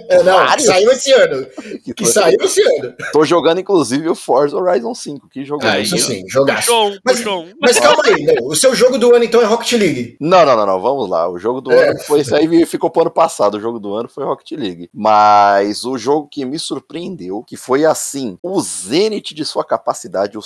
É, 0.09 0.23
não, 0.23 0.45
que 0.55 0.61
saiu 0.63 0.91
esse 0.91 1.11
ano. 1.13 1.45
Que 1.83 1.93
Que 1.93 2.03
tô, 2.03 2.09
saiu 2.09 2.37
esse 2.41 2.61
ano. 2.61 2.93
tô 3.13 3.23
jogando, 3.25 3.59
inclusive, 3.59 4.07
o 4.09 4.15
Forza 4.15 4.57
Horizon 4.57 4.93
5. 4.93 5.29
Que 5.29 5.43
jogo 5.45 5.65
Ah, 5.65 5.77
é 5.77 5.81
isso 5.81 5.97
sim, 5.97 6.23
jogaço. 6.27 6.73
Um, 6.73 6.97
Mas-. 7.03 7.23
Mas 7.59 7.79
calma 7.79 8.03
aí, 8.05 8.23
não. 8.23 8.47
o 8.47 8.55
seu 8.55 8.75
jogo 8.75 8.97
do 8.97 9.13
ano 9.15 9.23
então 9.23 9.41
é 9.41 9.45
Rocket 9.45 9.73
League. 9.73 10.17
Não, 10.19 10.45
não, 10.45 10.55
não, 10.57 10.65
não, 10.65 10.81
vamos 10.81 11.09
lá. 11.09 11.29
O 11.29 11.37
jogo 11.37 11.61
do 11.61 11.71
É. 11.71 11.89
ano 11.89 11.99
foi 11.99 12.21
esse 12.21 12.33
aí, 12.33 12.65
ficou 12.65 12.89
pro 12.89 13.01
ano 13.03 13.11
passado. 13.11 13.55
O 13.55 13.59
jogo 13.59 13.79
do 13.79 13.93
ano 13.93 14.09
foi 14.09 14.23
Rocket 14.23 14.51
League. 14.57 14.89
Mas 14.93 15.83
o 15.83 15.97
jogo 15.97 16.27
que 16.29 16.45
me 16.45 16.57
surpreendeu, 16.59 17.43
que 17.47 17.55
foi 17.57 17.85
assim, 17.85 18.37
o 18.41 18.59
zênite 18.61 19.33
de 19.33 19.45
sua 19.45 19.63
capacidade, 19.63 20.37
o 20.37 20.41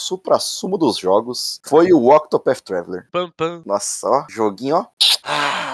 supra-sumo 0.66 0.78
dos 0.78 0.98
jogos, 0.98 1.62
foi 1.64 1.94
o 1.94 2.08
Octopath 2.08 2.62
Traveler. 2.62 3.08
Pam, 3.12 3.32
pam. 3.32 3.62
Nossa, 3.66 4.08
ó, 4.08 4.26
joguinho, 4.30 4.78
ó. 4.78 4.86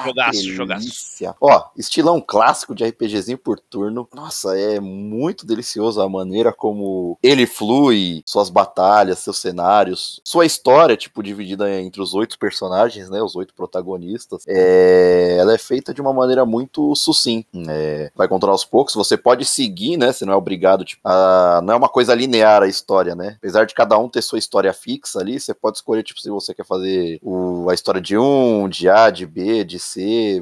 Ah, 0.02 0.08
Jogaço, 0.08 0.58
delícia. 0.82 1.36
Ó, 1.40 1.64
estilão 1.78 2.20
clássico 2.22 2.74
de 2.76 2.84
RPGzinho 2.84 3.38
por 3.38 3.60
turno. 3.60 4.08
Nossa, 4.14 4.58
é 4.58 4.80
muito 4.80 5.46
delicioso 5.46 6.02
a 6.02 6.10
maneira 6.10 6.52
como 6.52 7.18
ele 7.22 7.46
flui, 7.46 8.24
suas 8.26 8.50
batalhas, 8.50 9.20
seus 9.20 9.38
cenários, 9.40 10.22
sua 10.26 10.46
história, 10.46 10.98
tipo, 10.98 11.22
dividida 11.24 11.70
entre 11.80 12.02
os 12.02 12.14
oito 12.14 12.38
personagens, 12.40 13.10
né? 13.10 13.22
Os 13.22 13.36
oito 13.36 13.54
protagonistas. 13.54 14.44
É, 14.48 15.38
ela 15.40 15.54
é 15.54 15.58
feita 15.58 15.94
de 15.94 16.02
uma 16.02 16.14
maneira 16.14 16.46
muito 16.46 16.96
sucinta. 16.96 17.48
É, 17.70 18.12
vai 18.16 18.28
contando 18.28 18.52
aos 18.52 18.66
poucos. 18.66 18.94
Você 18.96 19.18
pode 19.18 19.46
seguir, 19.46 19.98
né? 19.98 20.12
Você 20.12 20.26
não 20.26 20.34
é 20.34 20.36
obrigado, 20.36 20.84
tipo, 20.84 21.02
a- 21.06 21.62
não 21.64 21.74
é 21.74 21.78
uma 21.78 21.90
coisa 21.90 22.14
linear 22.16 22.64
a 22.64 22.68
história, 22.68 23.16
né? 23.16 23.36
Apesar 23.38 23.66
de 23.66 23.74
cada 23.74 23.98
um 23.98 24.10
ter 24.10 24.22
sua 24.22 24.40
história 24.40 24.74
fixa 24.74 25.20
ali, 25.20 25.40
você 25.40 25.54
pode 25.54 25.78
escolher, 25.78 26.04
tipo, 26.04 26.20
se 26.20 26.30
você 26.30 26.54
quer 26.54 26.66
fazer 26.66 27.20
o- 27.22 27.70
a 27.70 27.74
história 27.74 28.02
de 28.02 28.18
um, 28.18 28.68
de 28.68 28.90
A, 28.90 29.10
de 29.10 29.26
B, 29.26 29.64
de 29.64 29.80
C. 29.80 29.91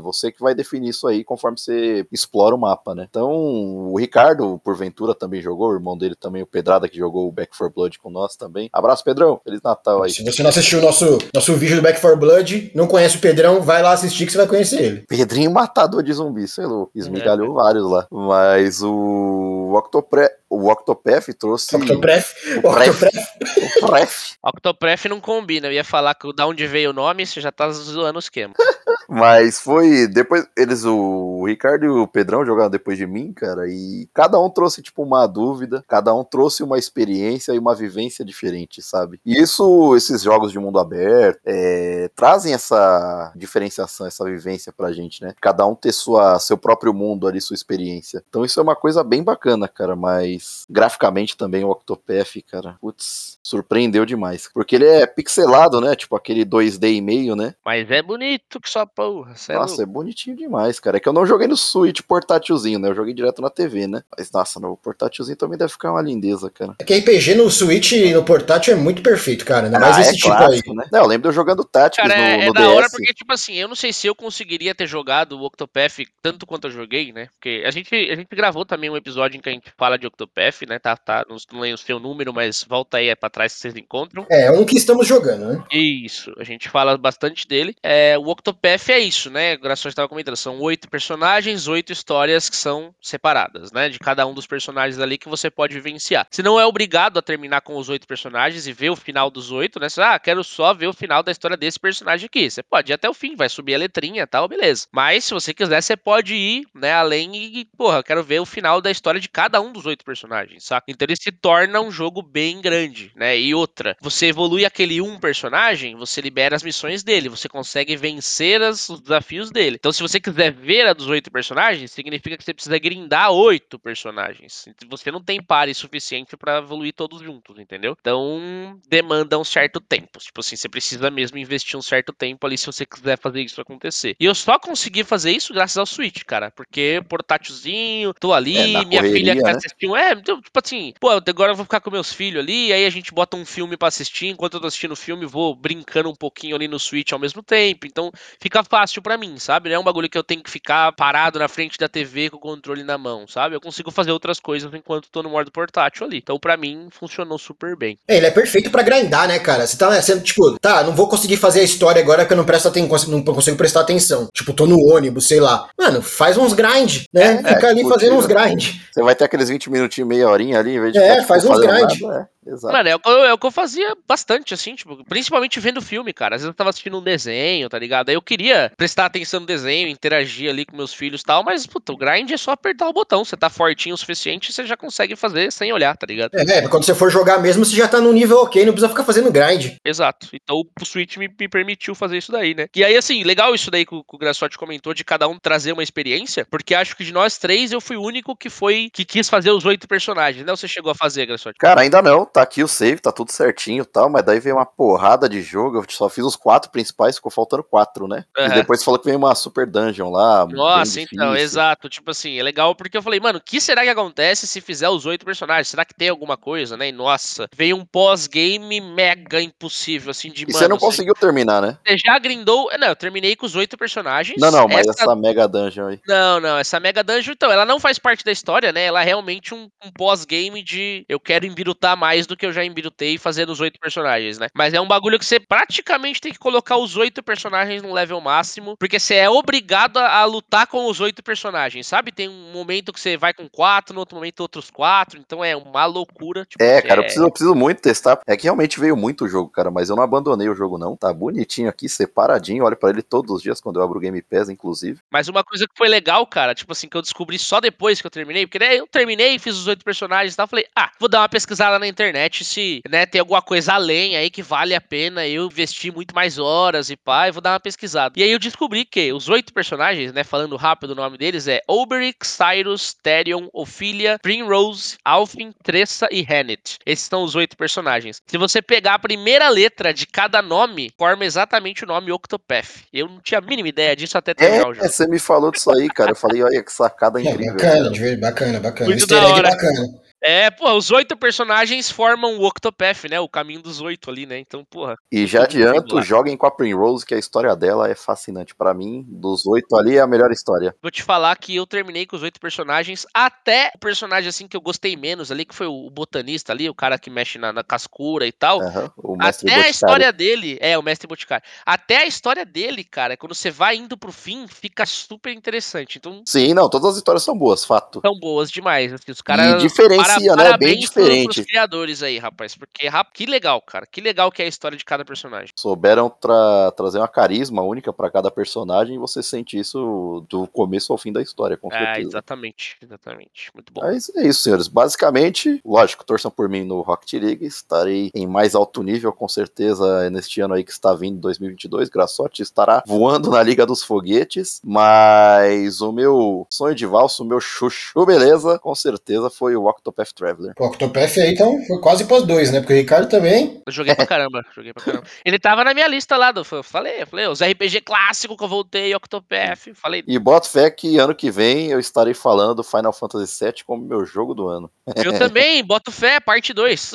Você 0.02 0.32
que 0.32 0.42
vai 0.42 0.54
definir 0.54 0.90
isso 0.90 1.08
aí 1.08 1.24
conforme 1.24 1.58
você 1.58 2.06
explora 2.12 2.56
o 2.56 2.60
mapa, 2.60 2.94
né? 2.94 3.08
Então, 3.10 3.30
o 3.30 3.98
Ricardo, 3.98 4.60
porventura, 4.64 5.16
também 5.16 5.42
jogou, 5.42 5.70
o 5.70 5.74
irmão 5.74 5.98
dele 5.98 6.16
também, 6.16 6.42
o 6.42 6.48
Pedrada, 6.48 6.88
que 6.88 6.98
jogou 6.98 7.28
o 7.28 7.32
Back 7.32 7.58
4 7.58 7.74
Blood 7.74 8.00
com 8.00 8.10
nós 8.10 8.36
também. 8.36 8.70
Abraço, 8.74 9.04
Pedrão. 9.04 9.40
Feliz 9.44 9.62
Natal 9.62 10.04
aí. 10.04 10.12
Se 10.12 10.24
você 10.24 10.44
não 10.44 10.50
assistiu 10.50 10.80
o 10.80 10.82
nosso, 10.82 11.18
nosso 11.34 11.56
vídeo 11.56 11.78
do 11.78 11.82
Back 11.82 12.00
4 12.00 12.18
Blood, 12.18 12.72
não 12.76 12.88
conhece 12.88 13.18
o 13.18 13.22
Pedrão, 13.22 13.62
vai 13.62 13.82
lá 13.82 13.94
assistir 13.94 14.26
que 14.26 14.32
você 14.32 14.38
vai 14.38 14.48
conhecer 14.48 14.82
ele. 14.82 15.06
Pedrinho 15.08 15.52
matador 15.52 16.04
de 16.04 16.14
zumbi, 16.14 16.48
sei 16.48 16.66
lá. 16.66 16.86
Esmigalhou 16.94 17.54
vários 17.54 17.90
lá. 17.90 18.08
Mas 18.12 18.82
o 18.82 19.74
Octopre... 19.76 20.30
o 20.50 20.70
Octopath 20.70 21.34
trouxe. 21.38 21.76
Octopref. 21.76 22.34
Octopref. 22.58 22.90
Octopref. 22.90 23.76
Octopref. 23.76 24.36
Octopref 24.44 25.10
não 25.10 25.20
combina. 25.20 25.68
Eu 25.68 25.74
ia 25.74 25.84
falar 25.84 26.16
que 26.16 26.34
da 26.34 26.48
onde 26.48 26.66
veio 26.68 26.92
o 26.92 26.94
nome, 26.94 27.26
você 27.26 27.42
já 27.42 27.52
tá 27.52 27.70
zoando 27.72 28.18
o 28.18 28.20
esquema. 28.20 28.54
Mas 29.10 29.60
foi. 29.60 30.08
Depois, 30.08 30.48
eles, 30.56 30.86
o 30.86 31.44
Ricardo 31.46 31.86
e 31.86 31.90
o 31.90 32.08
Pedrão 32.08 32.46
jogaram 32.46 32.70
depois 32.70 32.98
de 32.98 33.08
mim, 33.08 33.34
cara, 33.34 33.68
e 33.68 34.08
cada 34.14 34.40
um 34.40 34.50
trouxe, 34.50 34.82
tipo, 34.82 35.04
uma 35.04 35.26
dúvida, 35.26 35.84
cada 35.88 36.14
um 36.14 36.24
trouxe 36.24 36.62
uma 36.64 36.78
experiência 36.78 37.54
e 37.54 37.60
uma 37.60 37.74
vivência 37.74 38.24
diferente, 38.24 38.82
sabe? 38.82 39.20
E 39.26 39.42
isso, 39.42 39.96
esses 39.96 40.22
jogos 40.22 40.52
de 40.52 40.60
mundo 40.60 40.80
aberto, 40.80 41.40
é, 41.46 42.10
trazem 42.16 42.54
essa 42.54 43.34
diferenciação, 43.36 44.06
essa 44.06 44.24
vivência 44.26 44.72
pra 44.72 44.92
gente, 44.92 45.24
né? 45.24 45.34
Cada 45.42 45.66
um 45.66 45.74
ter 45.74 45.92
sua, 45.92 46.38
seu 46.40 46.58
próprio 46.58 46.94
mundo 46.94 47.28
ali, 47.28 47.42
sua 47.42 47.56
experiência. 47.56 48.24
Então 48.30 48.46
isso 48.46 48.60
é 48.60 48.64
uma 48.64 48.76
coisa 48.76 49.04
bem 49.04 49.24
bacana, 49.24 49.68
cara, 49.68 49.96
mas 49.96 50.66
graficamente 50.70 51.36
também 51.36 51.64
o 51.64 51.70
Octopath, 51.70 52.36
cara, 52.50 52.78
putz, 52.80 53.40
surpreendeu 53.42 54.06
demais. 54.06 54.50
Porque 54.54 54.76
ele 54.76 54.86
é 54.86 55.08
pixelado, 55.08 55.82
né? 55.82 55.96
Tipo 55.96 56.16
aquele 56.16 56.46
2D 56.46 56.94
e 56.94 57.02
meio, 57.02 57.36
né? 57.36 57.56
Mas 57.66 57.90
é 57.90 58.02
bonito 58.02 58.60
que 58.60 58.70
só 58.70 58.86
porra. 59.08 59.36
cê 59.36 59.52
é 59.52 59.56
Nossa, 59.56 59.76
louco. 59.76 59.84
é 59.84 59.86
bonitinho 59.86 60.36
demais, 60.36 60.80
cara. 60.80 60.98
É 60.98 61.00
que 61.00 61.08
eu 61.08 61.14
não 61.14 61.26
joguei 61.26 61.48
no 61.48 61.56
Switch 61.58 62.02
portátilzinho, 62.02 62.80
né? 62.80 62.90
Eu 62.90 62.96
joguei 62.96 63.14
direto 63.14 63.42
na 63.42 63.50
TV, 63.50 63.88
né? 63.88 64.04
Mas, 64.18 64.32
nossa, 64.32 64.60
no 64.60 64.76
portátilzinho 64.78 65.38
também 65.38 65.58
deve 65.58 65.72
ficar 65.72 65.92
uma 65.92 66.02
lindeza, 66.02 66.50
cara. 66.50 66.76
É 66.80 66.84
que 66.84 66.94
RPG 66.98 67.36
no 67.36 67.50
Switch 67.50 67.92
e 67.94 68.14
no 68.14 68.24
portátil 68.24 68.74
é 68.74 68.78
muito 68.78 69.02
perfeito, 69.02 69.46
cara. 69.46 69.66
Ainda 69.66 69.80
mais 69.80 69.98
Ah, 69.98 70.02
esse 70.02 70.10
é 70.10 70.14
tipo 70.14 70.28
clássico, 70.28 70.72
aí. 70.72 70.78
né? 70.78 70.86
Não, 70.92 71.00
eu 71.02 71.06
lembro 71.08 71.24
de 71.24 71.28
eu 71.30 71.34
jogando 71.34 71.64
Tactics 71.64 72.08
Cara, 72.08 72.20
no, 72.20 72.28
é, 72.28 72.44
é 72.44 72.48
no 72.48 72.54
da 72.54 72.62
DS. 72.62 72.76
hora 72.76 72.88
porque, 72.90 73.14
tipo 73.14 73.34
assim, 73.34 73.54
eu 73.56 73.68
não 73.68 73.76
sei 73.76 73.94
se 73.94 74.08
eu 74.08 74.16
conseguiria 74.16 74.74
ter 74.76 74.88
jogado 74.88 75.34
o 75.38 75.44
Octopath 75.46 76.00
tanto 76.22 76.46
quanto 76.46 76.68
eu 76.68 76.72
joguei, 76.72 77.12
né? 77.14 77.28
Porque 77.34 77.64
a 77.66 77.72
gente, 77.72 77.94
a 77.94 78.16
gente 78.16 78.28
gravou 78.36 78.66
também 78.66 78.90
um 78.90 78.98
episódio 78.98 79.38
em 79.38 79.42
que 79.42 79.50
a 79.50 79.52
gente 79.52 79.72
fala 79.78 79.98
de 79.98 80.08
Octopath, 80.08 80.62
né? 80.68 80.80
Tá, 80.80 80.96
tá, 80.98 81.26
não, 81.30 81.38
não 81.54 81.60
lembro 81.62 81.76
o 81.76 81.78
seu 81.86 82.00
número, 82.00 82.34
mas 82.34 82.64
volta 82.68 82.98
aí 82.98 83.10
é 83.10 83.16
pra 83.16 83.30
trás 83.30 83.54
que 83.54 83.60
vocês 83.60 83.76
encontram. 83.76 84.26
É, 84.30 84.52
um 84.52 84.66
que 84.66 84.76
estamos 84.76 85.08
jogando, 85.08 85.46
né? 85.46 85.64
Isso, 85.72 86.34
a 86.38 86.44
gente 86.44 86.70
fala 86.70 86.98
bastante 86.98 87.48
dele. 87.48 87.76
É, 87.84 88.18
o 88.18 88.28
Octopath 88.28 88.89
é 88.92 89.00
isso, 89.00 89.30
né? 89.30 89.56
O 89.56 89.60
Grações 89.60 89.92
estava 89.92 90.08
comentando. 90.08 90.36
São 90.36 90.60
oito 90.60 90.90
personagens, 90.90 91.68
oito 91.68 91.92
histórias 91.92 92.50
que 92.50 92.56
são 92.56 92.94
separadas, 93.02 93.72
né? 93.72 93.90
De 93.90 94.00
cada 94.00 94.26
um 94.26 94.34
dos 94.34 94.48
personagens 94.48 95.00
ali 95.00 95.18
que 95.18 95.30
você 95.30 95.50
pode 95.50 95.74
vivenciar. 95.74 96.28
Você 96.30 96.42
não 96.44 96.60
é 96.60 96.66
obrigado 96.66 97.18
a 97.18 97.22
terminar 97.22 97.62
com 97.62 97.78
os 97.78 97.90
oito 97.90 98.08
personagens 98.08 98.68
e 98.68 98.74
ver 98.74 98.90
o 98.90 98.96
final 98.96 99.30
dos 99.30 99.52
oito, 99.52 99.80
né? 99.80 99.90
Você, 99.90 100.02
ah, 100.02 100.18
quero 100.20 100.44
só 100.44 100.74
ver 100.74 100.88
o 100.88 100.94
final 100.94 101.22
da 101.24 101.32
história 101.32 101.58
desse 101.58 101.80
personagem 101.80 102.26
aqui. 102.26 102.50
Você 102.50 102.64
pode 102.64 102.92
ir 102.92 102.96
até 102.96 103.10
o 103.10 103.14
fim, 103.14 103.36
vai 103.36 103.50
subir 103.50 103.76
a 103.76 103.78
letrinha 103.78 104.24
e 104.24 104.28
tal, 104.28 104.48
beleza. 104.48 104.88
Mas 104.92 105.26
se 105.26 105.34
você 105.34 105.54
quiser, 105.54 105.82
você 105.82 105.96
pode 105.98 106.34
ir, 106.36 106.66
né, 106.74 106.94
além 106.94 107.36
e, 107.36 107.66
porra, 107.78 108.04
quero 108.04 108.24
ver 108.24 108.40
o 108.40 108.46
final 108.46 108.82
da 108.82 108.92
história 108.92 109.20
de 109.20 109.30
cada 109.30 109.60
um 109.62 109.72
dos 109.72 109.86
oito 109.86 110.04
personagens, 110.06 110.64
saca? 110.64 110.86
Então 110.88 111.06
ele 111.06 111.16
se 111.16 111.32
torna 111.32 111.80
um 111.82 111.92
jogo 111.92 112.22
bem 112.22 112.62
grande, 112.62 113.12
né? 113.16 113.38
E 113.38 113.54
outra, 113.54 113.96
você 114.02 114.28
evolui 114.28 114.66
aquele 114.66 115.02
um 115.02 115.20
personagem, 115.20 115.96
você 115.96 116.22
libera 116.22 116.56
as 116.56 116.64
missões 116.64 117.04
dele, 117.04 117.30
você 117.30 117.48
consegue 117.50 117.96
vencer 117.96 118.62
as- 118.62 118.79
os 118.88 119.02
desafios 119.02 119.52
dele. 119.52 119.78
Então, 119.80 119.92
se 119.92 120.02
você 120.02 120.20
quiser 120.20 120.52
ver 120.54 120.88
a 120.88 120.94
dos 120.94 121.08
oito 121.08 121.32
personagens, 121.32 121.92
significa 121.92 122.38
que 122.38 122.44
você 122.44 122.54
precisa 122.54 122.78
grindar 122.78 123.32
oito 123.32 123.78
personagens. 123.80 124.66
Você 124.90 125.12
não 125.12 125.22
tem 125.24 125.42
pare 125.42 125.74
suficiente 125.74 126.38
pra 126.38 126.60
evoluir 126.60 126.94
todos 126.94 127.22
juntos, 127.22 127.58
entendeu? 127.60 127.96
Então, 128.00 128.80
demanda 128.88 129.38
um 129.38 129.44
certo 129.44 129.80
tempo. 129.82 130.20
Tipo 130.20 130.40
assim, 130.42 130.56
você 130.56 130.70
precisa 130.70 131.10
mesmo 131.10 131.38
investir 131.38 131.78
um 131.78 131.82
certo 131.82 132.14
tempo 132.14 132.46
ali 132.46 132.58
se 132.58 132.66
você 132.66 132.86
quiser 132.86 133.18
fazer 133.18 133.42
isso 133.42 133.60
acontecer. 133.60 134.16
E 134.20 134.26
eu 134.26 134.36
só 134.36 134.60
consegui 134.60 135.04
fazer 135.04 135.32
isso 135.32 135.54
graças 135.54 135.78
ao 135.78 135.86
Switch, 135.86 136.24
cara, 136.24 136.52
porque 136.52 137.02
portátilzinho, 137.10 138.14
tô 138.14 138.34
ali, 138.34 138.58
É, 138.58 138.86
minha 138.86 139.04
filha 139.04 139.34
correria, 139.34 139.36
quer 139.36 139.44
né? 139.44 139.52
assistir 139.52 139.88
um. 139.88 139.96
É, 139.96 140.14
então, 140.14 140.42
tipo 140.42 140.60
assim, 140.64 140.94
pô, 141.00 141.10
agora 141.10 141.52
eu 141.52 141.56
vou 141.56 141.66
ficar 141.66 141.80
com 141.82 141.90
meus 141.92 142.14
filhos 142.14 142.42
ali, 142.42 142.72
aí 142.72 142.86
a 142.86 142.90
gente 142.90 143.14
bota 143.14 143.36
um 143.38 143.46
filme 143.46 143.76
pra 143.78 143.88
assistir, 143.88 144.28
enquanto 144.28 144.56
eu 144.56 144.62
tô 144.62 144.68
assistindo 144.68 144.92
o 144.92 144.96
filme, 144.96 145.26
vou 145.26 145.56
brincando 145.56 146.10
um 146.10 146.16
pouquinho 146.16 146.56
ali 146.56 146.68
no 146.68 146.80
Switch 146.80 147.12
ao 147.12 147.20
mesmo 147.20 147.42
tempo. 147.42 147.88
Então, 147.88 148.12
fica 148.40 148.64
fácil 148.70 149.02
pra 149.02 149.18
mim, 149.18 149.38
sabe? 149.40 149.70
Não 149.70 149.76
é 149.76 149.80
um 149.80 149.84
bagulho 149.84 150.10
que 150.10 150.18
eu 150.18 150.24
tenho 150.24 150.44
que 150.44 150.50
ficar 150.50 150.92
parado 150.94 151.40
na 151.40 151.48
frente 151.48 151.78
da 151.78 151.88
TV 151.90 152.30
com 152.30 152.38
o 152.38 152.40
controle 152.40 152.84
na 152.84 152.98
mão, 152.98 153.28
sabe? 153.28 153.56
Eu 153.56 153.62
consigo 153.62 153.90
fazer 153.92 154.12
outras 154.12 154.40
coisas 154.40 154.72
enquanto 154.74 155.10
tô 155.12 155.24
no 155.24 155.30
modo 155.30 155.52
portátil 155.52 156.06
ali. 156.06 156.18
Então, 156.18 156.40
pra 156.40 156.56
mim, 156.56 156.88
funcionou 156.92 157.38
super 157.38 157.76
bem. 157.76 157.98
É, 158.08 158.18
ele 158.18 158.28
é 158.28 158.32
perfeito 158.32 158.70
pra 158.70 158.84
grindar, 158.84 159.28
né, 159.28 159.40
cara? 159.40 159.66
Você 159.66 159.78
tá, 159.78 160.00
você, 160.02 160.20
tipo, 160.20 160.58
tá, 160.60 160.84
não 160.84 160.94
vou 160.96 161.08
conseguir 161.10 161.38
fazer 161.38 161.62
a 161.62 161.64
história 161.64 162.02
agora 162.02 162.26
que 162.26 162.34
eu 162.34 162.38
não 162.38 162.46
presto 162.46 162.68
aten- 162.68 162.88
não 163.08 163.24
consigo 163.24 163.58
prestar 163.58 163.82
atenção. 163.82 164.28
Tipo, 164.34 164.54
tô 164.54 164.66
no 164.68 164.78
ônibus, 164.80 165.28
sei 165.28 165.40
lá. 165.40 165.68
Mano, 165.78 166.02
faz 166.02 166.38
uns 166.38 166.54
grind, 166.54 167.04
né? 167.14 167.42
É, 167.44 167.54
Fica 167.56 167.68
ali 167.70 167.78
tipo, 167.78 167.90
fazendo 167.90 168.16
uns 168.16 168.28
tira- 168.28 168.44
grind. 168.46 168.76
Você 168.92 169.02
vai 169.02 169.16
ter 169.16 169.24
aqueles 169.26 169.50
20 169.50 169.70
minutinhos, 169.70 170.08
meia 170.08 170.30
horinha 170.30 170.60
ali, 170.60 170.76
em 170.76 170.80
vez 170.80 170.94
de 170.94 171.00
É, 171.00 171.02
ficar, 171.02 171.16
tipo, 171.16 171.28
faz 171.28 171.46
uns 171.46 171.60
grind. 171.60 172.02
nada, 172.02 172.20
é. 172.22 172.39
Exato. 172.50 172.74
Mano, 172.74 172.90
é 172.90 172.96
o, 172.96 173.00
que 173.00 173.10
eu, 173.10 173.26
é 173.26 173.34
o 173.34 173.38
que 173.38 173.46
eu 173.46 173.52
fazia 173.52 173.96
bastante, 174.08 174.54
assim, 174.54 174.76
tipo, 174.76 175.04
principalmente 175.06 175.60
vendo 175.60 175.82
filme, 175.82 176.12
cara. 176.12 176.36
Às 176.36 176.42
vezes 176.42 176.50
eu 176.50 176.54
tava 176.54 176.70
assistindo 176.70 176.98
um 176.98 177.04
desenho, 177.04 177.70
tá 177.70 177.78
ligado? 177.78 178.10
Aí 178.10 178.16
eu 178.16 178.22
queria 178.22 178.72
prestar 178.76 179.06
atenção 179.06 179.40
no 179.40 179.46
desenho, 179.46 179.88
interagir 179.88 180.50
ali 180.50 180.66
com 180.66 180.76
meus 180.76 180.94
filhos 180.94 181.22
e 181.22 181.24
tal, 181.24 181.44
mas, 181.44 181.68
puta, 181.68 181.94
o 181.94 181.98
grind 181.98 182.32
é 182.32 182.38
só 182.38 182.52
apertar 182.52 182.88
o 182.88 182.94
botão. 182.94 183.24
Você 183.24 183.38
tá 183.38 183.50
fortinho 183.50 183.96
o 183.96 183.98
suficiente, 183.98 184.52
você 184.52 184.66
já 184.66 184.76
consegue 184.76 185.16
fazer 185.16 185.52
sem 185.52 185.72
olhar, 185.72 185.96
tá 185.96 186.08
ligado? 186.08 186.34
É, 186.34 186.44
né? 186.44 186.68
Quando 186.68 186.84
você 186.84 186.96
for 186.96 187.12
jogar 187.12 187.40
mesmo, 187.40 187.66
você 187.66 187.76
já 187.76 187.88
tá 187.88 188.02
num 188.02 188.14
nível 188.14 188.38
ok, 188.40 188.66
não 188.66 188.74
precisa 188.74 188.90
ficar 188.90 189.04
fazendo 189.04 189.32
grind. 189.32 189.76
Exato. 189.86 190.28
Então 190.34 190.62
o 190.80 190.86
Switch 190.86 191.18
me, 191.18 191.30
me 191.40 191.48
permitiu 191.48 191.94
fazer 191.94 192.18
isso 192.18 192.32
daí, 192.32 192.54
né? 192.56 192.68
E 192.76 192.84
aí, 192.84 192.96
assim, 192.96 193.24
legal 193.24 193.54
isso 193.54 193.70
daí 193.70 193.86
que 193.86 193.94
o, 193.94 194.04
que 194.04 194.16
o 194.16 194.18
Grassotti 194.18 194.58
comentou 194.58 194.94
de 194.94 195.04
cada 195.04 195.28
um 195.28 195.38
trazer 195.38 195.72
uma 195.72 195.84
experiência, 195.84 196.46
porque 196.50 196.74
acho 196.74 196.96
que 196.96 197.04
de 197.04 197.14
nós 197.14 197.38
três 197.38 197.72
eu 197.72 197.82
fui 197.82 197.98
o 197.98 198.04
único 198.04 198.36
que 198.36 198.50
foi 198.50 198.90
que 198.94 199.06
quis 199.06 199.30
fazer 199.30 199.52
os 199.52 199.66
oito 199.66 199.88
personagens, 199.88 200.46
né? 200.46 200.52
Você 200.52 200.68
chegou 200.68 200.92
a 200.92 200.96
fazer, 200.96 201.26
Grassotti? 201.26 201.58
Cara, 201.60 201.82
ainda 201.82 202.02
não, 202.02 202.26
tá 202.26 202.39
aqui 202.40 202.64
o 202.64 202.68
save, 202.68 203.00
tá 203.02 203.12
tudo 203.12 203.32
certinho 203.32 203.84
e 203.84 203.86
tal, 203.86 204.10
mas 204.10 204.24
daí 204.24 204.40
veio 204.40 204.56
uma 204.56 204.66
porrada 204.66 205.28
de 205.30 205.42
jogo, 205.42 205.78
eu 205.78 205.86
só 205.90 206.10
fiz 206.10 206.24
os 206.26 206.36
quatro 206.36 206.72
principais, 206.72 207.16
ficou 207.16 207.32
faltando 207.32 207.64
quatro, 207.64 208.08
né? 208.08 208.26
E 208.38 208.42
Aham. 208.42 208.56
depois 208.56 208.84
falou 208.84 209.00
que 209.00 209.06
veio 209.06 209.18
uma 209.18 209.36
super 209.36 209.66
dungeon 209.68 210.10
lá. 210.12 210.46
Nossa, 210.48 211.02
então, 211.02 211.36
exato. 211.36 211.90
Tipo 211.90 212.12
assim, 212.12 212.38
é 212.40 212.44
legal 212.44 212.74
porque 212.76 212.98
eu 212.98 213.02
falei, 213.04 213.20
mano, 213.20 213.40
o 213.40 213.42
que 213.42 213.60
será 213.62 213.84
que 213.84 213.90
acontece 213.90 214.48
se 214.48 214.62
fizer 214.62 214.90
os 214.90 215.06
oito 215.06 215.26
personagens? 215.26 215.68
Será 215.68 215.86
que 215.86 215.94
tem 215.94 216.10
alguma 216.10 216.38
coisa, 216.38 216.76
né? 216.76 216.90
E 216.90 216.92
nossa, 216.92 217.48
veio 217.56 217.76
um 217.78 217.86
pós-game 217.86 218.82
mega 218.82 219.42
impossível, 219.42 220.12
assim, 220.12 220.32
de 220.32 220.44
E 220.48 220.52
você 220.54 220.68
não 220.68 220.78
você- 220.78 220.86
conseguiu 220.86 221.14
terminar, 221.14 221.62
né? 221.62 221.78
Você 221.86 221.96
já 222.06 222.18
grindou. 222.20 222.70
Não, 222.80 222.88
eu 222.88 222.96
terminei 222.96 223.36
com 223.36 223.46
os 223.46 223.56
oito 223.56 223.78
personagens. 223.78 224.40
Não, 224.42 224.52
não, 224.52 224.68
mas 224.68 224.88
Essa- 224.88 225.04
essa 225.04 225.16
mega 225.16 225.48
dungeon 225.48 225.88
aí. 225.88 226.00
Não, 226.08 226.40
não, 226.40 226.58
essa 226.58 226.80
Mega 226.80 227.04
Dungeon, 227.04 227.34
então, 227.34 227.52
ela 227.52 227.66
não 227.66 227.80
faz 227.80 228.00
parte 228.00 228.24
da 228.24 228.32
história, 228.32 228.72
né? 228.72 228.86
Ela 228.86 229.02
é 229.02 229.06
realmente 229.06 229.54
um, 229.54 229.70
um 229.84 229.92
pós-game 229.92 230.64
de 230.64 231.06
eu 231.10 231.20
quero 231.20 231.46
embirutar 231.46 231.98
mais 231.98 232.19
do 232.28 232.36
que 232.36 232.46
eu 232.46 232.54
já 232.54 232.64
embirutei 232.64 233.18
fazendo 233.18 233.52
os 233.52 233.60
oito 233.60 233.80
personagens, 233.80 234.38
né? 234.38 234.48
Mas 234.54 234.74
é 234.74 234.82
um 234.82 234.88
bagulho 234.88 235.20
que 235.20 235.26
você 235.26 235.40
praticamente 235.40 236.22
tem 236.22 236.32
que 236.32 236.40
colocar 236.40 236.78
os 236.78 236.98
oito 236.98 237.22
personagens 237.24 237.82
no 237.82 237.94
level 237.94 238.20
máximo, 238.22 238.76
porque 238.78 239.00
você 239.00 239.16
é 239.16 239.30
obrigado 239.30 239.98
a, 239.98 240.20
a 240.20 240.26
lutar 240.26 240.68
com 240.68 240.88
os 240.88 241.00
oito 241.00 241.24
personagens, 241.24 241.88
sabe? 241.88 242.12
Tem 242.12 242.28
um 242.28 242.52
momento 242.52 242.94
que 242.94 243.00
você 243.00 243.18
vai 243.18 243.34
com 243.34 243.48
quatro, 243.48 243.94
no 243.94 244.00
outro 244.00 244.16
momento 244.16 244.40
outros 244.42 244.70
quatro, 244.70 245.20
então 245.20 245.44
é 245.44 245.56
uma 245.56 245.86
loucura. 245.86 246.46
tipo, 246.46 246.64
É, 246.64 246.82
cara, 246.82 247.02
eu 247.02 247.04
preciso, 247.04 247.26
eu 247.26 247.32
preciso 247.32 247.56
muito 247.56 247.82
testar. 247.82 248.20
É 248.26 248.36
que 248.36 248.44
realmente 248.44 248.80
veio 248.80 248.96
muito 248.96 249.28
jogo, 249.28 249.50
cara, 249.50 249.70
mas 249.72 249.90
eu 249.90 249.96
não 249.96 250.04
abandonei 250.04 250.50
o 250.50 250.56
jogo, 250.56 250.78
não. 250.78 250.96
Tá 250.96 251.14
bonitinho 251.14 251.70
aqui, 251.70 251.88
separadinho. 251.88 252.64
Olho 252.64 252.76
pra 252.76 252.90
ele 252.90 253.02
todos 253.02 253.36
os 253.36 253.42
dias 253.42 253.62
quando 253.62 253.80
eu 253.80 253.84
abro 253.84 253.98
o 253.98 254.02
Game 254.02 254.22
Pass, 254.22 254.50
inclusive. 254.50 255.00
Mas 255.12 255.28
uma 255.28 255.44
coisa 255.44 255.68
que 255.68 255.78
foi 255.78 255.88
legal, 255.88 256.26
cara, 256.26 256.56
tipo 256.56 256.72
assim, 256.72 256.88
que 256.88 256.98
eu 256.98 257.02
descobri 257.02 257.38
só 257.38 257.60
depois 257.60 258.02
que 258.02 258.08
eu 258.08 258.12
terminei, 258.12 258.46
porque 258.46 258.60
né, 258.60 258.76
eu 258.76 258.88
terminei, 258.88 259.38
fiz 259.40 259.56
os 259.56 259.68
oito 259.68 259.84
personagens 259.84 260.34
e 260.34 260.38
tal, 260.38 260.48
falei, 260.48 260.66
ah, 260.76 260.92
vou 261.00 261.10
dar 261.10 261.22
uma 261.22 261.30
pesquisada 261.30 261.78
na 261.80 261.88
internet 261.88 262.09
se, 262.44 262.82
né, 262.90 263.06
tem 263.06 263.20
alguma 263.20 263.42
coisa 263.42 263.74
além 263.74 264.16
aí 264.16 264.30
que 264.30 264.42
vale 264.42 264.74
a 264.76 264.82
pena 264.82 265.28
eu 265.28 265.46
investir 265.46 265.94
muito 265.94 266.14
mais 266.16 266.38
horas 266.38 266.90
e 266.90 266.96
pá, 266.98 267.28
e 267.28 267.32
vou 267.32 267.42
dar 267.42 267.54
uma 267.54 267.60
pesquisada. 267.60 268.14
E 268.18 268.24
aí 268.24 268.32
eu 268.32 268.40
descobri 268.40 268.86
que 268.86 269.12
os 269.14 269.30
oito 269.30 269.54
personagens, 269.54 270.12
né, 270.14 270.24
falando 270.24 270.56
rápido 270.56 270.92
o 270.92 270.96
nome 270.96 271.18
deles, 271.18 271.48
é 271.48 271.62
Oberich, 271.68 272.18
Cyrus, 272.26 272.94
Therion, 273.02 273.48
Ophelia, 273.54 274.18
Primrose, 274.22 274.98
Alfin, 275.04 275.52
Tressa 275.64 276.08
e 276.12 276.22
Hannet. 276.30 276.78
Esses 276.86 277.06
são 277.06 277.24
os 277.24 277.36
oito 277.36 277.56
personagens. 277.58 278.22
Se 278.26 278.38
você 278.38 278.62
pegar 278.62 278.96
a 278.96 279.00
primeira 279.00 279.50
letra 279.50 279.94
de 279.94 280.06
cada 280.08 280.42
nome, 280.42 280.92
forma 280.98 281.26
exatamente 281.26 281.84
o 281.84 281.88
nome 281.88 282.12
Octopath. 282.12 282.84
Eu 282.94 283.08
não 283.08 283.20
tinha 283.20 283.40
a 283.40 283.42
mínima 283.42 283.70
ideia 283.70 283.96
disso 283.96 284.18
até 284.18 284.34
terminar 284.34 284.68
o 284.68 284.72
É, 284.72 284.76
jogo. 284.76 284.88
você 284.88 285.08
me 285.08 285.20
falou 285.20 285.52
disso 285.52 285.72
aí, 285.72 285.88
cara. 285.90 286.12
Eu 286.12 286.16
falei, 286.16 286.44
olha 286.44 286.64
que 286.64 286.72
sacada 286.72 287.20
É, 287.20 287.24
incrível. 287.24 287.54
bacana, 287.54 287.90
de 287.92 288.00
ver- 288.00 288.20
bacana, 288.20 288.60
bacana. 288.60 288.90
Muito 288.90 289.00
Easter 289.02 289.20
da 289.22 289.28
egg 289.28 289.34
hora. 289.34 289.50
bacana. 289.52 290.00
É, 290.22 290.52
pô, 290.52 290.74
os 290.74 290.92
oito 290.92 291.16
personagens 291.16 291.90
formam 291.90 292.38
o 292.38 292.46
Octopath, 292.46 293.06
né? 293.10 293.20
O 293.20 293.30
caminho 293.30 293.62
dos 293.62 293.80
oito 293.82 294.10
ali, 294.10 294.26
né? 294.26 294.38
Então, 294.40 294.66
porra. 294.66 294.98
E 295.12 295.26
já 295.26 295.44
adianto, 295.44 296.02
joguem 296.02 296.36
com 296.36 296.46
a 296.46 296.52
Primrose, 296.52 297.06
que 297.06 297.16
a 297.16 297.20
história 297.20 297.56
dela 297.56 297.90
é 297.90 297.96
fascinante. 297.96 298.54
Pra 298.54 298.74
mim, 298.74 299.06
dos 299.08 299.46
oito 299.46 299.76
ali, 299.76 299.98
é 299.98 300.02
a 300.02 300.08
melhor 300.08 300.32
história. 300.32 300.76
Vou 300.82 300.92
te 300.92 301.04
falar 301.04 301.36
que 301.38 301.56
eu 301.56 301.66
terminei 301.66 302.06
com 302.06 302.16
os 302.16 302.24
oito 302.24 302.40
personagens, 302.40 303.06
até 303.14 303.72
o 303.76 303.80
personagem 303.80 304.30
assim 304.30 304.48
que 304.48 304.58
eu 304.58 304.62
gostei 304.62 304.98
menos 304.98 305.32
ali, 305.32 305.46
que 305.46 305.56
foi 305.56 305.68
o 305.68 305.90
botanista 305.90 306.52
ali, 306.52 306.70
o 306.70 306.76
cara 306.76 307.00
que 307.00 307.10
mexe 307.10 307.38
na, 307.38 307.54
na 307.54 307.64
cascura 307.64 308.28
e 308.28 308.32
tal. 308.32 308.60
Mestre 308.60 308.82
Até 309.00 309.16
a 309.16 309.20
Boticário. 309.22 309.70
história 309.70 310.14
dele, 310.14 310.58
é, 310.60 310.78
o 310.78 310.84
mestre 310.84 311.08
Boticário. 311.08 311.46
Até 311.66 311.98
a 311.98 312.06
história 312.06 312.46
dele, 312.46 312.84
cara, 312.84 313.16
quando 313.16 313.34
você 313.34 313.50
vai 313.50 313.76
indo 313.78 313.98
pro 313.98 314.12
fim, 314.12 314.48
fica 314.48 314.86
super 314.86 315.34
interessante. 315.34 315.98
Então, 315.98 316.22
Sim, 316.26 316.54
não, 316.54 316.70
todas 316.70 316.92
as 316.92 316.98
histórias 316.98 317.24
são 317.24 317.38
boas, 317.38 317.64
fato. 317.64 318.02
são 318.02 318.18
boas 318.20 318.52
demais. 318.52 318.92
Assim, 318.94 319.12
os 319.12 319.22
caras. 319.22 319.64
e 319.64 319.70
diferencia, 320.18 320.36
né? 320.36 320.58
Bem 320.58 320.80
diferente. 320.80 321.34
pros 321.36 321.46
criadores 321.46 322.04
aí, 322.04 322.18
rapaz. 322.18 322.56
Porque, 322.56 322.90
que 323.14 323.26
legal, 323.26 323.62
cara. 323.62 323.86
Que 323.86 324.02
legal 324.02 324.32
que 324.32 324.42
é 324.42 324.46
a 324.46 324.48
história 324.48 324.78
de 324.78 324.84
cada 324.86 325.04
personagem. 325.06 325.50
Souberam 325.56 326.10
tra- 326.10 326.72
trazer 326.72 326.98
uma 327.00 327.08
carisma 327.08 327.62
única 327.62 327.92
pra 327.94 328.10
cada 328.10 328.30
personagem 328.32 328.96
e 328.96 329.00
você 329.00 329.22
sente 329.24 329.58
isso 329.58 330.26
do 330.30 330.48
começo 330.48 330.92
ao 330.92 330.98
fim 330.98 331.12
da 331.12 331.22
história, 331.22 331.58
com 331.58 331.72
É, 331.74 331.78
certeza. 331.78 332.08
exatamente. 332.10 332.78
Exatamente. 332.82 333.52
Muito 333.54 333.72
bom. 333.74 333.82
Mas 333.82 334.10
é 334.16 334.28
isso, 334.28 334.42
senhores. 334.42 334.68
Basicamente, 334.68 335.62
lógico, 335.66 336.04
torçam 336.06 336.32
por 336.32 336.50
mim 336.50 336.64
no 336.64 336.82
Rocket 336.82 337.14
League. 337.22 337.46
Estarei 337.46 338.10
em 338.14 338.28
mais 338.28 338.56
alto 338.56 338.82
nível, 338.84 339.12
com 339.14 339.28
certeza, 339.28 340.10
neste 340.10 340.42
ano 340.42 340.54
aí 340.54 340.64
que 340.64 340.72
está 340.72 340.94
vindo, 340.94 341.20
2022. 341.20 341.90
Graçote 341.90 342.42
estará 342.42 342.84
voando 342.86 343.30
na 343.30 343.42
Liga 343.44 343.66
dos 343.66 343.84
Foguetes. 343.84 344.62
Mas 344.64 345.82
o 345.82 345.92
meu 345.92 346.46
sonho 346.50 346.76
de 346.76 346.86
valsa, 346.86 347.24
o 347.24 347.26
meu 347.26 347.40
chuchu, 347.40 348.06
beleza, 348.06 348.60
com 348.60 348.74
certeza 348.76 349.30
foi 349.30 349.56
o 349.56 349.68
Octopath 350.00 350.14
Traveler. 350.14 350.54
Pô, 350.56 350.66
Octopath 350.68 351.18
aí, 351.18 351.34
então, 351.34 351.62
foi 351.66 351.80
quase 351.82 352.06
pós 352.06 352.24
dois, 352.24 352.52
né? 352.52 352.60
Porque 352.60 352.74
o 352.74 352.78
Ricardo 352.78 353.10
também. 353.10 353.62
Eu 353.66 353.72
joguei 353.72 353.94
pra 353.94 354.06
caramba. 354.06 354.42
Joguei 354.56 354.74
pra 354.74 354.84
caramba. 354.84 355.06
Ele 355.26 355.40
tava 355.40 355.64
na 355.64 355.74
minha 355.74 355.88
lista 355.88 356.18
lá. 356.18 356.32
Do, 356.32 356.46
eu 356.52 356.64
falei, 356.64 357.02
eu 357.02 357.08
falei, 357.08 357.28
os 357.28 357.42
RPG 357.42 357.82
clássico 357.82 358.38
que 358.38 358.44
eu 358.44 358.48
voltei, 358.48 358.94
Octopath. 358.96 359.70
Falei, 359.76 360.04
E 360.08 360.18
boto 360.18 360.50
fé 360.50 360.70
que 360.70 360.98
ano 360.98 361.16
que 361.16 361.30
vem 361.30 361.68
eu 361.68 361.80
estarei 361.80 362.14
falando 362.14 362.56
do 362.56 362.64
Final 362.64 362.94
Fantasy 362.94 363.46
VII 363.46 363.64
como 363.66 363.86
meu 363.86 364.06
jogo 364.06 364.34
do 364.34 364.48
ano. 364.48 364.72
eu 364.96 365.18
também, 365.18 365.64
boto 365.64 365.92
fé, 365.92 366.20
parte 366.20 366.54
2. 366.54 366.94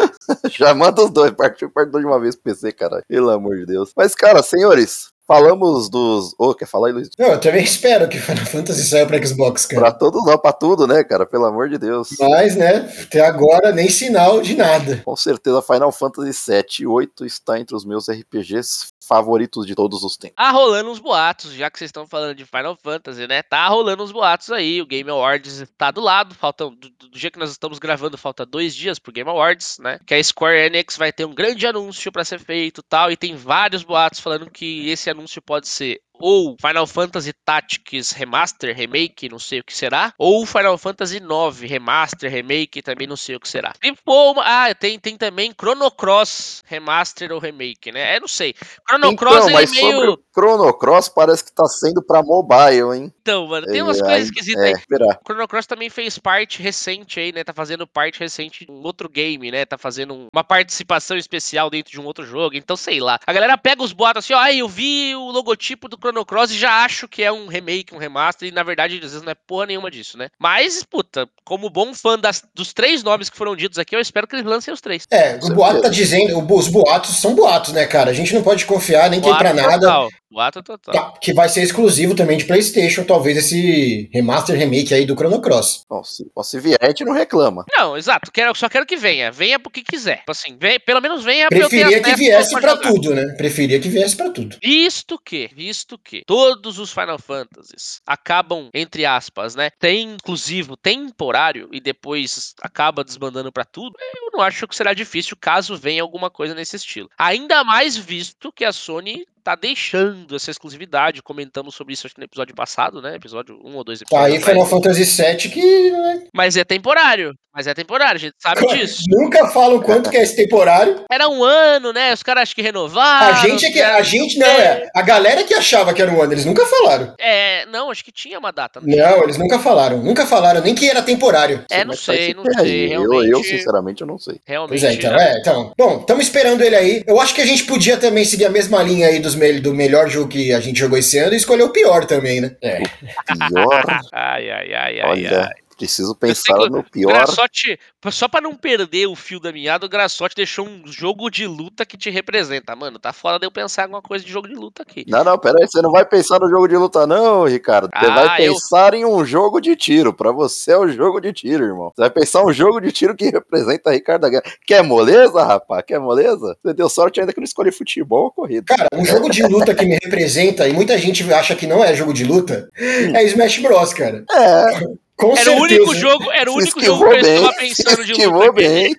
Já 0.50 0.74
manda 0.74 1.02
os 1.02 1.10
dois, 1.10 1.30
parte 1.32 1.66
parte 1.68 1.90
dois 1.90 2.04
de 2.04 2.10
uma 2.10 2.20
vez 2.20 2.34
pro 2.34 2.44
PC, 2.44 2.72
cara. 2.72 3.02
Pelo 3.08 3.30
amor 3.30 3.56
de 3.56 3.66
Deus. 3.66 3.92
Mas, 3.96 4.14
cara, 4.14 4.42
senhores, 4.42 5.10
falamos 5.28 5.88
dos. 5.90 6.34
Ô, 6.38 6.54
quer 6.54 6.66
falar 6.66 6.88
aí, 6.88 6.92
Luiz? 6.94 7.10
Não, 7.18 7.26
eu 7.28 7.40
também 7.40 7.62
espero 7.64 8.08
que 8.08 8.18
Final 8.18 8.46
Fantasy 8.46 8.84
saia 8.84 9.06
pra 9.06 9.24
Xbox, 9.24 9.66
Pra 9.66 9.80
cara. 9.82 9.92
todos 9.92 10.24
não, 10.24 10.38
pra 10.38 10.52
tudo, 10.52 10.86
né, 10.86 11.04
cara? 11.04 11.26
Pelo 11.26 11.44
amor 11.44 11.68
de 11.68 11.76
Deus. 11.78 12.08
Mas, 12.18 12.56
né, 12.56 12.90
até 13.02 13.20
agora 13.20 13.70
nem 13.70 13.88
sinal 13.90 14.40
de 14.40 14.56
nada. 14.56 15.02
Com 15.04 15.14
certeza, 15.14 15.60
Final 15.62 15.92
Fantasy 15.92 16.50
VII 16.50 16.64
e 16.80 16.86
8 16.86 17.26
está 17.26 17.60
entre 17.60 17.76
os 17.76 17.84
meus 17.84 18.08
RPGs 18.08 18.88
favoritos 19.06 19.66
de 19.66 19.74
todos 19.74 20.02
os 20.04 20.16
tempos. 20.16 20.36
Tá 20.36 20.50
rolando 20.50 20.90
uns 20.90 20.98
boatos, 20.98 21.52
já 21.52 21.70
que 21.70 21.78
vocês 21.78 21.88
estão 21.88 22.06
falando 22.06 22.34
de 22.34 22.44
Final 22.44 22.76
Fantasy, 22.82 23.26
né? 23.26 23.42
Tá 23.42 23.66
rolando 23.68 24.02
uns 24.02 24.12
boatos 24.12 24.50
aí. 24.50 24.82
O 24.82 24.86
Game 24.86 25.08
Awards 25.10 25.64
tá 25.78 25.90
do 25.90 26.00
lado. 26.02 26.34
Faltam, 26.34 26.74
do, 26.74 26.90
do 26.90 27.10
dia 27.10 27.30
que 27.30 27.38
nós 27.38 27.50
estamos 27.50 27.78
gravando, 27.78 28.18
falta 28.18 28.44
dois 28.44 28.74
dias 28.74 28.98
pro 28.98 29.10
Game 29.12 29.28
Awards, 29.30 29.78
né? 29.78 29.98
Que 30.06 30.14
a 30.14 30.22
Square 30.22 30.58
Enix 30.66 30.96
vai 30.98 31.10
ter 31.10 31.24
um 31.24 31.34
grande 31.34 31.66
anúncio 31.66 32.12
pra 32.12 32.24
ser 32.24 32.38
feito 32.38 32.80
e 32.80 32.84
tal. 32.88 33.10
E 33.10 33.16
tem 33.16 33.34
vários 33.34 33.82
boatos 33.82 34.20
falando 34.20 34.50
que 34.50 34.90
esse 34.90 35.08
anúncio 35.08 35.17
pode 35.40 35.68
ser 35.68 36.00
ou 36.20 36.56
Final 36.60 36.86
Fantasy 36.86 37.32
Tactics 37.44 38.12
Remaster, 38.12 38.74
Remake, 38.76 39.28
não 39.28 39.38
sei 39.38 39.60
o 39.60 39.64
que 39.64 39.76
será, 39.76 40.12
ou 40.18 40.44
Final 40.46 40.76
Fantasy 40.78 41.20
9 41.20 41.66
Remaster, 41.66 42.30
Remake, 42.30 42.82
também 42.82 43.06
não 43.06 43.16
sei 43.16 43.36
o 43.36 43.40
que 43.40 43.48
será. 43.48 43.72
Se 43.82 43.94
for 44.04 44.32
uma... 44.32 44.42
Ah, 44.44 44.74
tem, 44.74 44.98
tem 44.98 45.16
também 45.16 45.52
Chrono 45.58 45.90
Cross 45.90 46.62
Remaster 46.66 47.32
ou 47.32 47.38
Remake, 47.38 47.92
né? 47.92 48.16
É, 48.16 48.20
não 48.20 48.28
sei. 48.28 48.54
Chrono 48.88 49.16
Cross 49.16 49.36
então, 49.44 49.50
mas 49.50 49.70
é 49.70 49.74
meio... 49.82 49.92
sobre 49.94 50.08
o 50.10 50.18
Chrono 50.34 50.72
Cross 50.74 51.08
parece 51.10 51.44
que 51.44 51.52
tá 51.52 51.64
sendo 51.66 52.02
pra 52.02 52.22
mobile, 52.22 52.96
hein? 52.96 53.12
Então, 53.20 53.46
mano, 53.46 53.66
tem 53.66 53.82
umas 53.82 53.98
É, 53.98 54.00
coisas 54.00 54.16
aí- 54.18 54.24
esquisitas 54.24 54.62
É, 54.62 54.66
aí. 54.68 54.72
esperar. 54.72 55.18
O 55.22 55.26
Chrono 55.26 55.48
Cross 55.48 55.66
também 55.66 55.90
fez 55.90 56.18
parte 56.18 56.62
recente 56.62 57.20
aí, 57.20 57.32
né? 57.32 57.44
Tá 57.44 57.52
fazendo 57.52 57.86
parte 57.86 58.18
recente 58.20 58.64
de 58.64 58.72
um 58.72 58.82
outro 58.82 59.08
game, 59.08 59.50
né? 59.50 59.64
Tá 59.64 59.76
fazendo 59.76 60.14
um- 60.14 60.26
uma 60.32 60.44
participação 60.44 61.16
especial 61.16 61.68
dentro 61.70 61.92
de 61.92 62.00
um 62.00 62.04
outro 62.04 62.24
jogo. 62.24 62.56
Então, 62.56 62.76
sei 62.76 63.00
lá. 63.00 63.18
A 63.26 63.32
galera 63.32 63.58
pega 63.58 63.82
os 63.82 63.92
boatos 63.92 64.24
assim, 64.24 64.32
ó, 64.34 64.38
ai, 64.38 64.58
eu 64.58 64.68
vi 64.68 65.14
o 65.14 65.30
logotipo 65.30 65.88
do 65.88 65.96
Chrono 65.96 66.07
Cross 66.24 66.50
e 66.50 66.58
já 66.58 66.84
acho 66.84 67.06
que 67.08 67.22
é 67.22 67.30
um 67.32 67.46
remake, 67.46 67.94
um 67.94 67.98
remaster. 67.98 68.48
E 68.48 68.52
na 68.52 68.62
verdade, 68.62 68.94
às 68.96 69.00
vezes 69.00 69.22
não 69.22 69.32
é 69.32 69.34
porra 69.34 69.66
nenhuma 69.66 69.90
disso, 69.90 70.16
né? 70.18 70.28
Mas, 70.38 70.82
puta, 70.82 71.28
como 71.44 71.70
bom 71.70 71.94
fã 71.94 72.18
das- 72.18 72.42
dos 72.54 72.72
três 72.72 73.02
nomes 73.02 73.28
que 73.30 73.36
foram 73.36 73.54
ditos 73.56 73.78
aqui, 73.78 73.94
eu 73.96 74.00
espero 74.00 74.26
que 74.26 74.36
eles 74.36 74.46
lancem 74.46 74.72
os 74.72 74.80
três. 74.80 75.04
É, 75.10 75.38
o 75.42 75.54
boato 75.54 75.80
tá 75.82 75.88
dizendo, 75.88 76.38
os 76.54 76.68
boatos 76.68 77.16
são 77.16 77.34
boatos, 77.34 77.72
né, 77.72 77.86
cara? 77.86 78.10
A 78.10 78.14
gente 78.14 78.34
não 78.34 78.42
pode 78.42 78.64
confiar 78.66 79.10
nem 79.10 79.20
quem 79.20 79.34
pra 79.36 79.52
nada. 79.54 79.80
total. 79.80 80.08
4 80.32 80.62
total. 80.62 80.94
Tá, 80.94 81.18
que 81.20 81.32
vai 81.32 81.48
ser 81.48 81.62
exclusivo 81.62 82.14
também 82.14 82.36
de 82.38 82.44
PlayStation, 82.44 83.04
talvez 83.04 83.36
esse 83.36 84.08
remaster 84.12 84.56
remake 84.56 84.92
aí 84.94 85.06
do 85.06 85.14
Chrono 85.14 85.40
Cross. 85.40 85.84
Bom, 85.88 86.02
se, 86.04 86.24
se 86.42 86.60
vier, 86.60 86.78
a 86.80 86.86
gente 86.86 87.04
não 87.04 87.12
reclama. 87.12 87.64
Não, 87.76 87.96
exato. 87.96 88.30
Quero, 88.30 88.54
só 88.54 88.68
quero 88.68 88.86
que 88.86 88.96
venha. 88.96 89.30
Venha 89.30 89.58
porque 89.58 89.82
quiser. 89.82 90.18
Tipo 90.18 90.32
assim, 90.32 90.56
vem, 90.60 90.78
pelo 90.80 91.00
menos 91.00 91.24
venha 91.24 91.48
pra 91.48 91.58
eu 91.58 91.68
ter 91.68 91.84
Preferia 91.84 92.02
que 92.02 92.14
viesse 92.14 92.50
pra 92.52 92.60
pra 92.60 92.70
jogar. 92.70 92.88
tudo, 92.88 93.14
né? 93.14 93.34
Preferia 93.36 93.80
que 93.80 93.88
viesse 93.88 94.16
pra 94.16 94.30
tudo. 94.30 94.56
Visto 94.62 95.18
que, 95.18 95.48
visto 95.54 95.98
que 95.98 96.22
todos 96.26 96.78
os 96.78 96.92
Final 96.92 97.18
Fantasies 97.18 98.00
acabam, 98.06 98.68
entre 98.74 99.04
aspas, 99.06 99.54
né? 99.54 99.70
Tem 99.78 100.14
exclusivo 100.14 100.76
temporário 100.76 101.68
e 101.72 101.80
depois 101.80 102.54
acaba 102.60 103.04
desbandando 103.04 103.52
pra 103.52 103.64
tudo, 103.64 103.96
eu 104.00 104.30
não 104.32 104.40
acho 104.42 104.66
que 104.68 104.76
será 104.76 104.92
difícil 104.92 105.36
caso 105.40 105.76
venha 105.76 106.02
alguma 106.02 106.30
coisa 106.30 106.54
nesse 106.54 106.76
estilo. 106.76 107.08
Ainda 107.18 107.64
mais 107.64 107.96
visto 107.96 108.52
que 108.52 108.64
a 108.64 108.72
Sony 108.72 109.24
tá 109.48 109.54
deixando 109.54 110.36
essa 110.36 110.50
exclusividade. 110.50 111.22
Comentamos 111.22 111.74
sobre 111.74 111.94
isso 111.94 112.06
acho 112.06 112.14
que 112.14 112.20
no 112.20 112.26
episódio 112.26 112.54
passado, 112.54 113.00
né? 113.00 113.14
Episódio 113.14 113.58
um 113.64 113.76
ou 113.76 113.84
dois 113.84 114.00
Tá 114.00 114.04
episódios. 114.04 114.26
aí 114.34 114.38
atrás. 114.38 114.52
Final 114.52 114.66
Fantasy 114.68 115.22
VII 115.22 115.50
que 115.50 115.90
né, 115.90 116.22
Mas 116.34 116.56
é 116.56 116.64
temporário. 116.64 117.34
Mas 117.54 117.66
é 117.66 117.74
temporário, 117.74 118.14
a 118.14 118.18
gente 118.20 118.34
sabe 118.40 118.64
disso. 118.68 119.02
nunca 119.08 119.48
falam 119.48 119.80
quanto 119.80 120.10
que 120.10 120.16
é 120.16 120.22
esse 120.22 120.36
temporário. 120.36 121.02
Era 121.10 121.28
um 121.28 121.42
ano, 121.42 121.92
né? 121.92 122.12
Os 122.12 122.22
caras 122.22 122.42
acho 122.42 122.54
que 122.54 122.62
renovaram. 122.62 123.34
A 123.36 123.48
gente 123.48 123.66
é 123.66 123.70
que. 123.72 123.80
A 123.80 123.86
fizeram- 123.96 124.04
gente 124.04 124.38
não, 124.38 124.46
é. 124.46 124.86
A 124.94 125.02
galera 125.02 125.42
que 125.42 125.52
achava 125.54 125.92
que 125.92 126.00
era 126.00 126.08
um 126.12 126.22
ano, 126.22 126.32
eles 126.34 126.44
nunca 126.44 126.64
falaram. 126.66 127.14
É, 127.18 127.66
não, 127.66 127.90
acho 127.90 128.04
que 128.04 128.12
tinha 128.12 128.38
uma 128.38 128.52
data. 128.52 128.80
Não, 128.80 129.24
eles 129.24 129.36
nunca 129.38 129.58
falaram. 129.58 130.00
Nunca 130.00 130.24
falaram, 130.24 130.60
nem 130.60 130.72
que 130.74 130.88
era 130.88 131.02
temporário. 131.02 131.64
É, 131.68 131.80
não 131.80 131.88
Mas 131.88 132.00
sei, 132.00 132.32
não 132.32 132.44
aí. 132.44 132.54
sei. 132.68 132.94
Eu, 132.94 133.00
Realmente, 133.10 133.30
eu, 133.32 133.42
sinceramente, 133.42 134.00
eu 134.02 134.06
não 134.06 134.18
sei. 134.18 134.36
realmente. 134.46 134.80
Pois 134.80 134.84
é, 134.84 134.92
então, 134.94 135.18
é, 135.18 135.38
então. 135.40 135.72
Bom, 135.76 135.98
estamos 136.00 136.24
esperando 136.26 136.62
ele 136.62 136.76
aí. 136.76 137.02
Eu 137.08 137.20
acho 137.20 137.34
que 137.34 137.40
a 137.40 137.46
gente 137.46 137.64
podia 137.64 137.96
também 137.96 138.24
seguir 138.24 138.44
a 138.44 138.50
mesma 138.50 138.80
linha 138.84 139.08
aí 139.08 139.18
dos 139.18 139.34
do 139.60 139.74
melhor 139.74 140.08
jogo 140.08 140.28
que 140.28 140.52
a 140.52 140.60
gente 140.60 140.78
jogou 140.78 140.98
esse 140.98 141.18
ano 141.18 141.34
e 141.34 141.36
escolher 141.36 141.62
o 141.62 141.70
pior 141.70 142.04
também, 142.04 142.40
né? 142.40 142.56
É. 142.62 142.78
Pior. 143.48 143.84
Ai, 144.12 144.50
ai, 144.50 144.74
ai, 144.74 145.00
ai, 145.00 145.10
olha, 145.10 145.40
ai. 145.42 145.67
Preciso 145.78 146.14
pensar 146.14 146.58
que 146.58 146.68
no 146.70 146.80
O 146.80 146.84
pior. 146.90 147.12
Graçote, 147.12 147.78
só 148.10 148.28
pra 148.28 148.40
não 148.40 148.54
perder 148.54 149.06
o 149.06 149.14
fio 149.14 149.38
da 149.40 149.52
meada, 149.52 149.86
o 149.86 149.88
Graçote 149.88 150.34
deixou 150.34 150.66
um 150.66 150.82
jogo 150.86 151.30
de 151.30 151.46
luta 151.46 151.86
que 151.86 151.96
te 151.96 152.10
representa. 152.10 152.74
Mano, 152.76 152.98
tá 152.98 153.12
fora 153.12 153.38
de 153.38 153.46
eu 153.46 153.50
pensar 153.50 153.82
em 153.82 153.84
alguma 153.84 154.02
coisa 154.02 154.24
de 154.24 154.30
jogo 154.30 154.48
de 154.48 154.54
luta 154.54 154.82
aqui. 154.82 155.04
Não, 155.08 155.22
não, 155.24 155.38
pera 155.38 155.58
aí, 155.60 155.66
você 155.68 155.80
não 155.80 155.90
vai 155.92 156.04
pensar 156.04 156.40
no 156.40 156.48
jogo 156.50 156.66
de 156.68 156.76
luta, 156.76 157.06
não, 157.06 157.44
Ricardo. 157.44 157.88
Você 157.96 158.06
Ah, 158.06 158.14
vai 158.14 158.46
eu- 158.46 158.52
pensar 158.52 158.92
em 158.94 159.04
um 159.04 159.24
jogo 159.24 159.60
de 159.60 159.76
tiro. 159.76 160.12
Pra 160.12 160.32
você 160.32 160.72
é 160.72 160.78
o 160.78 160.88
jogo 160.88 161.20
de 161.20 161.32
tiro, 161.32 161.64
irmão. 161.64 161.92
Você 161.94 162.02
vai 162.02 162.10
pensar 162.10 162.44
um 162.44 162.52
jogo 162.52 162.80
de 162.80 162.90
tiro 162.92 163.14
que 163.14 163.26
representa 163.30 163.90
Ricardo 163.92 164.22
da 164.22 164.28
Guerra. 164.28 164.42
Quer 164.66 164.82
moleza, 164.82 165.44
rapaz? 165.44 165.84
Quer 165.86 166.00
moleza? 166.00 166.56
Você 166.62 166.74
deu 166.74 166.88
sorte 166.88 167.20
ainda 167.20 167.32
que 167.32 167.38
não 167.40 167.44
escolhi 167.44 167.70
futebol 167.70 168.24
ou 168.24 168.30
corrida. 168.32 168.64
Cara, 168.66 168.88
um 168.92 169.04
jogo 169.04 169.30
de 169.30 169.42
luta 169.46 169.74
que 169.74 169.84
me 169.86 169.98
representa 170.02 170.66
e 170.68 170.72
muita 170.72 170.98
gente 170.98 171.22
acha 171.32 171.54
que 171.54 171.66
não 171.66 171.82
é 171.84 171.94
jogo 171.94 172.12
de 172.12 172.24
luta 172.24 172.68
é 172.76 173.22
Smash 173.24 173.58
Bros, 173.58 173.92
cara. 173.92 174.24
É, 174.30 174.80
Com 175.18 175.32
Era 175.32 175.36
certeza. 175.36 175.56
o 175.58 175.62
único 175.62 175.94
jogo, 175.96 176.30
era 176.30 176.50
o 176.50 176.54
único 176.54 176.80
jogo 176.80 177.04
que 177.08 177.16
eu 177.16 177.22
bem. 177.22 177.34
estava 177.34 177.56
pensando 177.56 178.04
de 178.04 178.26
luta. 178.26 178.52
bem. 178.52 178.96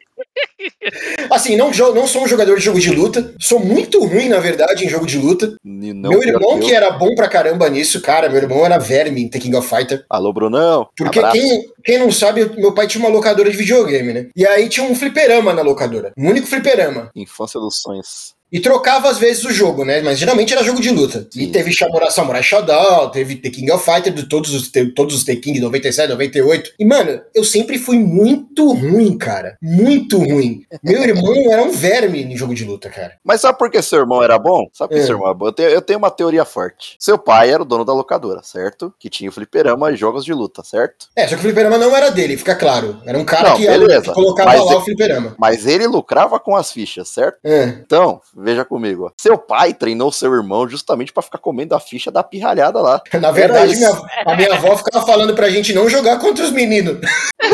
Assim, 1.31 1.55
não, 1.55 1.71
não 1.71 2.05
sou 2.07 2.23
um 2.23 2.27
jogador 2.27 2.57
de 2.57 2.63
jogo 2.65 2.79
de 2.79 2.91
luta. 2.91 3.33
Sou 3.39 3.57
muito 3.59 4.03
ruim, 4.03 4.27
na 4.27 4.39
verdade, 4.39 4.85
em 4.85 4.89
jogo 4.89 5.05
de 5.05 5.17
luta. 5.17 5.55
Não 5.63 6.09
meu 6.09 6.21
irmão, 6.21 6.59
que 6.59 6.73
era 6.73 6.91
bom 6.91 7.15
pra 7.15 7.29
caramba 7.29 7.69
nisso, 7.69 8.01
cara, 8.01 8.27
meu 8.27 8.41
irmão 8.41 8.65
era 8.65 8.77
verme 8.77 9.21
em 9.21 9.29
The 9.29 9.39
King 9.39 9.55
of 9.55 9.69
Fighter. 9.69 10.03
Alô, 10.09 10.33
Brunão. 10.33 10.87
Porque 10.97 11.19
Abraço. 11.19 11.37
quem, 11.39 11.61
quem 11.85 11.97
não 11.97 12.11
sabe, 12.11 12.51
meu 12.57 12.73
pai 12.73 12.87
tinha 12.87 13.01
uma 13.03 13.09
locadora 13.13 13.49
de 13.49 13.55
videogame, 13.55 14.11
né? 14.13 14.27
E 14.35 14.45
aí 14.45 14.67
tinha 14.67 14.85
um 14.85 14.95
fliperama 14.95 15.53
na 15.53 15.61
locadora. 15.61 16.11
Um 16.17 16.29
único 16.29 16.47
fliperama. 16.47 17.09
Infância 17.15 17.59
dos 17.61 17.79
sonhos. 17.81 18.33
E 18.51 18.59
trocava 18.59 19.09
às 19.09 19.17
vezes 19.17 19.43
o 19.45 19.51
jogo, 19.51 19.85
né? 19.85 20.01
Mas 20.01 20.17
geralmente 20.19 20.53
era 20.53 20.63
jogo 20.63 20.81
de 20.81 20.89
luta. 20.89 21.27
E 21.35 21.45
Sim. 21.45 21.51
teve 21.51 21.73
Samurai, 21.73 22.11
Samurai 22.11 22.43
Shodown, 22.43 23.09
teve 23.09 23.35
The 23.35 23.49
King 23.49 23.71
of 23.71 23.83
Fighter, 23.85 24.13
de 24.13 24.23
todos 24.27 24.53
os, 24.53 24.71
todos 24.95 25.15
os 25.15 25.23
The 25.23 25.35
King, 25.35 25.59
97, 25.59 26.09
98. 26.09 26.71
E, 26.79 26.85
mano, 26.85 27.21
eu 27.35 27.43
sempre 27.43 27.77
fui 27.77 27.97
muito 27.97 28.71
ruim, 28.73 29.17
cara. 29.17 29.57
Muito 29.61 30.17
ruim. 30.17 30.63
Meu 30.83 31.03
irmão 31.03 31.33
era 31.51 31.61
um 31.63 31.71
verme 31.71 32.23
em 32.23 32.35
jogo 32.37 32.53
de 32.55 32.63
luta, 32.65 32.89
cara. 32.89 33.13
Mas 33.23 33.41
sabe 33.41 33.57
por 33.57 33.69
que 33.69 33.81
seu 33.81 33.99
irmão 33.99 34.23
era 34.23 34.37
bom? 34.39 34.67
Sabe 34.73 34.89
por 34.89 34.95
que 34.95 35.03
É. 35.03 35.05
seu 35.05 35.15
irmão 35.15 35.27
era 35.27 35.35
bom? 35.37 35.47
Eu 35.47 35.51
tenho, 35.53 35.69
eu 35.69 35.81
tenho 35.81 35.99
uma 35.99 36.11
teoria 36.11 36.45
forte. 36.45 36.95
Seu 36.99 37.17
pai 37.17 37.51
era 37.51 37.61
o 37.61 37.65
dono 37.65 37.85
da 37.85 37.93
locadora, 37.93 38.41
certo? 38.43 38.93
Que 38.99 39.09
tinha 39.09 39.29
o 39.29 39.33
fliperama 39.33 39.91
e 39.91 39.95
jogos 39.95 40.25
de 40.25 40.33
luta, 40.33 40.63
certo? 40.63 41.07
É, 41.15 41.23
só 41.27 41.35
que 41.35 41.41
o 41.41 41.43
fliperama 41.43 41.77
não 41.77 41.95
era 41.95 42.09
dele, 42.09 42.35
fica 42.37 42.55
claro. 42.55 42.99
Era 43.05 43.17
um 43.17 43.25
cara 43.25 43.49
Não, 43.49 43.57
que, 43.57 43.67
beleza. 43.67 44.01
que 44.01 44.13
colocava 44.13 44.49
Mas 44.51 44.65
lá 44.65 44.73
é- 44.73 44.75
o 44.77 44.81
fliperama. 44.81 45.35
Mas 45.37 45.65
ele 45.67 45.87
lucrava 45.87 46.39
com 46.39 46.55
as 46.55 46.71
fichas, 46.71 47.07
certo? 47.09 47.37
É. 47.43 47.63
Então, 47.85 48.21
veja 48.43 48.63
comigo. 48.65 49.05
ó. 49.07 49.11
Seu 49.19 49.37
pai 49.37 49.73
treinou 49.73 50.11
seu 50.11 50.33
irmão 50.33 50.67
justamente 50.67 51.11
pra 51.13 51.21
ficar 51.23 51.37
comendo 51.37 51.75
a 51.75 51.79
ficha 51.79 52.09
da 52.11 52.23
pirralhada 52.23 52.79
lá. 52.81 53.01
Na 53.19 53.31
verdade, 53.31 53.75
minha- 53.75 53.91
a 54.25 54.35
minha 54.35 54.53
avó 54.53 54.75
ficava 54.77 55.05
falando 55.05 55.33
pra 55.35 55.49
gente 55.49 55.73
não 55.73 55.89
jogar 55.89 56.19
contra 56.19 56.43
os 56.43 56.51
meninos. 56.51 56.97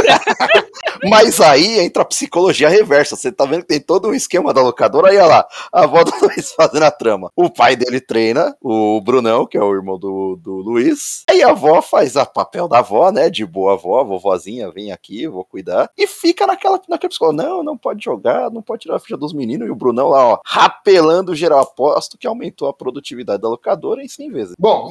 Mas 1.10 1.39
aí 1.39 1.80
entra 1.80 2.03
a 2.03 2.06
psicologia 2.06 2.70
reversa. 2.70 3.16
Você 3.16 3.32
tá 3.32 3.45
vendo 3.45 3.62
que 3.62 3.68
tem 3.68 3.80
todo 3.80 4.10
um 4.10 4.14
esquema 4.14 4.53
da 4.53 4.62
locadora. 4.62 5.10
Aí, 5.10 5.18
olha 5.18 5.26
lá, 5.26 5.47
a 5.72 5.84
avó 5.84 6.03
do 6.03 6.12
Luiz 6.22 6.51
fazendo 6.53 6.84
a 6.84 6.91
trama. 6.91 7.32
O 7.36 7.49
pai 7.49 7.76
dele 7.76 7.99
treina, 7.99 8.56
o 8.62 8.99
Brunão, 9.01 9.45
que 9.45 9.58
é 9.58 9.62
o 9.62 9.74
irmão 9.74 9.97
do, 9.99 10.36
do 10.41 10.56
Luiz. 10.56 11.24
Aí 11.30 11.43
a 11.43 11.49
avó 11.49 11.82
faz 11.82 12.18
a 12.18 12.26
papel 12.26 12.68
da 12.68 12.80
avó, 12.80 13.12
né? 13.12 13.30
De 13.30 13.45
boa 13.45 13.74
avó, 13.74 14.03
vovozinha, 14.03 14.72
vem 14.72 14.91
aqui, 14.91 15.28
vou 15.28 15.43
cuidar. 15.43 15.89
E 15.97 16.08
fica 16.08 16.47
naquela, 16.47 16.80
naquela 16.88 17.10
psicologia. 17.10 17.43
Não, 17.43 17.64
não 17.64 17.78
pode 17.78 18.03
jogar, 18.03 18.49
não 18.51 18.62
pode 18.62 18.84
tirar 18.84 18.95
a 18.95 18.99
ficha 18.99 19.18
dos 19.18 19.34
meninos. 19.34 19.68
E 19.68 19.72
o 19.72 19.76
Brunão 19.76 20.10
lá, 20.10 20.28
ó, 20.28 20.39
rapelando 20.45 21.36
geral. 21.36 21.56
Aposto 21.66 22.18
que 22.18 22.28
aumentou 22.28 22.68
a 22.68 22.74
produtividade 22.74 23.41
da 23.41 23.49
locadora 23.49 24.03
em 24.03 24.08
100 24.08 24.32
vezes. 24.32 24.56
Bom, 24.58 24.88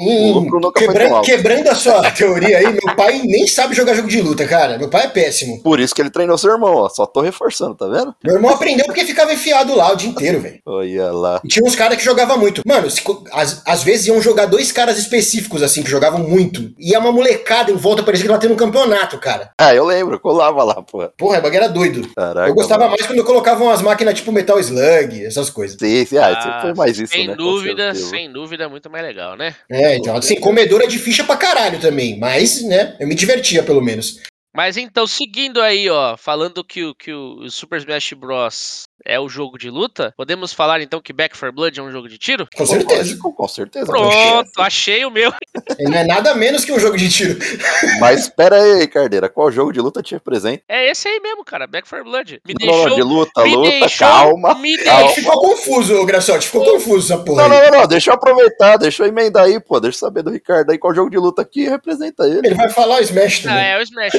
quebrando 1.23 1.69
a 1.69 1.75
sua 1.75 2.11
teoria 2.11 2.59
aí, 2.59 2.73
meu 2.73 2.97
pai 2.97 3.23
nem 3.23 3.47
sabe 3.47 3.75
jogar 3.75 3.95
jogo 3.95 4.09
de 4.09 4.21
luta, 4.21 4.47
cara. 4.47 4.79
Meu 4.79 4.89
pai 4.89 5.04
é 5.05 5.09
péssimo. 5.09 5.63
Por 5.63 5.81
isso 5.81 5.95
que 5.95 6.03
ele 6.03 6.11
treinou 6.11 6.37
seu 6.39 6.51
irmão, 6.53 6.75
ó. 6.75 6.89
Só 6.89 7.07
tô 7.07 7.21
reforçando, 7.21 7.75
tá 7.75 7.87
vendo? 7.87 8.15
Meu 8.25 8.35
irmão 8.37 8.51
aprendeu 8.53 8.85
porque 8.87 9.05
ficava 9.05 9.33
enfiado 9.33 9.75
lá 9.75 9.93
o 9.93 9.97
dia 9.97 10.09
inteiro, 10.09 10.41
velho. 10.41 10.61
Olha 10.67 11.13
lá. 11.13 11.41
E 11.45 11.49
tinha 11.49 11.65
uns 11.65 11.77
caras 11.77 11.97
que 11.97 12.05
jogavam 12.05 12.39
muito. 12.39 12.63
Mano, 12.67 12.91
se 12.91 13.03
co- 13.03 13.25
às, 13.33 13.83
vezes 13.83 14.07
iam 14.07 14.21
jogar 14.21 14.47
dois 14.47 14.73
caras 14.73 14.99
específicos, 14.99 15.63
assim, 15.63 15.83
que 15.83 15.91
jogavam 15.91 16.21
muito. 16.21 16.73
E 16.79 16.95
é 16.95 16.99
uma 16.99 17.13
molecada 17.13 17.71
em 17.71 17.77
volta, 17.77 18.03
parecia 18.03 18.27
que 18.27 18.31
ela 18.31 18.41
tendo 18.41 18.55
um 18.55 18.57
campeonato, 18.57 19.19
cara. 19.19 19.51
Ah, 19.61 19.75
eu 19.75 19.85
lembro, 19.85 20.19
colava 20.21 20.63
lá. 20.65 20.83
Porra, 20.83 21.13
o 21.39 21.43
bagulho 21.43 21.57
era 21.57 21.69
doido. 21.69 22.09
Caraca. 22.15 22.49
Eu 22.49 22.55
gostava 22.55 22.85
mano. 22.85 22.91
mais 22.97 23.07
quando 23.07 23.25
colocavam 23.25 23.71
as 23.71 23.83
máquinas 23.83 24.15
tipo 24.15 24.33
Metal 24.33 24.59
Slug, 24.59 25.25
essas 25.25 25.51
coisas. 25.51 25.77
Sim, 25.79 26.05
sim, 26.05 26.19
ah, 26.19 26.33
Ah, 26.35 26.61
foi 26.63 26.75
mais 26.75 26.99
isso, 26.99 27.13
sem 27.13 27.29
né? 27.29 27.35
dúvida, 27.37 27.95
sem 27.95 28.33
dúvida, 28.33 28.69
muito 28.69 28.91
mais 28.91 29.05
legal, 29.05 29.37
né? 29.37 29.55
É, 29.71 29.97
então, 29.97 30.17
assim, 30.17 30.37
comedora 30.41 30.87
de 30.87 30.99
ficha 30.99 31.25
pra 31.25 31.37
caralho 31.37 31.79
também. 31.81 32.19
Mas, 32.19 32.63
né, 32.63 32.97
eu 33.01 33.07
me 33.07 33.15
divertia 33.15 33.63
pelo 33.63 33.83
menos. 33.83 34.21
Mas 34.55 34.77
então, 34.77 35.07
seguindo 35.07 35.61
aí, 35.61 35.91
ó, 35.91 36.17
falando 36.17 36.65
que 36.65 36.85
o, 36.85 36.95
que 36.95 37.13
o 37.13 37.51
Super 37.51 37.79
Smash 37.79 38.13
Bros. 38.13 38.85
É 39.05 39.19
o 39.19 39.29
jogo 39.29 39.59
de 39.59 39.71
luta, 39.71 40.13
podemos 40.17 40.53
falar 40.53 40.81
então 40.81 41.01
que 41.01 41.13
Back 41.13 41.39
4 41.39 41.53
Blood 41.55 41.79
é 41.79 41.83
um 41.83 41.91
jogo 41.91 42.09
de 42.09 42.19
tiro? 42.19 42.47
Com 42.57 42.67
certeza. 42.67 42.99
Lógico, 43.01 43.33
com 43.35 43.49
certeza. 43.49 43.87
Pronto, 43.87 44.51
achei 44.59 45.05
o 45.05 45.11
meu. 45.11 45.33
Ele 45.79 45.89
não 45.91 45.99
é 45.99 46.05
nada 46.05 46.35
menos 46.35 46.65
que 46.65 46.73
um 46.73 46.79
jogo 46.79 46.97
de 46.97 47.09
tiro. 47.09 47.39
Mas 48.01 48.21
espera 48.21 48.57
aí, 48.57 48.87
Cardeira, 48.87 49.29
qual 49.29 49.51
jogo 49.51 49.73
de 49.73 49.81
luta 49.81 50.03
te 50.03 50.15
representa? 50.15 50.63
É 50.69 50.91
esse 50.91 51.09
aí 51.09 51.21
mesmo, 51.21 51.45
cara, 51.45 51.67
Back 51.67 51.89
4 51.89 52.05
Blood. 52.05 52.41
Me 52.47 52.55
Não, 52.61 52.67
não, 52.67 52.75
deixou. 52.83 52.97
de 52.97 53.03
luta, 53.03 53.43
me 53.45 53.57
luta, 53.57 53.71
deixou- 53.71 54.07
calma. 54.09 54.55
me 54.55 54.77
calma. 54.79 55.09
que 55.09 55.21
ficou 55.21 55.41
confuso, 55.41 56.05
Graçote. 56.07 56.47
Ficou 56.47 56.65
confuso 56.65 57.13
essa 57.13 57.23
porra. 57.23 57.49
Não, 57.49 57.57
aí. 57.57 57.63
não, 57.65 57.71
não, 57.73 57.81
não, 57.83 57.89
deixa 57.89 58.11
eu 58.11 58.15
aproveitar, 58.15 58.77
deixa 58.77 59.03
eu 59.03 59.09
emendar 59.09 59.45
aí, 59.45 59.61
pô, 59.61 59.81
deixa 59.81 59.97
eu 59.97 60.01
saber 60.01 60.23
do 60.23 60.31
Ricardo 60.31 60.71
aí 60.71 60.79
qual 60.79 60.95
jogo 60.95 61.11
de 61.11 61.19
luta 61.19 61.43
aqui 61.43 61.69
representa 61.69 62.25
ele. 62.27 62.47
Ele 62.47 62.55
vai 62.55 62.69
falar 62.71 63.01
Smash 63.03 63.45
Ah, 63.47 63.49
também. 63.49 63.65
é 63.67 63.79
o 63.79 63.83
Smash. 63.83 64.13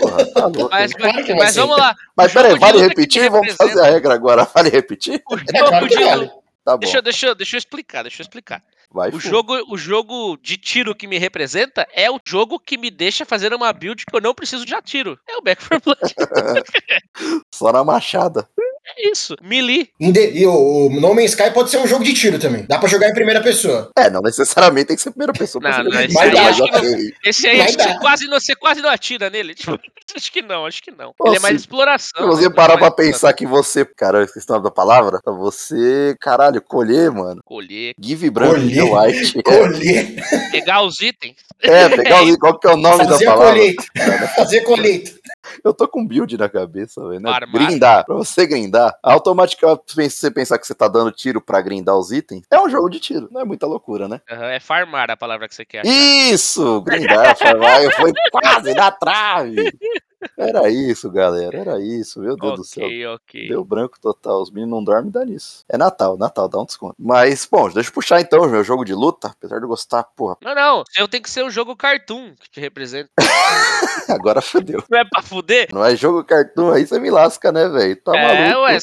Porra, 0.00 0.26
tá 0.32 0.46
louco. 0.46 0.68
Mas, 0.70 0.92
Claro 0.92 1.24
que 1.24 1.32
vai 1.34 1.44
mas 1.44 1.56
vamos 1.56 1.76
lá. 1.76 1.94
Mas 2.16 2.30
o 2.30 2.34
peraí, 2.34 2.50
jogo 2.50 2.58
de 2.64 2.66
vale 2.66 2.78
que 2.82 2.88
repetir? 2.88 3.30
Vamos 3.30 3.54
fazer 3.54 3.80
a 3.80 3.84
regra 3.90 4.07
agora, 4.10 4.44
vale 4.54 4.68
repetir? 4.70 5.22
O 5.30 5.36
É 5.36 5.58
jogo 5.70 5.88
de 5.88 5.94
vale. 6.04 6.30
Tá 6.64 6.72
bom, 6.76 6.80
Deixa, 6.80 6.98
eu- 6.98 7.02
deixa, 7.02 7.34
deixa 7.34 7.56
eu 7.56 7.58
explicar, 7.58 8.02
deixa 8.02 8.20
eu 8.20 8.24
explicar. 8.24 8.62
vai. 8.90 9.10
O 9.10 9.18
jogo, 9.18 9.54
o 9.72 9.78
jogo 9.78 10.36
de 10.42 10.56
tiro 10.58 10.94
que 10.94 11.06
me 11.06 11.16
representa 11.18 11.86
é 11.94 12.10
o 12.10 12.20
jogo 12.26 12.58
que 12.60 12.76
me 12.76 12.90
deixa 12.90 13.24
fazer 13.24 13.54
uma 13.54 13.72
build 13.72 14.04
que 14.04 14.14
eu 14.14 14.20
não 14.20 14.34
preciso 14.34 14.66
de 14.66 14.74
atiro. 14.74 15.18
É 15.26 15.36
o 15.36 15.42
Back 15.42 15.66
4 15.66 15.80
Blood. 15.84 16.14
Só 17.54 17.72
na 17.72 17.82
machada. 17.84 18.48
É 18.96 19.10
isso. 19.10 19.36
Melee. 19.42 19.90
E 20.00 20.46
o, 20.46 20.86
o 20.86 21.00
No 21.00 21.14
Man's 21.14 21.30
Sky 21.30 21.50
pode 21.50 21.70
ser 21.70 21.78
um 21.78 21.86
jogo 21.86 22.04
de 22.04 22.14
tiro 22.14 22.38
também. 22.38 22.64
Dá 22.66 22.78
pra 22.78 22.88
jogar 22.88 23.08
em 23.08 23.14
primeira 23.14 23.40
pessoa. 23.42 23.90
É, 23.96 24.08
não 24.08 24.22
necessariamente 24.22 24.86
tem 24.86 24.96
que 24.96 25.02
ser 25.02 25.10
primeira 25.10 25.32
pessoa 25.32 25.62
Não, 25.62 25.84
não, 25.84 26.00
esse 26.00 26.18
aí 26.18 26.30
que 26.30 26.62
ok. 26.62 27.14
Esse 27.24 27.48
aí 27.48 27.72
você 27.72 27.98
quase, 27.98 28.26
não, 28.26 28.40
você 28.40 28.54
quase 28.54 28.80
não 28.80 28.90
atira 28.90 29.28
nele. 29.28 29.54
Tipo, 30.08 30.16
acho 30.16 30.32
que 30.32 30.40
não, 30.40 30.64
acho 30.64 30.82
que 30.82 30.90
não. 30.90 31.12
Pô, 31.18 31.26
Ele 31.26 31.36
é 31.36 31.40
mais 31.40 31.56
exploração. 31.56 32.22
Se 32.22 32.26
você 32.26 32.48
né? 32.48 32.54
parar 32.54 32.78
pra 32.78 32.90
pensar 32.90 33.30
que 33.34 33.46
você, 33.46 33.84
cara, 33.84 34.18
eu 34.18 34.24
esqueci 34.24 34.46
o 34.48 34.52
nome 34.52 34.64
da 34.64 34.70
palavra, 34.70 35.20
você, 35.26 36.16
caralho, 36.18 36.62
colher, 36.62 37.10
mano. 37.10 37.42
Colher, 37.44 37.94
Give 38.00 38.30
branco, 38.30 38.54
Colher? 38.54 38.84
white. 38.84 39.42
Colher. 39.44 40.50
pegar 40.50 40.82
os 40.82 41.00
itens. 41.00 41.36
É, 41.60 41.88
pegar 41.90 42.22
o, 42.22 42.38
qual 42.38 42.58
que 42.58 42.66
é 42.66 42.70
o 42.70 42.76
nome 42.76 43.04
Fazer 43.04 43.26
da 43.26 43.32
palavra? 43.32 43.52
colheita. 43.52 43.84
Fazer 44.36 44.60
colheita. 44.62 45.17
Eu 45.64 45.72
tô 45.72 45.88
com 45.88 46.06
build 46.06 46.36
na 46.36 46.48
cabeça, 46.48 47.00
velho. 47.08 47.20
Né? 47.20 47.30
Grindar. 47.52 48.04
Pra 48.04 48.14
você 48.14 48.46
grindar, 48.46 48.96
automaticamente 49.02 49.82
você 50.10 50.30
pensar 50.30 50.58
que 50.58 50.66
você 50.66 50.74
tá 50.74 50.88
dando 50.88 51.10
tiro 51.12 51.40
pra 51.40 51.60
grindar 51.60 51.96
os 51.96 52.12
itens, 52.12 52.42
é 52.50 52.60
um 52.60 52.68
jogo 52.68 52.88
de 52.88 53.00
tiro. 53.00 53.28
Não 53.30 53.40
é 53.40 53.44
muita 53.44 53.66
loucura, 53.66 54.08
né? 54.08 54.20
Aham, 54.30 54.46
é 54.46 54.60
farmar 54.60 55.10
a 55.10 55.16
palavra 55.16 55.48
que 55.48 55.54
você 55.54 55.64
quer. 55.64 55.80
achar. 55.80 55.90
Isso! 55.90 56.80
Grindar, 56.82 57.36
farmar. 57.36 57.82
Eu 57.82 57.90
fui 57.92 58.12
quase 58.30 58.74
na 58.74 58.90
trave. 58.90 59.56
Era 60.36 60.68
isso, 60.68 61.10
galera. 61.10 61.56
Era 61.56 61.80
isso. 61.80 62.20
Meu 62.20 62.36
Deus 62.36 62.56
do 62.56 62.64
céu. 62.64 62.84
Ok, 62.84 63.06
ok. 63.06 63.48
Deu 63.48 63.64
branco 63.64 63.98
total. 64.00 64.42
Os 64.42 64.50
meninos 64.50 64.70
não 64.70 64.84
dormem, 64.84 65.10
dá 65.10 65.24
nisso. 65.24 65.64
É 65.68 65.76
Natal, 65.76 66.16
Natal, 66.16 66.48
dá 66.48 66.60
um 66.60 66.64
desconto. 66.64 66.94
Mas, 66.98 67.46
bom, 67.50 67.70
deixa 67.70 67.88
eu 67.90 67.94
puxar 67.94 68.20
então 68.20 68.42
o 68.42 68.48
meu 68.48 68.64
jogo 68.64 68.84
de 68.84 68.94
luta. 68.94 69.28
Apesar 69.28 69.58
de 69.58 69.64
eu 69.64 69.68
gostar, 69.68 70.02
porra, 70.04 70.36
Não, 70.42 70.54
não. 70.54 70.84
Eu 70.96 71.08
tenho 71.08 71.22
que 71.22 71.30
ser 71.30 71.44
o 71.44 71.50
jogo 71.50 71.76
cartoon 71.76 72.34
que 72.40 72.50
te 72.50 72.60
representa. 72.60 73.10
agora 74.08 74.40
fodeu. 74.40 74.82
Não 74.90 74.98
é 74.98 75.04
pra 75.04 75.22
fuder? 75.22 75.68
Não 75.72 75.84
é 75.84 75.94
jogo 75.96 76.24
cartoon 76.24 76.72
aí, 76.72 76.86
você 76.86 76.98
me 76.98 77.10
lasca, 77.10 77.52
né, 77.52 77.68
velho? 77.68 77.96
Tá 77.96 78.16
é, 78.16 78.52
maluco. 78.52 78.62
ué, 78.62 78.78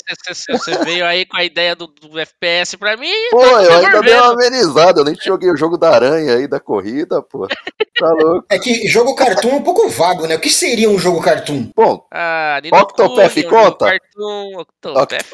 você 0.50 0.84
veio 0.84 1.06
aí 1.06 1.26
com 1.26 1.38
a 1.38 1.44
ideia 1.44 1.76
do, 1.76 1.88
do 1.88 2.20
FPS 2.20 2.78
pra 2.78 2.96
mim. 2.98 3.12
Pô, 3.32 3.40
tô 3.40 3.60
eu 3.60 3.74
ainda 3.74 4.02
dei 4.02 4.14
uma 4.14 4.34
amenizada. 4.34 5.02
Eu 5.02 5.06
nem 5.06 5.16
joguei 5.16 5.52
o 5.52 5.58
jogo 5.58 5.78
da 5.78 5.90
aranha 5.90 6.36
aí, 6.36 6.48
da 6.48 6.60
corrida, 6.60 7.22
pô. 7.22 7.48
Tá 7.48 8.10
louco. 8.14 8.46
É 8.50 8.60
que 8.60 8.88
jogo 8.88 9.16
cartoon 9.16 9.50
é 9.50 9.56
um 9.56 9.64
pouco 9.64 9.90
vago, 9.90 10.28
né? 10.28 10.36
O 10.36 10.40
que 10.40 10.50
seria 10.50 10.90
um 10.90 11.00
jogo 11.00 11.22
cartoon? 11.26 11.70
Bom, 11.76 12.06
Ah, 12.12 12.60
Octopath 12.72 13.44
conta? 13.50 13.86
Cartoon, 13.86 14.60
Octopath. 14.60 15.34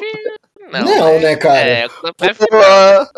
Não, 0.70 0.84
Não, 0.84 1.20
né, 1.20 1.36
cara? 1.36 1.58
É, 1.68 1.86
Octopath 1.86 2.38
pô, 2.38 2.56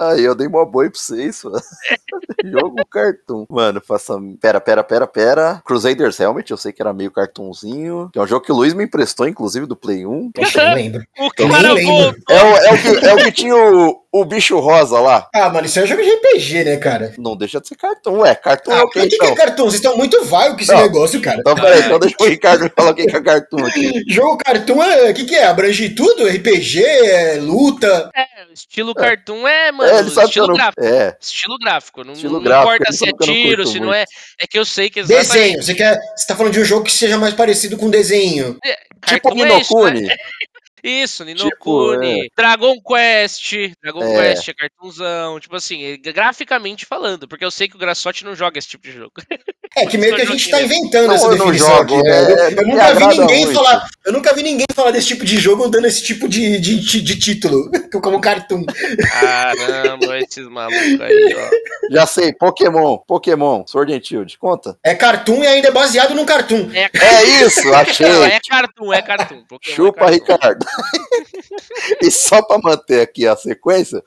aí 0.02 0.24
eu 0.24 0.34
dei 0.34 0.46
uma 0.46 0.64
boa 0.66 0.90
pra 0.90 0.98
vocês, 0.98 1.44
mano. 1.44 1.60
Jogo 2.44 2.84
cartoon. 2.90 3.46
Mano, 3.48 3.80
faça. 3.86 4.14
Pera, 4.40 4.60
pera, 4.60 4.82
pera, 4.82 5.06
pera. 5.06 5.62
Crusaders 5.64 6.18
Helmet, 6.18 6.50
eu 6.50 6.56
sei 6.56 6.72
que 6.72 6.82
era 6.82 6.92
meio 6.92 7.10
cartoonzinho. 7.12 8.10
Que 8.12 8.18
é 8.18 8.22
um 8.22 8.26
jogo 8.26 8.44
que 8.44 8.50
o 8.52 8.54
Luiz 8.54 8.74
me 8.74 8.84
emprestou, 8.84 9.28
inclusive, 9.28 9.66
do 9.66 9.76
Play 9.76 10.04
1. 10.06 10.32
Poxa, 10.32 10.60
eu 10.62 10.68
não 10.68 10.74
lembro. 10.74 11.02
O 11.18 11.24
Eu 11.38 11.48
nem 11.48 11.48
cara 11.50 11.72
lembro. 11.72 12.16
É 12.28 12.42
o, 12.42 12.56
é 12.56 12.72
o, 12.72 12.78
que, 12.82 13.06
é 13.06 13.14
o 13.14 13.16
que 13.18 13.32
tinha 13.32 13.56
o, 13.56 14.03
o 14.14 14.24
bicho 14.24 14.60
rosa 14.60 15.00
lá. 15.00 15.28
Ah, 15.34 15.50
mano, 15.50 15.66
isso 15.66 15.80
é 15.80 15.82
um 15.82 15.86
jogo 15.86 16.00
de 16.00 16.08
RPG, 16.08 16.62
né, 16.64 16.76
cara? 16.76 17.12
Não 17.18 17.36
deixa 17.36 17.60
de 17.60 17.66
ser 17.66 17.74
cartoon. 17.74 18.18
Ué, 18.20 18.32
cartoon 18.36 18.70
é 18.72 18.78
Ah, 18.78 18.84
o 18.84 18.90
por 18.90 19.02
que 19.02 19.08
que, 19.08 19.18
que 19.18 19.26
é 19.26 19.34
cartoon? 19.34 19.64
Vocês 19.64 19.74
estão 19.74 19.96
muito 19.96 20.24
vago 20.24 20.54
com 20.54 20.60
esse 20.62 20.72
Não. 20.72 20.82
negócio, 20.82 21.20
cara. 21.20 21.38
Então, 21.40 21.54
peraí, 21.56 21.80
então 21.80 21.98
deixa 21.98 22.14
o 22.20 22.24
Ricardo 22.24 22.70
falar 22.76 22.90
o 22.92 22.94
que 22.94 23.02
é 23.02 23.20
cartoon 23.20 23.66
aqui. 23.66 24.04
Jogo 24.08 24.38
cartoon 24.38 24.80
é. 24.84 25.10
O 25.10 25.14
que, 25.14 25.24
que 25.24 25.34
é? 25.34 25.46
Abrange 25.46 25.88
tudo? 25.90 26.28
RPG? 26.28 26.84
É 26.84 27.38
luta? 27.40 28.10
É, 28.14 28.24
estilo 28.52 28.94
cartoon 28.94 29.48
é, 29.48 29.72
mano, 29.72 29.90
É, 29.90 30.00
estilo 30.02 30.46
não... 30.46 30.54
gráfico. 30.54 30.84
É, 30.84 31.16
Estilo 31.20 31.58
gráfico. 31.58 32.04
Não, 32.04 32.12
Estilo 32.12 32.34
não 32.34 32.42
gráfico, 32.42 32.72
importa 32.74 32.92
se 32.92 33.08
é 33.08 33.12
tiro, 33.20 33.66
se 33.66 33.80
não 33.80 33.92
é. 33.92 34.04
É 34.40 34.46
que 34.46 34.56
eu 34.58 34.64
sei 34.64 34.88
que 34.90 35.00
exatamente. 35.00 35.28
Desenho. 35.32 35.62
Você, 35.62 35.74
quer, 35.74 35.98
você 36.16 36.26
tá 36.28 36.36
falando 36.36 36.52
de 36.52 36.60
um 36.60 36.64
jogo 36.64 36.84
que 36.84 36.92
seja 36.92 37.18
mais 37.18 37.34
parecido 37.34 37.76
com 37.76 37.90
desenho. 37.90 38.58
tipo 39.06 39.28
Cartoon 39.28 39.44
é 39.44 39.60
isso, 39.60 39.84
né? 39.90 40.14
Ninokuni. 40.84 41.02
Isso, 41.02 41.24
Tipo, 41.34 41.96
Ninokuni, 41.96 42.30
Dragon 42.36 42.74
Quest, 42.82 43.52
Dragon 43.82 44.02
É. 44.02 44.34
Quest 44.34 44.48
é 44.48 44.54
cartoonzão, 44.54 45.40
tipo 45.40 45.56
assim, 45.56 45.82
eh, 45.84 45.96
graficamente 45.96 46.84
falando, 46.86 47.26
porque 47.28 47.44
eu 47.44 47.50
sei 47.50 47.68
que 47.68 47.76
o 47.76 47.78
Grassotti 47.78 48.24
não 48.24 48.34
joga 48.34 48.58
esse 48.58 48.68
tipo 48.68 48.84
de 48.84 48.92
jogo. 48.92 49.12
É 49.76 49.86
que 49.86 49.98
meio 49.98 50.14
que 50.14 50.22
a 50.22 50.24
gente 50.24 50.50
tá 50.50 50.62
inventando 50.62 51.08
Não, 51.08 51.14
essa 51.14 51.28
definição 51.30 51.68
jogo, 51.78 51.94
aqui, 51.98 52.02
né? 52.02 52.10
é, 52.10 52.22
Eu- 52.22 52.50
não 52.56 52.62
eu 52.62 52.66
me 52.66 52.72
nunca 52.72 52.84
vi 52.84 52.90
agrada 52.90 53.14
ninguém 53.14 53.44
muito. 53.44 53.54
falar. 53.56 53.88
Eu 54.04 54.12
nunca 54.12 54.34
vi 54.34 54.42
ninguém 54.42 54.66
falar 54.74 54.90
desse 54.90 55.06
tipo 55.08 55.24
de 55.24 55.36
jogo 55.38 55.68
dando 55.68 55.86
esse 55.86 56.02
tipo 56.02 56.28
de, 56.28 56.58
de, 56.60 56.78
de, 56.80 57.00
de 57.02 57.18
título, 57.18 57.70
como 58.02 58.20
cartoon. 58.20 58.64
Caramba, 59.10 60.18
esses 60.18 60.46
malucos 60.48 61.00
aí, 61.00 61.34
ó. 61.36 61.50
Já 61.90 62.06
sei, 62.06 62.32
Pokémon, 62.32 62.98
Pokémon, 63.06 63.64
Sword 63.66 63.92
and 63.94 64.00
Shield, 64.02 64.38
conta. 64.38 64.76
É 64.84 64.94
cartoon 64.94 65.42
e 65.42 65.46
ainda 65.46 65.68
é 65.68 65.70
baseado 65.70 66.14
num 66.14 66.24
cartoon. 66.24 66.68
É, 66.74 66.90
É 66.94 67.24
isso, 67.44 67.72
achei. 67.74 68.06
Não, 68.08 68.24
é 68.24 68.40
cartoon, 68.40 68.92
é 68.92 69.02
cartoon. 69.02 69.42
Pokémon 69.48 69.72
é 69.72 69.76
Chupa, 69.76 69.98
cartoon. 70.00 70.14
Ricardo. 70.14 70.66
e 72.02 72.10
só 72.10 72.42
pra 72.42 72.58
manter 72.58 73.00
aqui 73.00 73.26
a 73.26 73.36
sequência, 73.36 74.02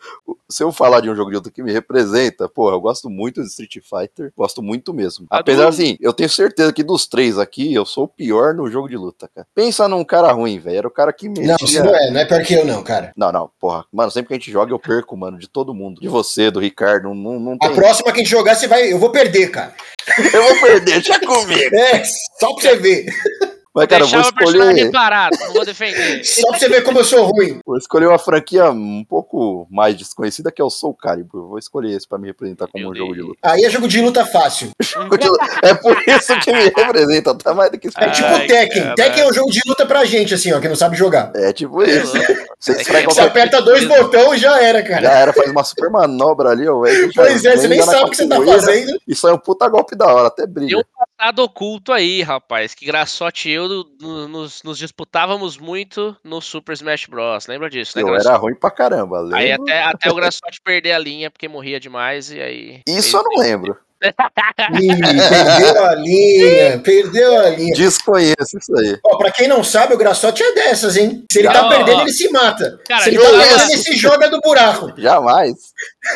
se 0.49 0.63
eu 0.63 0.71
falar 0.71 1.01
de 1.01 1.09
um 1.09 1.15
jogo 1.15 1.29
de 1.29 1.37
luta 1.37 1.51
que 1.51 1.63
me 1.63 1.71
representa, 1.71 2.47
porra, 2.47 2.75
eu 2.75 2.81
gosto 2.81 3.09
muito 3.09 3.41
de 3.41 3.47
Street 3.47 3.77
Fighter, 3.83 4.31
gosto 4.37 4.61
muito 4.61 4.93
mesmo. 4.93 5.25
Apesar 5.29 5.56
do- 5.61 5.67
assim, 5.67 5.97
eu 6.01 6.13
tenho 6.13 6.29
certeza 6.29 6.71
que 6.73 6.83
dos 6.83 7.07
três 7.07 7.37
aqui, 7.37 7.73
eu 7.73 7.85
sou 7.85 8.05
o 8.05 8.07
pior 8.07 8.53
no 8.53 8.69
jogo 8.69 8.87
de 8.87 8.95
luta, 8.97 9.29
cara. 9.33 9.47
Pensa 9.53 9.87
num 9.87 10.03
cara 10.03 10.31
ruim, 10.31 10.59
velho, 10.59 10.77
era 10.77 10.87
o 10.87 10.91
cara 10.91 11.11
que 11.13 11.27
metia... 11.29 11.47
Não, 11.47 11.57
você 11.59 11.81
não 11.83 11.95
é, 11.95 12.11
não 12.11 12.19
é 12.21 12.25
pior 12.25 12.43
que 12.43 12.53
eu, 12.53 12.65
não, 12.65 12.83
cara. 12.83 13.11
Não, 13.15 13.31
não, 13.31 13.49
porra. 13.59 13.85
Mano, 13.91 14.11
sempre 14.11 14.29
que 14.29 14.33
a 14.33 14.37
gente 14.37 14.51
joga, 14.51 14.71
eu 14.71 14.79
perco, 14.79 15.15
mano, 15.17 15.37
de 15.37 15.47
todo 15.47 15.73
mundo. 15.73 15.99
De 16.01 16.07
você, 16.07 16.49
do 16.51 16.59
Ricardo, 16.59 17.13
não, 17.13 17.39
não 17.39 17.53
A 17.61 17.67
tem. 17.67 17.75
próxima 17.75 18.11
que 18.11 18.19
a 18.19 18.23
gente 18.23 18.29
jogar, 18.31 18.55
você 18.55 18.67
vai. 18.67 18.91
Eu 18.91 18.99
vou 18.99 19.11
perder, 19.11 19.49
cara. 19.51 19.73
Eu 20.33 20.41
vou 20.41 20.61
perder, 20.61 20.93
deixa 21.01 21.19
comigo. 21.19 21.75
É, 21.75 22.01
só 22.39 22.53
pra 22.53 22.61
você 22.61 22.75
ver. 22.77 23.05
Mas, 23.77 23.87
cara, 23.87 24.03
eu 24.03 24.07
vou 24.07 24.15
Deixar 24.17 24.29
o 24.29 24.35
personagem 24.35 24.85
escolher, 24.85 25.29
não 25.39 25.53
vou 25.53 25.65
defender. 25.65 26.23
Só 26.25 26.49
pra 26.49 26.57
você 26.57 26.67
ver 26.67 26.81
como 26.81 26.97
eu 26.99 27.03
sou 27.03 27.25
ruim. 27.25 27.59
vou 27.63 27.77
escolher 27.77 28.07
uma 28.07 28.17
franquia 28.17 28.71
um 28.71 29.05
pouco 29.07 29.67
mais 29.69 29.95
desconhecida, 29.95 30.51
que 30.51 30.59
é 30.59 30.65
o 30.65 30.69
Soul 30.69 30.95
Calibur. 30.95 31.41
Eu 31.41 31.47
Vou 31.49 31.59
escolher 31.59 31.95
esse 31.95 32.07
pra 32.07 32.17
me 32.17 32.25
representar 32.27 32.67
como 32.67 32.83
Meu 32.83 32.91
um 32.91 32.95
jogo 32.95 33.11
de 33.13 33.17
Deus. 33.19 33.27
luta. 33.29 33.39
Aí 33.43 33.63
é 33.63 33.69
jogo 33.69 33.87
de 33.87 34.01
luta 34.01 34.25
fácil. 34.25 34.71
É 35.61 35.73
por 35.73 35.95
isso 36.07 36.39
que 36.39 36.51
me 36.51 36.63
representa, 36.63 37.35
tá 37.35 37.53
mais 37.53 37.69
do 37.71 37.77
que 37.77 37.87
isso. 37.87 37.99
É 37.99 38.09
tipo 38.09 38.27
Ai, 38.27 38.47
Tekken. 38.47 38.77
caralho. 38.81 38.95
Tekken 38.95 39.23
é 39.23 39.27
um 39.27 39.33
jogo 39.33 39.51
de 39.51 39.61
luta 39.67 39.85
pra 39.85 40.05
gente, 40.05 40.33
assim, 40.33 40.51
ó, 40.53 40.59
que 40.59 40.67
não 40.67 40.75
sabe 40.75 40.95
jogar. 40.95 41.31
É 41.35 41.53
tipo 41.53 41.83
isso. 41.83 42.13
Você 42.59 42.71
É 42.71 42.83
Você 42.83 43.03
qualquer... 43.03 43.21
aperta 43.23 43.61
dois 43.61 43.85
botões 43.85 44.39
e 44.39 44.43
já 44.43 44.61
era, 44.61 44.81
cara. 44.83 45.01
Já 45.01 45.11
era, 45.11 45.33
faz 45.33 45.51
uma 45.51 45.63
super 45.63 45.89
manobra 45.89 46.49
ali, 46.49 46.67
ó. 46.67 46.83
já 46.85 47.09
Pois 47.15 47.45
é, 47.45 47.57
você 47.57 47.67
nem 47.67 47.81
sabe 47.81 48.03
o 48.05 48.09
que 48.09 48.15
você 48.17 48.27
tá 48.27 48.41
fazendo. 48.41 48.99
E 49.07 49.15
sai 49.15 49.33
um 49.33 49.37
puta 49.37 49.67
golpe 49.67 49.95
da 49.95 50.07
hora, 50.07 50.27
até 50.27 50.45
brilha. 50.47 50.77
Um 50.77 50.83
passado 51.17 51.39
oculto 51.43 51.91
aí, 51.91 52.21
rapaz, 52.21 52.75
que 52.75 52.85
Grassotti 52.85 53.49
e 53.49 53.53
eu 53.53 53.67
no- 53.67 53.87
no- 53.99 54.27
nos, 54.27 54.61
nos 54.63 54.77
disputávamos 54.77 55.57
muito 55.57 56.15
no 56.23 56.39
Super 56.41 56.73
Smash 56.73 57.05
Bros. 57.07 57.47
Lembra 57.47 57.69
disso, 57.69 57.97
né, 57.97 58.03
Eu 58.03 58.15
era 58.15 58.35
ruim 58.37 58.53
pra 58.55 58.69
caramba, 58.69 59.27
Aí 59.33 59.49
lembro? 59.49 59.63
até, 59.63 59.81
até 59.83 60.11
o 60.11 60.15
Grassotti 60.15 60.61
perder 60.63 60.91
a 60.91 60.99
linha 60.99 61.31
porque 61.31 61.47
morria 61.47 61.79
demais 61.79 62.31
e 62.31 62.39
aí. 62.39 62.81
Isso 62.87 63.17
eu 63.17 63.23
não 63.23 63.41
lembro. 63.41 63.77
Ih, 64.79 64.95
perdeu 64.99 65.85
a 65.85 65.95
linha, 65.95 66.79
perdeu 66.85 67.39
a 67.41 67.49
linha. 67.49 67.73
Desconheço 67.73 68.57
isso 68.61 68.77
aí. 68.77 68.99
Ó, 69.03 69.17
pra 69.17 69.31
quem 69.31 69.47
não 69.47 69.63
sabe, 69.63 69.95
o 69.95 69.97
Grassotti 69.97 70.43
é 70.43 70.53
dessas, 70.53 70.95
hein? 70.97 71.25
Se 71.31 71.39
ele 71.39 71.47
tá 71.47 71.63
Não, 71.63 71.69
perdendo, 71.69 71.97
ó. 71.97 72.01
ele 72.01 72.11
se 72.11 72.29
mata. 72.29 72.79
Cara, 72.87 73.01
Se 73.01 73.09
ele 73.09 73.17
tá 73.17 73.27
conheço. 73.27 73.47
perdendo, 73.49 73.71
ele 73.71 73.77
se 73.81 73.95
joga 73.97 74.29
do 74.29 74.39
buraco. 74.39 74.93
Jamais. 75.01 75.53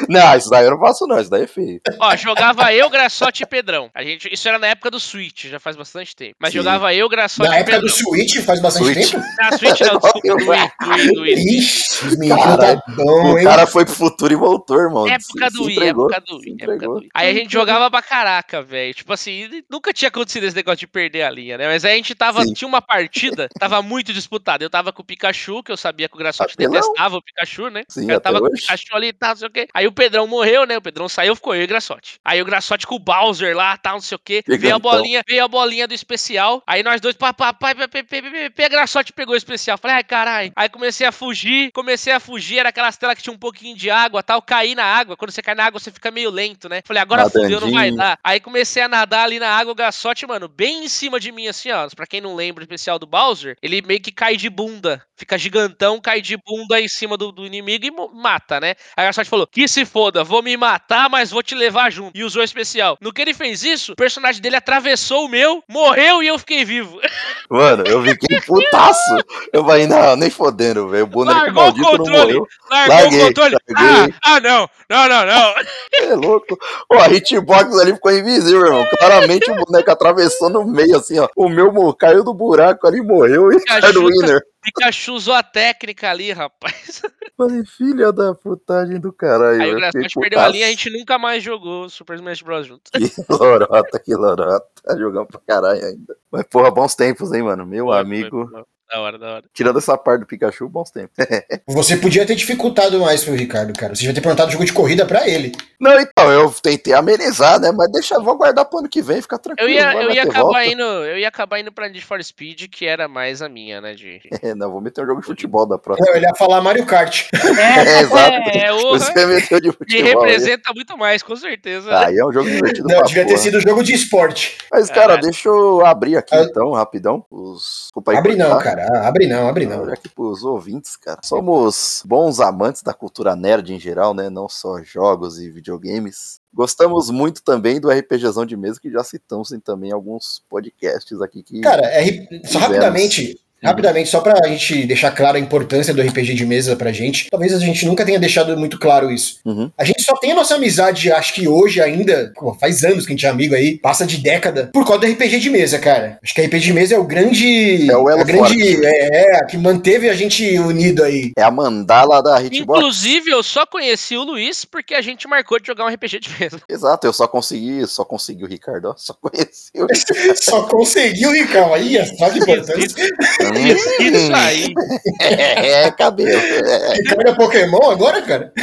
Não, 0.10 0.36
isso 0.38 0.50
daí 0.50 0.66
eu 0.66 0.72
não 0.72 0.80
faço, 0.80 1.06
não. 1.08 1.20
Isso 1.20 1.30
daí 1.30 1.44
é 1.44 1.48
feio. 1.48 1.82
Ó, 2.00 2.16
jogava 2.16 2.74
eu, 2.74 2.90
Grassotti 2.90 3.44
e 3.44 3.46
Pedrão. 3.46 3.90
A 3.94 4.04
gente, 4.04 4.32
isso 4.32 4.48
era 4.48 4.58
na 4.60 4.68
época 4.68 4.92
do 4.92 5.00
Switch, 5.00 5.46
já 5.46 5.60
faz 5.60 5.76
bastante 5.76 6.16
tempo. 6.16 6.36
Mas 6.40 6.52
Sim. 6.52 6.58
jogava 6.60 6.94
eu, 6.94 7.10
Na 7.10 7.24
e 7.24 7.26
época 7.26 7.64
Pedrão. 7.64 7.82
do 7.82 7.90
Switch, 7.90 8.38
faz 8.46 8.62
bastante 8.62 8.94
Switch. 8.94 9.12
tempo. 9.12 9.24
Na 9.40 9.58
Switch 9.58 9.80
não, 9.82 10.00
desculpa, 10.00 10.28
do 10.28 10.50
Wii, 10.52 11.14
do. 11.14 11.26
Ixi, 11.26 12.06
os 12.08 12.18
meninos 12.18 12.44
Caralho, 12.44 12.82
tá 12.82 12.92
bom, 12.96 13.34
O 13.34 13.38
hein? 13.38 13.44
cara 13.46 13.68
foi 13.68 13.86
pro 13.86 13.94
futuro 13.94 14.34
e 14.34 14.36
voltou, 14.36 14.80
irmão. 14.80 15.08
Época 15.08 15.50
Se- 15.50 15.58
do 15.58 15.64
Wii, 15.66 15.84
época 15.84 16.22
do 16.22 16.38
Wii, 16.38 16.56
época 16.60 16.78
do 16.78 16.94
Wii. 16.96 17.10
Aí 17.14 17.30
a 17.30 17.34
gente 17.34 17.52
jogava 17.52 17.90
pra 17.92 18.02
caraca, 18.02 18.62
velho. 18.62 18.94
Tipo 18.94 19.14
assim, 19.14 19.64
nunca 19.70 19.94
tinha 19.94 20.10
acontecido 20.10 20.46
esse 20.46 20.56
negócio 20.56 20.80
de 20.80 20.88
perder 20.88 21.24
a 21.24 21.30
linha, 21.30 21.58
né? 21.58 21.68
Mas 21.68 21.86
aí 21.86 21.94
a 21.94 21.96
gente 21.96 22.16
tava, 22.16 22.44
Sim. 22.44 22.54
tinha 22.54 22.68
uma 22.68 22.82
partida, 22.82 23.48
tava 23.60 23.82
muito 23.82 24.14
disputada. 24.14 24.64
Eu 24.64 24.70
tava 24.70 24.92
com 24.94 25.02
o 25.02 25.06
Pikachu, 25.06 25.62
que 25.64 25.72
eu 25.72 25.78
sabia 25.78 26.08
que 26.10 26.16
o 26.18 26.22
Apelão. 26.28 26.72
detestava 26.72 27.18
o 27.18 27.22
Pikachu, 27.22 27.70
né? 27.70 27.84
Sim, 27.90 28.10
eu 28.12 28.20
tava 28.22 28.40
com 28.40 28.46
o 28.46 28.50
hoje. 28.52 28.62
Pikachu 28.62 28.96
ali 28.96 29.08
e 29.08 29.14
tal, 29.14 29.30
não 29.32 29.36
sei 29.38 29.48
o 29.48 29.52
quê. 29.52 29.68
Aí 29.74 29.81
o 29.88 29.92
Pedrão 29.92 30.28
morreu, 30.28 30.66
né? 30.66 30.78
O 30.78 30.82
Pedrão 30.82 31.08
saiu, 31.08 31.36
ficou 31.36 31.56
eu 31.56 31.62
e 31.62 31.66
o 31.66 31.68
Grassotti. 31.68 32.20
Aí 32.24 32.42
o 32.42 32.46
Grassotti 32.46 32.88
com 32.88 32.96
o 32.96 33.00
Bowser 33.00 33.56
lá, 33.56 33.78
tal, 33.78 33.94
não 33.94 34.02
sei 34.02 34.16
o 34.16 34.20
quê. 34.20 34.44
Veio 34.46 34.58
a 34.58 34.62
Gigantão. 34.62 34.80
bolinha, 34.80 35.24
veio 35.28 35.44
a 35.44 35.48
bolinha 35.48 35.88
do 35.88 35.94
especial. 35.94 36.64
Aí 36.66 36.84
nós 36.84 37.02
dois, 37.02 37.16
papai, 37.16 37.52
a 37.52 38.70
Grassotti 38.70 39.14
pegou 39.14 39.34
o 39.34 39.38
especial. 39.38 39.78
Falei, 39.78 39.98
ai, 39.98 40.04
caralho. 40.04 40.52
Aí 40.56 40.70
comecei 40.70 41.06
a 41.06 41.12
fugir, 41.12 41.72
comecei 41.72 42.14
a 42.14 42.20
fugir. 42.20 42.60
Era 42.60 42.70
aquelas 42.70 42.98
telas 42.98 43.16
que 43.16 43.24
tinha 43.24 43.34
um 43.34 43.38
pouquinho 43.38 43.76
de 43.76 43.90
água, 43.90 44.24
tal. 44.24 44.42
Caí 44.42 44.76
na 44.76 44.86
água. 44.86 45.18
Quando 45.18 45.32
você 45.32 45.42
cai 45.42 45.56
na 45.56 45.66
água, 45.66 45.80
você 45.80 45.92
fica 45.92 46.12
meio 46.12 46.30
lento, 46.30 46.70
né? 46.70 46.82
Falei, 46.86 47.02
agora 47.02 47.30
fudeu, 47.30 47.62
não 47.62 47.72
vai 47.72 47.92
dar. 47.92 48.18
Aí 48.24 48.40
comecei 48.40 48.84
a 48.84 48.88
nadar 48.88 49.26
ali 49.26 49.40
na 49.40 49.50
água, 49.50 49.72
o 49.72 49.76
Grassotti, 49.76 50.26
mano, 50.26 50.48
bem 50.48 50.86
em 50.86 50.90
cima 50.90 51.20
de 51.20 51.32
mim, 51.32 51.48
assim, 51.48 51.72
ó. 51.72 51.88
Pra 51.96 52.06
quem 52.06 52.22
não 52.22 52.36
lembra 52.36 52.62
o 52.62 52.66
especial 52.66 52.98
do 53.00 53.08
Bowser, 53.08 53.56
ele 53.62 53.82
meio 53.82 54.02
que 54.02 54.12
cai 54.12 54.38
de 54.38 54.50
bunda. 54.50 55.04
Fica 55.16 55.38
gigantão, 55.38 56.00
cai 56.00 56.22
de 56.22 56.38
bunda 56.38 56.80
em 56.80 56.88
cima 56.88 57.18
do, 57.18 57.32
do 57.32 57.46
inimigo 57.46 57.86
e 57.86 57.92
mata, 58.16 58.60
né? 58.60 58.76
Aí 58.96 59.04
o 59.04 59.08
Grassotti 59.08 59.30
falou, 59.30 59.48
que 59.48 59.61
se 59.68 59.86
foda, 59.86 60.24
vou 60.24 60.42
me 60.42 60.56
matar, 60.58 61.10
mas 61.10 61.32
vou 61.32 61.44
te 61.44 61.56
levar 61.56 61.92
junto. 61.92 62.12
E 62.18 62.24
usou 62.24 62.42
o 62.42 62.46
especial. 62.46 62.98
No 63.02 63.12
que 63.14 63.22
ele 63.22 63.34
fez 63.34 63.64
isso, 63.64 63.94
o 63.94 63.96
personagem 63.96 64.42
dele 64.42 64.56
atravessou 64.56 65.26
o 65.26 65.30
meu, 65.30 65.64
morreu 65.68 66.22
e 66.24 66.28
eu 66.28 66.38
fiquei 66.40 66.64
vivo. 66.66 67.00
Mano, 67.50 67.84
eu 67.86 68.02
fiquei 68.04 68.40
putaço. 68.42 69.18
Eu 69.52 69.66
falei, 69.66 69.88
não, 69.88 70.16
nem 70.16 70.30
fodendo, 70.30 70.88
velho. 70.88 71.04
O 71.04 71.08
boneco 71.08 71.38
Largou 71.40 71.62
o 71.62 71.66
maldito 71.66 71.84
não 71.84 71.98
controle. 71.98 72.22
morreu. 72.22 72.48
Largou 72.70 72.96
Larguei, 72.96 73.20
o 73.22 73.26
controle. 73.26 73.56
Ah, 73.76 73.84
larguei. 73.84 74.16
ah, 74.24 74.40
não, 74.40 74.70
não, 74.90 75.10
não, 75.10 75.26
não. 75.26 75.54
É 75.94 76.16
louco. 76.16 76.58
Ó, 76.92 77.00
a 77.00 77.10
hitbox 77.10 77.78
ali 77.80 77.94
ficou 77.94 78.12
invisível, 78.12 78.66
irmão. 78.66 78.86
Claramente 78.98 79.52
o 79.52 79.56
boneco 79.56 79.92
atravessou 79.92 80.50
no 80.50 80.66
meio, 80.66 80.98
assim, 80.98 81.20
ó. 81.20 81.28
O 81.36 81.50
meu 81.50 81.72
caiu 81.94 82.24
do 82.24 82.34
buraco 82.34 82.88
ali, 82.88 83.02
morreu 83.02 83.52
e 83.52 83.64
caiu 83.64 83.94
do 83.94 84.08
winner. 84.08 84.42
Pikachu 84.62 85.14
usou 85.14 85.34
a 85.34 85.42
técnica 85.44 86.10
ali, 86.10 86.32
rapaz. 86.32 87.02
Falei, 87.36 87.66
filha 87.66 88.12
da 88.12 88.36
putagem 88.36 89.00
do 89.00 89.12
caralho. 89.12 89.62
Aí 89.62 89.72
o 89.72 89.76
Grassotti 89.76 90.20
perdeu 90.20 90.40
a 90.40 90.48
linha, 90.48 90.68
a 90.68 90.70
gente 90.70 90.90
nunca 90.92 91.18
mais 91.18 91.44
jogou 91.44 91.90
Super 91.90 92.16
Smash 92.16 92.42
Bros. 92.42 92.68
junto. 92.68 92.92
Que 92.92 93.00
lorota, 93.30 94.00
que 94.00 94.14
lorota. 94.14 94.98
Jogamos 94.98 95.30
pra 95.30 95.42
caralho 95.48 95.84
ainda. 95.84 96.16
Mas, 96.32 96.44
porra, 96.44 96.70
bons 96.70 96.96
tempos, 96.96 97.32
hein, 97.34 97.44
mano? 97.44 97.66
Meu 97.66 97.88
Foi, 97.88 98.00
amigo. 98.00 98.48
foi, 98.48 98.52
foi. 98.52 98.66
Da 98.92 99.00
hora, 99.00 99.18
da 99.18 99.36
hora. 99.36 99.44
Tirando 99.54 99.78
essa 99.80 99.98
parte 99.98 100.22
do 100.22 100.26
Pikachu, 100.26 100.68
bons 100.68 100.92
tempos. 100.92 101.16
Você 101.68 101.96
podia 101.96 102.26
ter 102.26 102.36
dificultado 102.36 103.00
mais 103.00 103.24
pro 103.24 103.34
Ricardo, 103.34 103.74
cara. 103.74 103.96
Você 103.96 104.02
devia 104.02 104.14
ter 104.16 104.22
perguntado 104.22 104.50
o 104.50 104.52
jogo 104.52 104.66
de 104.66 104.74
corrida 104.74 105.06
pra 105.06 105.26
ele. 105.28 105.54
Não, 105.80 105.98
então, 106.00 106.30
eu 106.32 106.52
tentei 106.62 106.94
amenizar, 106.94 107.60
né? 107.60 107.72
Mas 107.72 107.90
deixa, 107.92 108.20
vou 108.20 108.38
guardar 108.38 108.66
pro 108.66 108.80
ano 108.80 108.90
que 108.90 109.02
vem, 109.02 109.22
fica 109.22 109.36
Eu 109.36 109.40
tranquilo. 109.40 109.70
ia, 109.70 109.86
vai 109.94 110.06
eu 110.06 110.12
ia 110.12 110.24
acabar 110.24 110.42
volta. 110.44 110.66
indo, 110.66 110.82
eu 110.84 111.18
ia 111.18 111.28
acabar 111.28 111.60
indo 111.60 111.72
pra 111.72 111.88
Need 111.88 112.04
for 112.06 112.22
Speed, 112.24 112.68
que 112.70 112.86
era 112.86 113.08
mais 113.08 113.42
a 113.42 113.48
minha, 113.48 113.80
né, 113.80 113.94
de... 113.94 114.20
É, 114.44 114.54
não, 114.54 114.70
vou 114.72 114.82
meter 114.82 115.04
um 115.04 115.08
jogo 115.08 115.22
de 115.22 115.28
futebol 115.28 115.66
da 115.66 115.78
próxima. 115.78 116.08
Não, 116.08 116.16
ele 116.16 116.26
ia 116.26 116.36
falar 116.36 116.60
Mario 116.62 116.86
Kart. 116.86 117.30
É, 117.62 118.02
exato. 118.02 118.50
É, 118.58 118.74
o 118.74 118.90
Você 119.00 119.26
meteu 119.26 119.60
de 119.62 119.68
me 119.68 119.74
futebol. 119.74 120.06
aí. 120.06 120.14
representa 120.14 120.74
muito 120.74 120.98
mais, 120.98 121.24
com 121.24 121.36
certeza. 121.36 121.98
Aí 121.98 122.18
é 122.18 122.26
um 122.26 122.32
jogo 122.32 122.50
divertido 122.50 122.88
Não, 122.90 123.02
devia 123.04 123.26
ter 123.26 123.38
sido 123.38 123.60
jogo 123.62 123.84
de 123.84 123.94
esporte. 123.94 124.58
Mas, 124.72 124.90
cara, 124.90 125.14
É. 125.14 125.18
deixa 125.18 125.48
eu 125.50 125.86
abrir 125.86 126.18
aqui 126.18 126.36
Ah. 126.36 126.42
então, 126.44 126.72
rapidão. 126.72 127.26
Os... 127.32 127.82
Desculpa 127.84 128.12
aí 128.12 128.18
Abre 128.18 128.36
não, 128.36 128.52
cortar. 128.52 128.81
Cara. 128.88 129.00
Ah, 129.04 129.08
Abre 129.08 129.28
não, 129.28 129.48
abre 129.48 129.66
não. 129.66 129.82
Olha 129.82 129.94
aqui 129.94 130.10
pros 130.10 130.44
ouvintes, 130.44 130.96
cara. 130.96 131.20
Somos 131.24 132.02
bons 132.06 132.40
amantes 132.40 132.82
da 132.82 132.94
cultura 132.94 133.36
nerd 133.36 133.74
em 133.74 133.80
geral, 133.80 134.14
né? 134.14 134.30
Não 134.30 134.48
só 134.50 134.82
jogos 134.84 135.40
e 135.40 135.50
videogames. 135.50 136.40
Gostamos 136.54 137.10
muito 137.10 137.42
também 137.44 137.80
do 137.80 137.90
RPGzão 137.90 138.46
de 138.46 138.58
mesa, 138.58 138.80
que 138.80 138.92
já 138.92 139.04
citamos 139.04 139.52
em 139.52 139.60
também 139.60 139.92
alguns 139.92 140.44
podcasts 140.50 141.22
aqui 141.22 141.42
que. 141.44 141.62
Cara, 141.62 141.88
R- 141.88 142.42
só 142.46 142.60
rapidamente, 142.60 143.40
rapidamente, 143.64 144.10
só 144.10 144.20
pra 144.22 144.48
gente 144.48 144.86
deixar 144.86 145.12
clara 145.12 145.38
a 145.38 145.42
importância 145.42 145.94
do 145.94 146.02
RPG 146.02 146.34
de 146.34 146.46
mesa 146.46 146.76
pra 146.76 146.92
gente. 146.92 147.30
Talvez 147.30 147.54
a 147.54 147.60
gente 147.60 147.86
nunca 147.86 148.06
tenha 148.06 148.20
deixado 148.20 148.58
muito 148.58 148.80
claro 148.80 149.12
isso. 149.12 149.40
Uhum. 149.46 149.72
A 149.78 149.84
gente 149.84 150.02
só 150.04 150.16
tem 150.18 150.32
a 150.32 150.36
nossa 150.36 150.56
amizade, 150.56 151.12
acho 151.12 151.34
que 151.34 151.48
hoje 151.48 151.82
ainda, 151.82 152.32
pô, 152.36 152.54
faz 152.54 152.84
anos 152.84 153.06
que 153.06 153.12
a 153.12 153.16
gente 153.16 153.26
é 153.26 153.30
amigo 153.30 153.56
aí, 153.56 153.78
passa 153.78 154.06
de 154.06 154.18
década, 154.18 154.70
por 154.74 154.86
causa 154.86 155.02
do 155.02 155.12
RPG 155.12 155.40
de 155.40 155.50
mesa, 155.50 155.80
cara. 155.80 156.20
Acho 156.24 156.34
que 156.34 156.42
RPG 156.42 156.60
de 156.60 156.74
mesa 156.74 156.96
é 156.96 157.00
o 157.00 157.04
grande. 157.04 157.90
É 157.90 157.98
o 157.98 158.10
elo 158.10 158.22
a 158.22 158.24
grande. 158.24 158.42
forte. 158.42 158.86
É, 158.86 159.38
é, 159.38 159.46
que 159.46 159.58
manteve 159.58 160.10
a 160.10 160.14
gente 160.14 160.58
unido 160.60 161.04
aí. 161.04 161.32
É 161.38 161.44
a 161.44 161.52
mandala 161.52 162.22
da 162.22 162.42
Hitbox. 162.42 162.80
Inclusive, 162.80 163.32
eu 163.32 163.44
só 163.44 163.66
conheci 163.66 164.16
o 164.16 164.24
Luiz 164.24 164.66
porque 164.66 164.94
a 164.94 165.02
gente 165.02 165.28
marcou 165.28 165.60
de 165.60 165.68
jogar 165.68 165.86
um 165.86 165.90
RPG 165.90 166.20
de 166.20 166.30
mesa. 166.40 166.62
Exato, 166.68 167.08
eu 167.08 167.14
só 167.14 167.28
consegui, 167.28 167.86
só 167.88 168.04
consegui 168.04 168.44
o 168.44 168.48
Ricardo, 168.48 168.90
ó, 168.90 168.96
só 168.98 169.14
conheci 169.22 169.72
o 169.76 169.88
Só 170.36 170.64
conseguiu, 170.64 171.32
Ricardo. 171.32 171.74
Aí, 171.74 171.98
é 171.98 172.06
só 172.06 172.30
que 172.30 172.40
importância. 172.40 173.12
Isso 173.60 174.34
aí. 174.34 174.74
É, 175.20 175.84
é 175.84 175.92
cabelo. 175.92 176.30
É, 176.30 177.30
é 177.30 177.36
Pokémon 177.36 177.90
agora, 177.90 178.22
cara? 178.22 178.54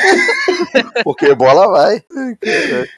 porque 1.05 1.35
bola 1.35 1.69
vai. 1.69 2.03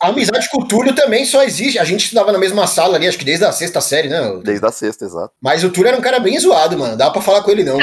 A 0.03 0.09
amizade 0.09 0.49
com 0.51 0.63
o 0.63 0.69
Túlio 0.69 0.95
também 0.95 1.25
só 1.25 1.43
existe. 1.43 1.79
A 1.79 1.85
gente 1.85 2.05
estudava 2.05 2.33
na 2.33 2.39
mesma 2.39 2.67
sala 2.67 2.97
ali, 2.97 3.09
acho 3.09 3.19
que 3.19 3.25
desde 3.25 3.45
a 3.45 3.53
sexta 3.53 3.81
série, 3.81 4.09
né? 4.09 4.21
Desde 4.43 4.65
a 4.67 4.73
sexta, 4.73 5.05
exato. 5.05 5.33
Mas 5.41 5.65
o 5.65 5.71
Túlio 5.71 5.89
era 5.89 5.99
um 5.99 6.03
cara 6.03 6.19
bem 6.19 6.39
zoado, 6.39 6.79
mano. 6.79 6.97
Dá 6.97 7.11
pra 7.11 7.23
falar 7.23 7.43
com 7.43 7.51
ele, 7.51 7.65
não. 7.65 7.79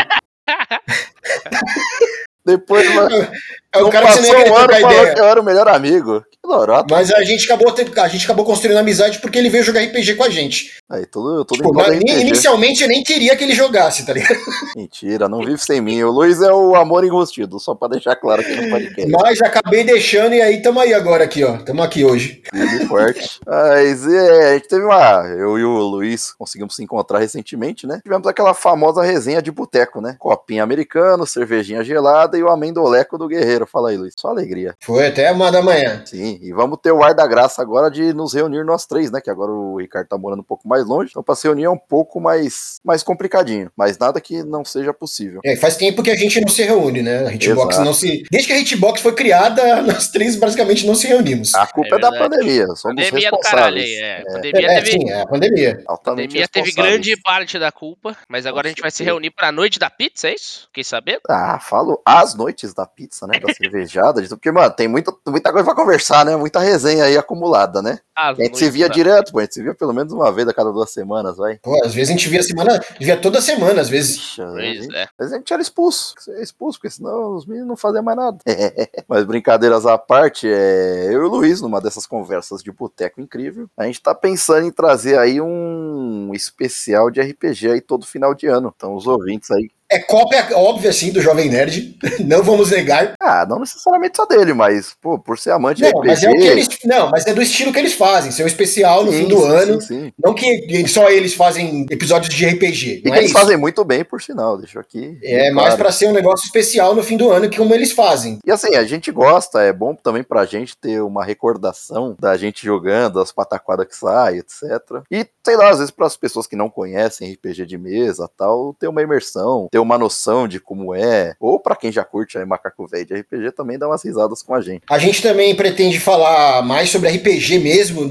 Depois, 2.46 2.96
mano, 2.96 3.28
É 3.74 3.80
o 3.80 3.84
não 3.84 3.90
cara 3.90 4.08
que 4.08 4.14
você 4.14 4.20
passou 4.20 4.40
ia 4.40 4.52
um 4.52 4.56
trocar 4.56 4.82
ideia. 4.82 5.14
que 5.14 5.20
eu 5.20 5.26
era 5.26 5.42
o 5.42 5.44
melhor 5.44 5.68
amigo. 5.68 6.22
Que 6.32 6.48
lorota. 6.48 6.86
Mas 6.90 7.12
a 7.12 7.22
gente, 7.24 7.46
acabou 7.46 7.74
a 7.98 8.08
gente 8.08 8.24
acabou 8.26 8.46
construindo 8.46 8.78
amizade 8.78 9.20
porque 9.20 9.38
ele 9.38 9.50
veio 9.50 9.64
jogar 9.64 9.82
RPG 9.82 10.16
com 10.16 10.24
a 10.24 10.30
gente. 10.30 10.72
Aí, 10.90 11.06
tudo, 11.06 11.44
tudo 11.44 11.58
Tipo, 11.58 11.74
na- 11.74 11.94
inicialmente 11.94 12.82
eu 12.84 12.88
nem 12.88 13.04
queria 13.04 13.36
que 13.36 13.44
ele 13.44 13.54
jogasse, 13.54 14.06
tá 14.06 14.14
ligado? 14.14 14.38
Mentira, 14.76 15.28
não 15.28 15.40
vive 15.40 15.58
sem 15.58 15.82
mim. 15.82 16.02
O 16.04 16.12
Luiz 16.12 16.42
é 16.42 16.52
o 16.52 16.76
amor 16.76 17.04
enrustido, 17.04 17.60
só 17.60 17.76
pra 17.76 17.90
deixar 17.90 18.16
claro 18.16 18.42
aqui 18.42 18.56
no 18.56 18.70
podcast. 18.70 19.12
Mas 19.12 19.42
acabei 19.42 19.84
deixando 19.84 20.34
e 20.34 20.42
aí 20.42 20.62
tamo 20.62 20.80
aí 20.80 20.94
agora 20.94 21.26
aqui, 21.26 21.44
ó. 21.44 21.58
Tamo 21.58 21.84
aqui 21.84 22.06
hoje. 22.06 22.42
E 22.54 22.86
forte. 22.86 23.40
Mas 23.46 24.08
é, 24.08 24.52
a 24.52 24.54
gente 24.54 24.68
teve 24.70 24.86
uma. 24.86 25.26
Eu 25.28 25.58
e 25.58 25.64
o 25.64 25.78
Luiz 25.80 26.32
conseguimos 26.34 26.76
se 26.76 26.84
encontrar 26.84 27.20
recentemente, 27.20 27.86
né? 27.86 28.00
Tivemos 28.04 28.28
aquela 28.28 28.54
famosa 28.54 29.04
resenha 29.04 29.42
de 29.42 29.52
boteco, 29.52 30.00
né? 30.00 30.16
Copinha 30.18 30.64
americano, 30.64 31.28
cervejinha 31.28 31.84
gelada 31.84 32.38
e 32.38 32.44
o 32.44 32.50
amendoleco 32.50 33.18
do 33.18 33.28
guerreiro. 33.28 33.57
Fala 33.66 33.90
aí, 33.90 33.98
Luiz. 33.98 34.14
Só 34.18 34.28
alegria. 34.30 34.76
Foi 34.84 35.08
até 35.08 35.32
uma 35.32 35.52
da 35.52 35.62
manhã. 35.62 36.04
Sim, 36.06 36.38
e 36.42 36.52
vamos 36.54 36.78
ter 36.82 36.92
o 36.92 37.02
ar 37.04 37.14
da 37.14 37.26
graça 37.26 37.62
agora 37.62 37.90
de 37.90 38.14
nos 38.14 38.34
reunir 38.34 38.64
nós 38.64 38.86
três, 38.86 39.10
né? 39.12 39.20
Que 39.22 39.30
agora 39.30 39.52
o 39.52 39.78
Ricardo 39.80 40.08
tá 40.08 40.18
morando 40.18 40.40
um 40.40 40.44
pouco 40.44 40.68
mais 40.68 40.86
longe. 40.86 41.10
Então, 41.12 41.24
pra 41.24 41.36
se 41.36 41.48
reunir 41.48 41.64
é 41.66 41.70
um 41.70 41.78
pouco 41.78 42.20
mais, 42.20 42.80
mais 42.84 43.02
complicadinho. 43.04 43.72
Mas 43.76 43.98
nada 43.98 44.20
que 44.22 44.44
não 44.44 44.64
seja 44.66 44.94
possível. 44.94 45.40
É, 45.46 45.56
faz 45.56 45.76
tempo 45.78 46.04
que 46.04 46.12
a 46.12 46.16
gente 46.16 46.40
não 46.42 46.48
se 46.50 46.64
reúne, 46.64 47.02
né? 47.02 47.28
A 47.28 47.34
Hitbox 47.34 47.76
Exato. 47.76 47.86
não 47.86 47.94
se. 47.94 48.24
Desde 48.30 48.48
que 48.48 48.54
a 48.54 48.60
Hitbox 48.60 49.02
foi 49.02 49.14
criada, 49.16 49.82
nós 49.84 50.10
três 50.10 50.36
basicamente 50.36 50.86
não 50.86 50.96
se 50.96 51.08
reunimos. 51.08 51.54
A 51.56 51.66
culpa 51.68 51.96
É 51.96 51.98
é, 51.98 52.02
da 52.02 52.12
pandemia. 52.12 52.66
Somos 52.76 52.82
Pandemia 53.04 53.32
do 53.32 53.40
caralho 53.40 53.76
responsáveis. 53.78 53.86
aí, 53.86 53.96
é. 53.96 54.22
É, 54.22 54.24
Pandemia 54.34 54.68
É, 54.72 54.82
teve, 54.82 54.92
sim, 54.92 55.10
é 55.10 55.22
a 55.22 55.26
pandemia. 55.28 55.84
altamente 55.88 56.28
pandemia 56.28 56.48
teve 56.48 56.66
responsáveis. 56.68 56.76
grande 56.76 57.22
parte 57.22 57.60
da 57.60 57.72
culpa, 57.72 58.16
mas 58.30 58.46
agora 58.46 58.68
a 58.68 58.70
gente 58.70 58.82
vai 58.82 58.92
se 58.92 59.04
reunir 59.04 59.32
pra 59.32 59.52
noite 59.52 59.80
da 59.80 59.90
pizza, 59.90 60.28
é 60.30 60.36
isso? 60.36 60.66
Fiquei 60.68 60.84
sabendo? 60.84 61.22
Ah, 61.30 61.60
falo 61.60 62.02
as 62.06 62.36
noites 62.36 62.74
da 62.74 62.86
pizza, 62.86 63.26
né? 63.28 63.40
Da 63.48 63.54
cervejada. 63.54 64.22
de 64.22 64.28
tudo, 64.28 64.38
Porque, 64.38 64.52
mano, 64.52 64.72
tem 64.74 64.88
muita, 64.88 65.14
muita 65.28 65.52
coisa 65.52 65.66
pra 65.66 65.76
conversar, 65.76 66.26
né? 66.26 66.36
Muita 66.36 66.60
resenha 66.60 67.06
aí 67.06 67.18
acumulada, 67.18 67.82
né? 67.82 68.00
Ah, 68.16 68.30
A 68.30 68.34
gente 68.34 68.58
se 68.58 68.70
via 68.70 68.90
direto, 68.90 69.32
pô. 69.32 69.40
A 69.40 69.42
gente 69.44 69.54
se 69.54 69.62
via 69.64 69.74
pelo 69.76 69.94
menos 69.94 70.12
uma 70.14 70.32
vez 70.32 70.48
a 70.48 70.54
cada 70.54 70.72
duas 70.72 70.90
semanas, 70.92 71.38
vai. 71.38 71.58
Pô, 71.58 71.76
às 71.86 71.94
vezes 71.94 72.10
a 72.10 72.14
gente 72.14 72.28
via 72.30 72.42
semana, 72.44 72.80
via 73.00 73.16
toda 73.16 73.42
semana, 73.42 73.82
às 73.82 73.90
vezes. 73.90 74.16
Ixi, 74.18 74.42
Pois 74.42 74.64
gente- 74.84 74.96
é. 74.96 75.04
Às 75.04 75.10
vezes 75.20 75.34
a 75.34 75.38
gente 75.38 75.54
era 75.54 75.62
expulso. 75.62 76.14
É 76.30 76.42
expulso, 76.42 76.80
porque 76.80 76.94
senão 76.94 77.36
os 77.36 77.46
meninos 77.46 77.68
não 77.70 77.78
faziam 77.78 78.04
mais 78.04 78.18
nada. 78.18 78.38
Mas 79.08 79.24
brincadeiras 79.26 79.86
à 79.86 79.98
parte, 79.98 80.48
é... 80.48 81.08
eu 81.08 81.22
e 81.24 81.26
o 81.26 81.28
Luiz, 81.30 81.62
numa 81.62 81.80
dessas 81.82 82.06
conversas 82.08 82.64
de 82.64 82.72
boteco 82.72 83.22
incrível, 83.22 83.70
a 83.78 83.86
gente 83.86 84.02
tá 84.02 84.14
pensando 84.16 84.66
em 84.66 84.72
trazer 84.72 85.18
aí 85.20 85.40
um 85.40 86.32
especial 86.34 87.10
de 87.12 87.22
RPG 87.22 87.72
aí 87.72 87.82
todo 87.82 88.06
final 88.06 88.34
de 88.34 88.48
ano. 88.48 88.74
Então, 88.76 88.96
os 88.96 89.06
ouvintes 89.08 89.52
aí. 89.52 89.70
É 89.90 90.00
cópia 90.00 90.46
óbvia, 90.54 90.90
assim, 90.90 91.12
do 91.12 91.22
Jovem 91.22 91.50
Nerd. 91.50 91.98
Não 92.26 92.44
vamos 92.44 92.72
negar. 92.72 93.14
Ah, 93.20 93.46
não 93.48 93.60
necessariamente 93.60 94.18
só 94.18 94.26
dele, 94.26 94.54
mas, 94.54 94.96
pô, 95.02 95.18
por 95.18 95.38
ser 95.38 95.52
amante 95.52 95.78
de 95.78 95.84
Não, 95.84 96.00
RPG. 96.00 96.08
mas 96.08 96.24
é 96.24 96.30
o 96.30 96.34
que 96.34 96.46
eles. 96.46 96.68
Não, 96.84 97.10
mas 97.10 97.26
é 97.26 97.34
do 97.34 97.42
estilo 97.42 97.72
que 97.72 97.80
eles 97.80 97.94
fazem. 97.94 98.32
Seu 98.32 98.48
especial 98.48 99.06
no 99.06 99.12
Sim, 99.12 99.20
fim 99.20 99.28
do 99.28 99.38
sim, 99.38 99.48
ano. 99.48 99.82
Sim, 99.82 99.88
sim. 99.88 100.14
Não 100.22 100.34
que 100.34 100.88
só 100.88 101.10
eles 101.10 101.34
fazem 101.34 101.86
episódios 101.90 102.34
de 102.34 102.46
RPG. 102.46 103.04
E 103.06 103.10
é 103.10 103.18
eles 103.18 103.26
isso. 103.26 103.34
fazem 103.40 103.58
muito 103.58 103.84
bem, 103.86 104.04
por 104.04 104.22
sinal, 104.22 104.58
deixa 104.58 104.80
aqui. 104.80 105.18
É 105.24 105.52
mais 105.52 105.70
claro. 105.70 105.78
pra 105.84 105.92
ser 105.92 106.08
um 106.08 106.14
negócio 106.14 106.46
especial 106.46 106.94
no 106.94 107.04
fim 107.04 107.16
do 107.18 107.32
ano, 107.32 107.50
que 107.50 107.58
como 107.58 107.74
eles 107.74 107.92
fazem. 107.92 108.40
E 108.46 108.52
assim, 108.52 108.76
a 108.76 108.84
gente 108.84 109.12
gosta, 109.12 109.62
é 109.62 109.72
bom 109.72 109.96
também 109.96 110.24
pra 110.24 110.46
gente 110.46 110.76
ter 110.78 111.02
uma 111.02 111.24
recordação 111.24 112.16
da 112.20 112.36
gente 112.36 112.66
jogando, 112.66 113.20
as 113.20 113.32
pataquadas 113.32 113.88
que 113.88 113.96
saem, 113.96 114.40
etc. 114.40 114.64
E, 115.12 115.26
sei 115.48 115.56
lá, 115.56 115.70
às 115.70 115.78
vezes 115.78 115.92
para 115.92 116.06
as 116.06 116.18
pessoas 116.18 116.46
que 116.46 116.58
não 116.58 116.70
conhecem 116.70 117.32
RPG 117.32 117.66
de 117.66 117.78
mesa 117.78 118.30
tal, 118.36 118.74
ter 118.74 118.90
uma 118.90 119.02
imersão, 119.02 119.70
ter 119.72 119.80
uma 119.80 119.98
noção 119.98 120.46
de 120.46 120.60
como 120.60 120.94
é. 120.94 121.36
Ou 121.40 121.58
pra 121.58 121.74
quem 121.74 121.90
já 121.90 122.04
curte 122.04 122.38
aí 122.38 122.46
Macaco 122.46 122.86
Velho 122.86 123.06
de 123.06 123.14
RPG 123.14 123.54
também 123.54 123.80
dá 123.80 123.88
umas 123.88 124.04
risadas 124.04 124.44
com 124.44 124.54
a 124.54 124.60
gente. 124.60 124.84
A 124.90 124.98
gente 124.98 125.22
também 125.22 125.56
pretende 125.56 126.02
falar 126.02 126.62
mais 126.64 126.90
sobre 126.90 127.08
RPG 127.10 127.60
mesmo 127.60 128.02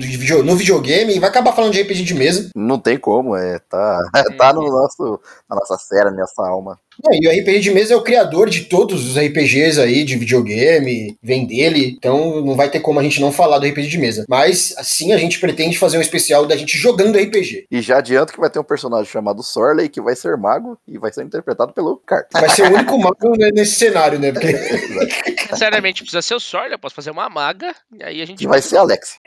no 0.43 0.57
videogame 0.57 1.15
e 1.15 1.21
vai 1.21 1.29
acabar 1.29 1.53
falando 1.53 1.75
de 1.75 1.83
RPG 1.83 2.05
de 2.05 2.15
mesa. 2.15 2.51
Não 2.57 2.79
tem 2.79 2.97
como, 2.97 3.37
é, 3.37 3.59
tá, 3.59 4.01
tá 4.39 4.55
no 4.55 4.63
nosso, 4.71 5.21
na 5.47 5.57
nossa 5.57 5.77
série, 5.77 6.11
nessa 6.13 6.43
alma. 6.43 6.81
É, 7.11 7.19
e 7.21 7.29
o 7.29 7.31
RPG 7.31 7.61
de 7.61 7.71
mesa 7.71 7.95
é 7.95 7.97
o 7.97 8.03
criador 8.03 8.49
de 8.49 8.63
todos 8.63 9.09
os 9.09 9.17
RPGs 9.17 9.81
aí 9.81 10.05
de 10.05 10.17
videogame, 10.17 11.17
vem 11.23 11.47
dele, 11.47 11.97
então 11.97 12.41
não 12.45 12.55
vai 12.55 12.71
ter 12.71 12.81
como 12.81 12.99
a 12.99 13.03
gente 13.03 13.21
não 13.21 13.33
falar 13.33 13.59
do 13.59 13.67
RPG 13.67 13.89
de 13.89 13.99
mesa. 13.99 14.25
Mas 14.29 14.75
assim 14.77 15.13
a 15.13 15.19
gente 15.19 15.39
pretende 15.39 15.79
fazer 15.79 15.99
um 15.99 16.03
especial 16.03 16.47
da 16.47 16.57
gente 16.57 16.77
jogando 16.77 17.19
RPG. 17.19 17.67
E 17.71 17.81
já 17.81 17.99
adianto 17.99 18.33
que 18.33 18.41
vai 18.41 18.51
ter 18.51 18.59
um 18.59 18.65
personagem 18.65 19.11
chamado 19.11 19.43
Sorley 19.43 19.89
que 19.89 20.01
vai 20.01 20.17
ser 20.17 20.37
mago 20.37 20.79
e 20.87 20.99
vai 20.99 21.13
ser 21.13 21.25
interpretado 21.25 21.73
pelo 21.73 21.97
Kart. 22.07 22.27
Vai 22.33 22.49
ser 22.49 22.63
o 22.63 22.75
único 22.75 22.99
mago 22.99 23.37
né, 23.37 23.51
nesse 23.53 23.75
cenário, 23.75 24.19
né? 24.19 24.33
Porque 24.33 24.55
Sinceramente, 25.57 26.03
precisa 26.03 26.23
ser 26.23 26.35
o 26.35 26.41
Sorle, 26.41 26.75
eu 26.75 26.79
posso 26.79 26.95
fazer 26.95 27.11
uma 27.11 27.29
maga, 27.29 27.75
e 27.93 28.03
aí 28.03 28.23
a 28.23 28.25
gente 28.27 28.39
Que 28.39 28.47
vai 28.49 28.61
ser 28.63 28.77
Alex. 28.77 29.19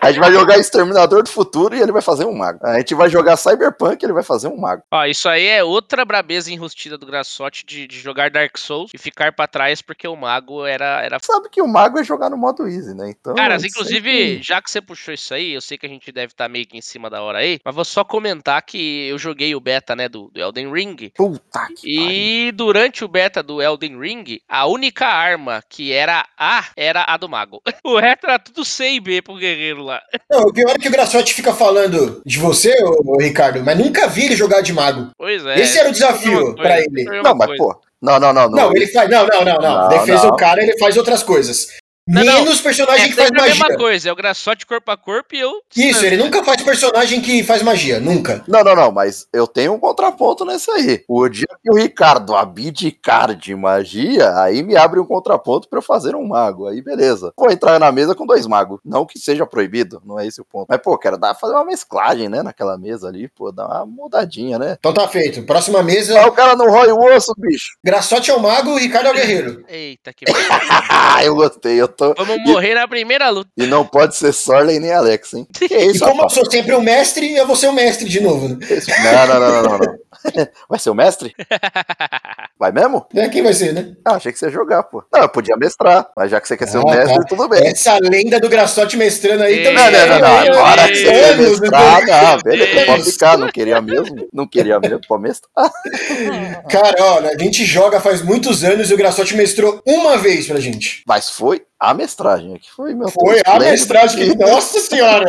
A 0.00 0.10
gente 0.10 0.20
vai 0.20 0.32
jogar 0.32 0.58
Exterminador 0.58 1.22
do 1.22 1.30
Futuro 1.30 1.74
e 1.74 1.80
ele 1.80 1.92
vai 1.92 2.02
fazer 2.02 2.24
um 2.26 2.34
mago. 2.34 2.58
A 2.62 2.78
gente 2.78 2.94
vai 2.94 3.08
jogar 3.08 3.36
Cyberpunk 3.36 4.02
e 4.02 4.06
ele 4.06 4.12
vai 4.12 4.22
fazer 4.22 4.48
um 4.48 4.56
mago. 4.56 4.82
Ó, 4.90 5.04
isso 5.06 5.28
aí 5.28 5.46
é 5.46 5.64
outra 5.64 6.04
brabeza 6.04 6.52
enrustida 6.52 6.98
do 6.98 7.06
Graçote 7.06 7.64
de, 7.64 7.86
de 7.86 7.98
jogar 7.98 8.30
Dark 8.30 8.56
Souls 8.58 8.90
e 8.92 8.98
ficar 8.98 9.32
pra 9.32 9.46
trás 9.46 9.80
porque 9.80 10.06
o 10.06 10.16
mago 10.16 10.64
era. 10.66 11.02
era... 11.02 11.18
Sabe 11.22 11.48
que 11.48 11.62
o 11.62 11.66
mago 11.68 11.98
é 11.98 12.04
jogar 12.04 12.28
no 12.28 12.36
modo 12.36 12.66
easy, 12.68 12.94
né? 12.94 13.10
Então. 13.18 13.34
Caras, 13.34 13.62
isso 13.62 13.74
inclusive, 13.74 14.10
aí- 14.10 14.42
já 14.42 14.60
que 14.60 14.70
você 14.70 14.80
puxou 14.80 15.14
isso 15.14 15.32
aí, 15.32 15.52
eu 15.52 15.60
sei 15.60 15.78
que 15.78 15.86
a 15.86 15.88
gente 15.88 16.10
deve 16.12 16.32
estar 16.32 16.48
meio 16.48 16.66
que 16.66 16.76
em 16.76 16.82
cima 16.82 17.08
da 17.08 17.22
hora 17.22 17.38
aí, 17.38 17.58
mas 17.64 17.74
vou 17.74 17.84
só 17.84 18.04
comentar 18.04 18.60
que 18.62 19.08
eu 19.08 19.18
joguei 19.18 19.54
o 19.54 19.60
beta, 19.60 19.96
né, 19.96 20.08
do, 20.08 20.30
do 20.32 20.40
Elden 20.40 20.70
Ring. 20.72 21.10
Puta 21.16 21.66
que 21.76 21.96
pariu. 21.96 22.10
E 22.10 22.52
durante 22.52 23.04
o 23.04 23.08
beta 23.08 23.42
do 23.42 23.62
Elden 23.62 23.98
Ring, 23.98 24.40
a 24.48 24.66
única 24.66 25.06
arma 25.06 25.62
que 25.68 25.92
era 25.92 26.24
A 26.38 26.64
era 26.76 27.04
a 27.06 27.16
do 27.16 27.28
mago. 27.28 27.60
O 27.84 27.98
resto 27.98 28.26
era 28.26 28.38
tudo 28.38 28.64
C 28.64 28.92
e 28.92 29.00
B 29.00 29.20
pro 29.20 29.36
guerreiro 29.36 29.82
lá. 29.82 30.00
não, 30.30 30.44
o 30.44 30.52
pior 30.52 30.70
é 30.70 30.78
que 30.78 30.88
o 30.88 30.90
Graçote 30.90 31.34
fica 31.34 31.52
falando 31.52 32.22
de 32.24 32.38
você, 32.38 32.74
ô, 32.82 33.12
ô, 33.12 33.18
Ricardo, 33.20 33.62
mas 33.62 33.78
nunca 33.78 34.06
vi 34.06 34.24
ele 34.24 34.36
jogar 34.36 34.62
de 34.62 34.72
mago. 34.72 35.10
Pois 35.16 35.44
é. 35.44 35.60
Esse 35.60 35.78
era 35.78 35.88
o 35.88 35.92
desafio 35.92 36.40
coisa, 36.40 36.54
pra 36.56 36.80
ele. 36.80 37.04
Não, 37.22 37.34
mas 37.34 37.46
coisa. 37.48 37.62
pô. 37.62 37.80
Não, 38.00 38.20
não, 38.20 38.32
não. 38.32 38.50
Não, 38.50 38.76
ele 38.76 38.86
faz. 38.88 39.08
Não, 39.08 39.26
não, 39.26 39.44
não, 39.44 39.54
não. 39.56 39.78
Não, 39.82 39.88
Defesa 39.88 40.24
não. 40.26 40.34
o 40.34 40.36
cara, 40.36 40.62
ele 40.62 40.78
faz 40.78 40.96
outras 40.96 41.22
coisas. 41.22 41.68
Não, 42.06 42.22
não. 42.22 42.44
Menos 42.44 42.60
personagem 42.60 43.06
É 43.06 43.08
que 43.08 43.14
faz 43.14 43.28
sempre 43.28 43.40
a 43.40 43.46
magia. 43.46 43.64
mesma 43.64 43.78
coisa, 43.78 44.08
é 44.08 44.12
o 44.12 44.16
Graçote 44.16 44.66
corpo 44.66 44.90
a 44.90 44.96
corpo 44.96 45.34
e 45.34 45.40
eu. 45.40 45.52
Isso, 45.74 46.04
ele 46.04 46.18
nunca 46.18 46.44
faz 46.44 46.62
personagem 46.62 47.20
que 47.22 47.42
faz 47.42 47.62
magia, 47.62 47.98
nunca. 47.98 48.44
Não, 48.46 48.62
não, 48.62 48.76
não, 48.76 48.92
mas 48.92 49.26
eu 49.32 49.46
tenho 49.46 49.72
um 49.72 49.78
contraponto 49.78 50.44
nesse 50.44 50.70
aí. 50.70 51.02
O 51.08 51.26
dia 51.28 51.46
que 51.62 51.70
o 51.70 51.76
Ricardo 51.76 52.34
abdicar 52.36 53.34
de 53.34 53.54
magia, 53.54 54.38
aí 54.38 54.62
me 54.62 54.76
abre 54.76 55.00
um 55.00 55.06
contraponto 55.06 55.66
pra 55.68 55.78
eu 55.78 55.82
fazer 55.82 56.14
um 56.14 56.26
mago. 56.26 56.66
Aí 56.68 56.82
beleza. 56.82 57.32
Vou 57.36 57.50
entrar 57.50 57.78
na 57.78 57.90
mesa 57.90 58.14
com 58.14 58.26
dois 58.26 58.46
magos. 58.46 58.80
Não 58.84 59.06
que 59.06 59.18
seja 59.18 59.46
proibido, 59.46 60.02
não 60.04 60.20
é 60.20 60.26
esse 60.26 60.40
o 60.40 60.44
ponto. 60.44 60.66
Mas, 60.68 60.80
pô, 60.82 60.98
quero 60.98 61.16
dar, 61.16 61.34
fazer 61.34 61.54
uma 61.54 61.64
mesclagem, 61.64 62.28
né, 62.28 62.42
naquela 62.42 62.76
mesa 62.76 63.08
ali, 63.08 63.28
pô, 63.28 63.50
dar 63.50 63.66
uma 63.66 63.86
mudadinha, 63.86 64.58
né? 64.58 64.76
Então 64.78 64.92
tá 64.92 65.08
feito. 65.08 65.42
Próxima 65.44 65.82
mesa, 65.82 66.26
o 66.26 66.32
cara 66.32 66.54
não 66.54 66.70
rói 66.70 66.92
o 66.92 66.98
osso, 67.16 67.32
bicho. 67.38 67.76
Graçote 67.82 68.30
é 68.30 68.34
o 68.34 68.40
mago, 68.40 68.72
o 68.72 68.78
Ricardo 68.78 69.06
é 69.08 69.10
o 69.10 69.14
guerreiro. 69.14 69.64
Eita, 69.68 70.12
que. 70.12 70.26
Eu 71.24 71.34
gostei, 71.34 71.80
eu 71.80 71.88
tô. 71.94 72.14
Vamos 72.14 72.36
morrer 72.44 72.74
na 72.74 72.86
primeira 72.86 73.30
luta. 73.30 73.48
E 73.56 73.66
não 73.66 73.86
pode 73.86 74.16
ser 74.16 74.32
Sorley 74.32 74.78
nem 74.78 74.92
Alex, 74.92 75.34
hein? 75.34 75.46
Que 75.52 75.66
E 75.72 75.86
isso, 75.92 76.00
como 76.00 76.10
eu 76.12 76.16
rapaz? 76.16 76.32
sou 76.34 76.50
sempre 76.50 76.74
o 76.74 76.80
mestre, 76.82 77.34
eu 77.34 77.46
vou 77.46 77.56
ser 77.56 77.68
o 77.68 77.72
mestre 77.72 78.08
de 78.08 78.20
novo, 78.20 78.48
né? 78.48 78.56
Não, 78.60 79.26
não, 79.26 79.40
não, 79.40 79.62
não, 79.62 79.62
não, 79.62 79.78
não. 79.78 79.98
Vai 80.68 80.78
ser 80.78 80.90
o 80.90 80.94
mestre? 80.94 81.34
Vai 82.58 82.70
mesmo? 82.72 83.06
É, 83.14 83.28
Quem 83.28 83.42
vai 83.42 83.52
ser, 83.52 83.72
né? 83.74 83.94
Ah, 84.04 84.12
achei 84.14 84.32
que 84.32 84.38
você 84.38 84.46
ia 84.46 84.50
jogar, 84.52 84.84
pô. 84.84 85.04
Não, 85.12 85.22
eu 85.22 85.28
podia 85.28 85.56
mestrar, 85.56 86.08
mas 86.16 86.30
já 86.30 86.40
que 86.40 86.46
você 86.48 86.56
quer 86.56 86.68
ser 86.68 86.78
o 86.78 86.88
Ah, 86.88 86.94
mestre, 86.94 87.18
tá. 87.18 87.24
tudo 87.28 87.48
bem. 87.48 87.66
Essa 87.66 87.98
lenda 88.00 88.38
do 88.40 88.48
Graçote 88.48 88.96
mestrando 88.96 89.42
aí 89.42 89.62
também. 89.64 89.74
Não, 89.74 89.90
não, 89.90 90.06
não, 90.06 90.18
não. 90.20 90.38
é, 90.38 90.48
Agora 90.48 90.88
que 90.88 90.94
você 90.96 91.04
quer 91.04 91.36
né? 91.36 91.48
mestrar, 91.48 92.06
não, 92.06 92.38
beleza, 92.42 92.72
Deus. 92.74 92.86
pode 92.86 93.02
ficar, 93.12 93.36
não 93.38 93.48
queria 93.50 93.82
mesmo. 93.82 94.28
Não 94.32 94.46
queria 94.46 94.78
mesmo, 94.80 95.00
pode 95.06 95.22
mestrar. 95.22 95.50
Cara, 96.70 96.94
olha, 97.16 97.30
a 97.30 97.38
gente 97.42 97.64
joga 97.64 98.00
faz 98.00 98.22
muitos 98.22 98.62
anos 98.64 98.90
e 98.90 98.94
o 98.94 98.96
Graçote 98.96 99.36
mestrou 99.36 99.82
uma 99.86 100.16
vez 100.16 100.46
pra 100.46 100.60
gente. 100.60 101.02
Mas 101.06 101.28
foi 101.30 101.62
a 101.78 101.92
mestragem 101.92 102.54
aqui, 102.54 102.70
foi 102.74 102.94
meu. 102.94 103.08
Foi 103.08 103.42
a 103.44 103.58
mestragem 103.58 104.30
que. 104.32 104.38
Nossa 104.38 104.78
senhora! 104.80 105.26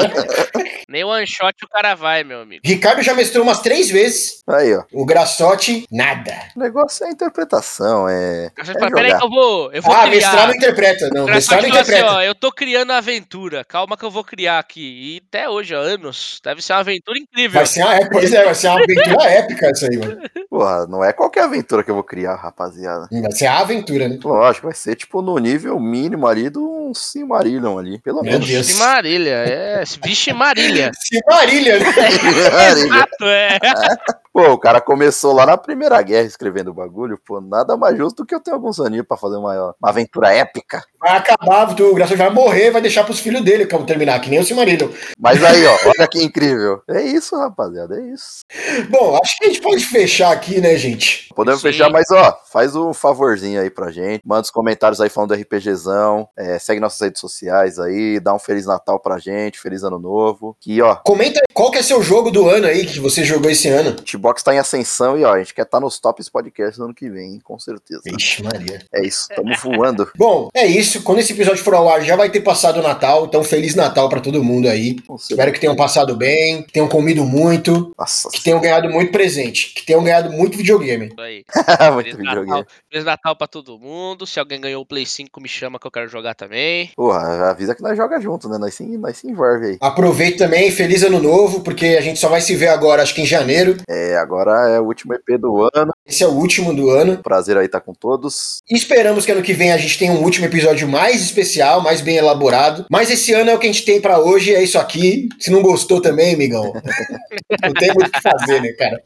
Nem 0.90 1.04
one 1.04 1.26
shot 1.28 1.54
o 1.64 1.68
cara 1.70 1.96
vai, 1.96 2.24
meu 2.24 2.42
amigo. 2.42 2.62
Ricardo 2.66 3.02
já 3.02 3.14
mestrou 3.14 3.44
umas 3.44 3.60
três 3.62 3.90
vezes. 3.90 4.44
Aí, 4.48 4.76
ó. 4.76 4.84
O 4.94 5.06
Graçote, 5.06 5.86
nada. 5.92 6.34
O 6.56 6.60
negócio 6.60 7.04
é 7.06 7.08
a 7.10 7.12
interpretação, 7.12 8.08
é. 8.08 8.52
É 8.58 8.90
peraí 8.90 9.18
que 9.18 9.24
eu 9.26 9.30
vou. 9.30 9.72
Eu 9.74 9.82
vou 9.82 9.94
Ah, 9.94 10.02
criar. 10.04 10.12
mestrar 10.12 10.48
não 10.48 10.56
interpreta. 10.56 11.10
Não, 11.14 11.26
O 11.26 11.30
mestrar 11.30 11.60
Graçote 11.62 11.74
não 11.74 11.82
assim, 11.82 11.92
interpreta. 11.92 12.18
ó, 12.18 12.22
eu 12.22 12.36
tô 12.36 12.52
criando 12.52 12.92
aventura. 12.92 13.64
Calma 13.66 13.98
que 13.98 14.06
eu 14.06 14.12
vou 14.12 14.24
criar 14.24 14.60
aqui. 14.60 14.82
E 14.82 15.22
até 15.28 15.50
hoje, 15.50 15.74
há 15.76 15.80
anos. 15.80 16.40
Deve 16.44 16.62
ser 16.62 16.74
uma 16.74 16.80
aventura 16.82 17.18
incrível. 17.20 17.60
Vai 17.60 17.66
ser 17.66 17.84
uma, 17.84 17.96
é, 17.96 18.10
pois 18.10 18.34
é, 18.34 18.46
vai 18.46 18.56
ser 18.56 18.68
uma 18.68 18.84
aventura 18.84 19.24
épica 19.32 19.72
isso 19.72 19.86
aí, 19.86 19.98
mano. 19.98 20.22
Porra, 20.50 20.88
não 20.88 21.04
é 21.04 21.12
qualquer 21.12 21.44
aventura 21.44 21.84
que 21.84 21.90
eu 21.92 21.96
vou 21.96 22.04
criar, 22.04 22.36
rapaziada. 22.36 23.08
Vai 23.12 23.32
ser 23.32 23.48
a 23.48 23.60
aventura, 23.60 24.08
né? 24.08 24.18
Lógico, 24.24 24.68
vai 24.68 24.76
ser 24.76 24.96
tipo 24.96 25.22
no 25.22 25.38
nível 25.38 25.80
mínimo 25.80 26.28
ali 26.28 26.50
do 26.50 26.92
Silmarillion 26.94 27.78
ali, 27.78 28.00
pelo 28.00 28.22
Meu 28.22 28.34
menos. 28.34 28.48
Deus. 28.48 28.68
Vixe 28.68 28.80
Marília, 28.80 29.34
é. 29.34 29.84
Vixe 30.04 30.34
Marília. 30.34 30.75
Se 30.94 31.20
Marília, 31.28 31.80
né? 31.80 31.86
Exato, 32.72 33.26
é. 33.26 33.60
Pô, 34.36 34.52
o 34.52 34.58
cara 34.58 34.82
começou 34.82 35.32
lá 35.32 35.46
na 35.46 35.56
Primeira 35.56 36.02
Guerra 36.02 36.28
escrevendo 36.28 36.70
o 36.70 36.74
bagulho, 36.74 37.18
pô, 37.26 37.40
nada 37.40 37.78
mais 37.78 37.98
justo 37.98 38.18
do 38.18 38.26
que 38.26 38.36
eu 38.36 38.40
ter 38.42 38.52
alguns 38.52 38.82
aninhos 38.82 39.08
pra 39.08 39.16
fazer 39.16 39.38
uma, 39.38 39.54
uma 39.82 39.90
aventura 39.90 40.34
épica. 40.34 40.84
Vai 41.00 41.16
acabar, 41.16 41.72
o 41.72 41.96
Graçote 41.96 42.18
vai 42.18 42.30
morrer, 42.30 42.70
vai 42.70 42.82
deixar 42.82 43.06
pros 43.06 43.22
filhos 43.22 43.42
dele 43.46 43.66
quando 43.66 43.86
terminar, 43.86 44.20
que 44.20 44.30
nem 44.30 44.40
o 44.40 44.44
Silmarillion. 44.44 44.90
Mas 45.18 45.42
aí, 45.42 45.66
ó, 45.66 45.78
olha 45.88 46.06
que 46.06 46.22
incrível. 46.22 46.82
É 46.90 47.02
isso, 47.02 47.38
rapaziada, 47.38 47.98
é 47.98 48.08
isso. 48.08 48.42
Bom, 48.90 49.18
acho 49.24 49.38
que 49.38 49.46
a 49.46 49.48
gente 49.48 49.62
pode 49.62 49.86
fechar 49.86 50.34
aqui, 50.34 50.60
né, 50.60 50.76
gente? 50.76 51.30
Podemos 51.34 51.62
Sim. 51.62 51.68
fechar, 51.70 51.90
mas 51.90 52.12
ó, 52.12 52.38
faz 52.52 52.76
um 52.76 52.94
favorzinho 52.94 53.62
aí 53.62 53.70
pra 53.70 53.90
gente. 53.90 54.22
Manda 54.26 54.42
os 54.42 54.52
comentários 54.52 55.00
aí 55.00 55.10
falando 55.10 55.34
do 55.34 55.42
RPGzão. 55.42 56.28
é, 56.36 56.60
segue 56.60 56.82
nossas 56.82 57.00
redes 57.00 57.22
sociais 57.22 57.80
aí. 57.80 58.20
Dá 58.20 58.34
um 58.34 58.40
Feliz 58.40 58.66
Natal 58.66 59.00
pra 59.00 59.18
gente. 59.18 59.60
Feliz 59.62 59.82
Ano 59.84 59.98
Novo. 60.00 60.58
Que 60.60 60.82
ó, 60.82 60.96
Comenta 60.96 61.40
aí 61.40 61.46
qual 61.54 61.72
que 61.72 61.78
é 61.78 61.84
seu 61.84 62.04
jogo 62.04 62.32
do 62.32 62.50
ano 62.50 62.68
aí 62.68 62.86
que 62.86 63.00
você 63.00 63.24
jogou 63.24 63.50
esse 63.50 63.70
ano. 63.70 63.96
o 64.25 64.25
Xbox 64.26 64.42
tá 64.42 64.56
em 64.56 64.58
ascensão 64.58 65.18
e 65.18 65.24
ó, 65.24 65.34
a 65.34 65.38
gente 65.38 65.54
quer 65.54 65.62
estar 65.62 65.80
nos 65.80 66.00
tops 66.00 66.30
podcasts 66.30 66.80
no 66.80 66.86
ano 66.86 66.94
que 66.96 67.08
vem, 67.10 67.34
hein, 67.34 67.42
com 67.44 67.60
certeza. 67.60 68.02
Vixe, 68.04 68.42
Maria. 68.42 68.82
É 68.92 69.06
isso, 69.06 69.28
tamo 69.30 69.54
voando. 69.62 70.10
Bom, 70.18 70.50
é 70.54 70.66
isso. 70.66 71.04
Quando 71.04 71.20
esse 71.20 71.34
episódio 71.34 71.64
for 71.64 71.76
ao 71.76 71.88
ar, 71.88 72.02
já 72.02 72.16
vai 72.16 72.30
ter 72.32 72.42
passado 72.42 72.80
o 72.80 72.82
Natal. 72.82 73.26
Então, 73.26 73.44
Feliz 73.44 73.76
Natal 73.76 74.10
pra 74.10 74.20
todo 74.20 74.44
mundo 74.44 74.68
aí. 74.68 74.98
Espero 75.30 75.52
que 75.52 75.60
tenham 75.60 75.76
passado 75.76 76.16
bem, 76.16 76.64
que 76.64 76.74
tenham 76.74 76.88
comido 76.88 77.24
muito, 77.24 77.94
Nossa, 77.98 78.30
que 78.30 78.44
tenham 78.44 78.60
ganhado 78.60 78.90
muito 78.90 79.12
presente, 79.12 79.74
que 79.76 79.86
tenham 79.86 80.04
ganhado 80.04 80.32
muito 80.32 80.58
videogame. 80.58 81.08
Isso 81.08 81.22
aí. 81.22 81.46
muito 81.94 82.10
Feliz 82.10 82.18
videogame. 82.18 82.50
Natal, 82.50 82.66
Feliz 82.90 83.06
Natal 83.06 83.36
pra 83.36 83.48
todo 83.48 83.78
mundo. 83.78 84.26
Se 84.26 84.40
alguém 84.40 84.60
ganhou 84.60 84.82
o 84.82 84.86
Play 84.86 85.06
5, 85.06 85.40
me 85.40 85.48
chama 85.48 85.80
que 85.80 85.86
eu 85.86 85.92
quero 85.92 86.08
jogar 86.08 86.34
também. 86.34 86.90
Porra, 86.96 87.52
avisa 87.52 87.76
que 87.76 87.84
nós 87.84 87.96
joga 87.96 88.20
junto, 88.20 88.50
né? 88.50 88.58
Nós 88.58 88.74
se, 88.74 88.84
nós 88.98 89.18
se 89.18 89.28
envolve 89.28 89.66
aí. 89.68 89.78
Aproveite 89.80 90.38
também, 90.38 90.72
feliz 90.72 91.04
ano 91.04 91.22
novo, 91.22 91.62
porque 91.62 91.86
a 91.86 92.02
gente 92.02 92.20
só 92.20 92.28
vai 92.28 92.42
se 92.42 92.56
ver 92.56 92.70
agora, 92.70 93.04
acho 93.04 93.14
que 93.14 93.22
em 93.22 93.26
janeiro. 93.26 93.78
É, 93.88 94.15
agora 94.16 94.70
é 94.70 94.80
o 94.80 94.86
último 94.86 95.14
EP 95.14 95.40
do 95.40 95.70
ano. 95.74 95.94
Esse 96.06 96.24
é 96.24 96.28
o 96.28 96.32
último 96.32 96.74
do 96.74 96.90
ano. 96.90 97.18
Prazer 97.24 97.58
aí 97.58 97.66
estar 97.66 97.82
com 97.82 97.94
todos. 97.94 98.60
E 98.70 98.76
Esperamos 98.76 99.26
que 99.26 99.32
ano 99.32 99.42
que 99.42 99.54
vem 99.54 99.72
a 99.72 99.78
gente 99.78 99.98
tenha 99.98 100.12
um 100.12 100.24
último 100.24 100.46
episódio 100.46 100.88
mais 100.88 101.22
especial, 101.22 101.82
mais 101.82 102.02
bem 102.02 102.18
elaborado. 102.18 102.86
Mas 102.90 103.10
esse 103.10 103.34
ano 103.34 103.50
é 103.50 103.56
o 103.56 103.60
que 103.60 103.68
a 103.68 103.72
gente 103.72 103.84
tem 103.84 104.00
pra 104.00 104.20
hoje, 104.20 104.54
é 104.54 104.64
isso 104.64 104.78
aqui. 104.78 105.28
Se 105.40 105.50
não 105.50 105.62
gostou 105.62 106.00
também, 106.00 106.34
amigão, 106.36 106.72
não 107.64 107.74
tem 107.74 107.94
muito 107.94 108.08
o 108.08 108.12
que 108.12 108.22
fazer, 108.22 108.62
né, 108.62 108.70
cara? 108.74 109.02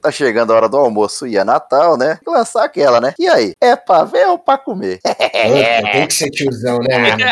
Tá 0.00 0.10
chegando 0.10 0.52
a 0.52 0.56
hora 0.56 0.68
do 0.68 0.76
almoço 0.76 1.26
e 1.26 1.36
é 1.36 1.44
Natal, 1.44 1.96
né? 1.96 2.18
Lançar 2.26 2.64
aquela, 2.64 3.00
né? 3.00 3.14
E 3.18 3.26
aí? 3.26 3.52
É 3.60 3.74
pra 3.74 4.04
ver 4.04 4.26
ou 4.28 4.38
pra 4.38 4.56
comer? 4.56 5.00
Puta, 5.04 5.92
tem 5.92 6.06
que 6.06 6.14
ser 6.14 6.30
tiozão, 6.30 6.78
né, 6.78 6.98
mano? 6.98 7.24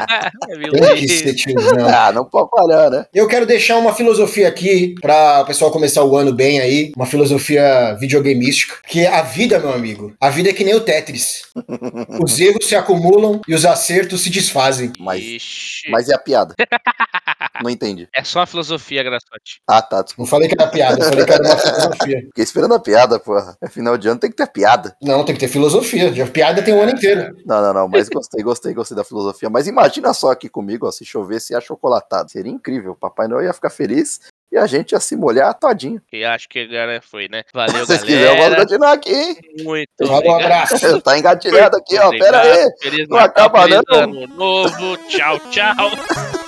Meu 0.58 0.72
Tem 0.86 0.96
que 0.96 1.08
ser 1.08 1.34
tiozão. 1.34 1.86
Ah, 1.86 2.12
não 2.12 2.24
pode 2.24 2.50
falhar, 2.50 2.90
né? 2.90 3.06
Eu 3.14 3.28
quero 3.28 3.46
deixar 3.46 3.76
uma 3.76 3.94
filosofia 3.94 4.48
aqui 4.48 4.94
para 5.00 5.42
o 5.42 5.46
pessoal 5.46 5.70
começar 5.70 6.04
o 6.04 6.16
ano 6.16 6.32
bem 6.32 6.60
aí, 6.60 6.92
uma 6.96 7.05
filosofia 7.06 7.94
videogameística, 7.94 8.76
que 8.86 9.00
é 9.00 9.08
a 9.08 9.22
vida, 9.22 9.58
meu 9.58 9.72
amigo. 9.72 10.14
A 10.20 10.30
vida 10.30 10.50
é 10.50 10.52
que 10.52 10.64
nem 10.64 10.74
o 10.74 10.80
Tetris. 10.80 11.42
Os 12.22 12.38
erros 12.38 12.66
se 12.66 12.76
acumulam 12.76 13.40
e 13.46 13.54
os 13.54 13.64
acertos 13.64 14.22
se 14.22 14.30
desfazem. 14.30 14.92
Mas, 14.98 15.22
Ixi. 15.22 15.90
mas 15.90 16.08
e 16.08 16.14
a 16.14 16.18
piada? 16.18 16.54
Não 17.62 17.70
entendi. 17.70 18.08
É 18.14 18.22
só 18.22 18.40
a 18.40 18.46
filosofia, 18.46 19.02
Graçote. 19.02 19.60
Ah, 19.66 19.80
tá. 19.80 20.02
Desculpa. 20.02 20.22
Não 20.22 20.30
falei 20.30 20.48
que 20.48 20.54
era 20.60 20.70
piada, 20.70 21.04
eu 21.04 21.08
falei 21.08 21.24
que 21.24 21.32
era 21.32 21.42
uma 21.42 21.56
filosofia. 21.56 22.20
Fiquei 22.26 22.44
esperando 22.44 22.74
a 22.74 22.80
piada, 22.80 23.18
porra. 23.18 23.56
É 23.62 23.68
final 23.68 23.96
de 23.96 24.08
ano, 24.08 24.20
tem 24.20 24.30
que 24.30 24.36
ter 24.36 24.46
piada. 24.46 24.96
Não, 25.02 25.24
tem 25.24 25.34
que 25.34 25.40
ter 25.40 25.48
filosofia. 25.48 26.12
Já 26.12 26.26
piada 26.26 26.62
tem 26.62 26.74
o 26.74 26.80
ano 26.80 26.92
inteiro. 26.92 27.34
Não, 27.46 27.62
não, 27.62 27.72
não. 27.72 27.88
Mas 27.88 28.08
gostei, 28.08 28.42
gostei, 28.42 28.74
gostei 28.74 28.96
da 28.96 29.04
filosofia. 29.04 29.48
Mas 29.48 29.66
imagina 29.66 30.12
só 30.12 30.30
aqui 30.30 30.48
comigo, 30.48 30.86
ó, 30.86 30.90
se 30.90 31.04
chovesse 31.04 31.52
e 31.52 31.56
achocolatado. 31.56 32.30
Seria 32.30 32.52
incrível. 32.52 32.94
Papai 32.94 33.28
Noel 33.28 33.46
ia 33.46 33.52
ficar 33.52 33.70
feliz 33.70 34.20
e 34.56 34.58
a 34.58 34.66
gente 34.66 34.92
ia 34.92 35.00
se 35.00 35.14
molhar 35.16 35.52
todinho. 35.54 36.00
Que 36.08 36.24
acho 36.24 36.48
que 36.48 36.60
agora 36.60 37.00
foi, 37.02 37.28
né? 37.28 37.42
Valeu, 37.52 37.84
Se 37.84 37.86
vocês 37.86 38.02
quiserem, 38.02 38.24
eu 38.24 38.28
posso 38.36 38.42
galera. 38.42 38.62
continuar 38.62 38.92
aqui, 38.92 39.12
hein? 39.14 39.36
Muito 39.62 39.90
um 40.02 40.34
abraço. 40.34 41.00
tá 41.02 41.18
engatilhado 41.18 41.76
aqui, 41.76 41.98
ó. 41.98 42.10
Pera 42.10 42.38
Obrigado. 42.38 42.46
aí. 42.46 42.70
Feliz 42.80 43.08
Não 43.08 43.16
Natal, 43.18 43.46
acaba, 43.46 43.62
feliz 43.62 43.82
não. 43.88 43.98
ano 43.98 44.26
novo. 44.28 44.96
Tchau, 45.08 45.38
tchau. 45.50 45.90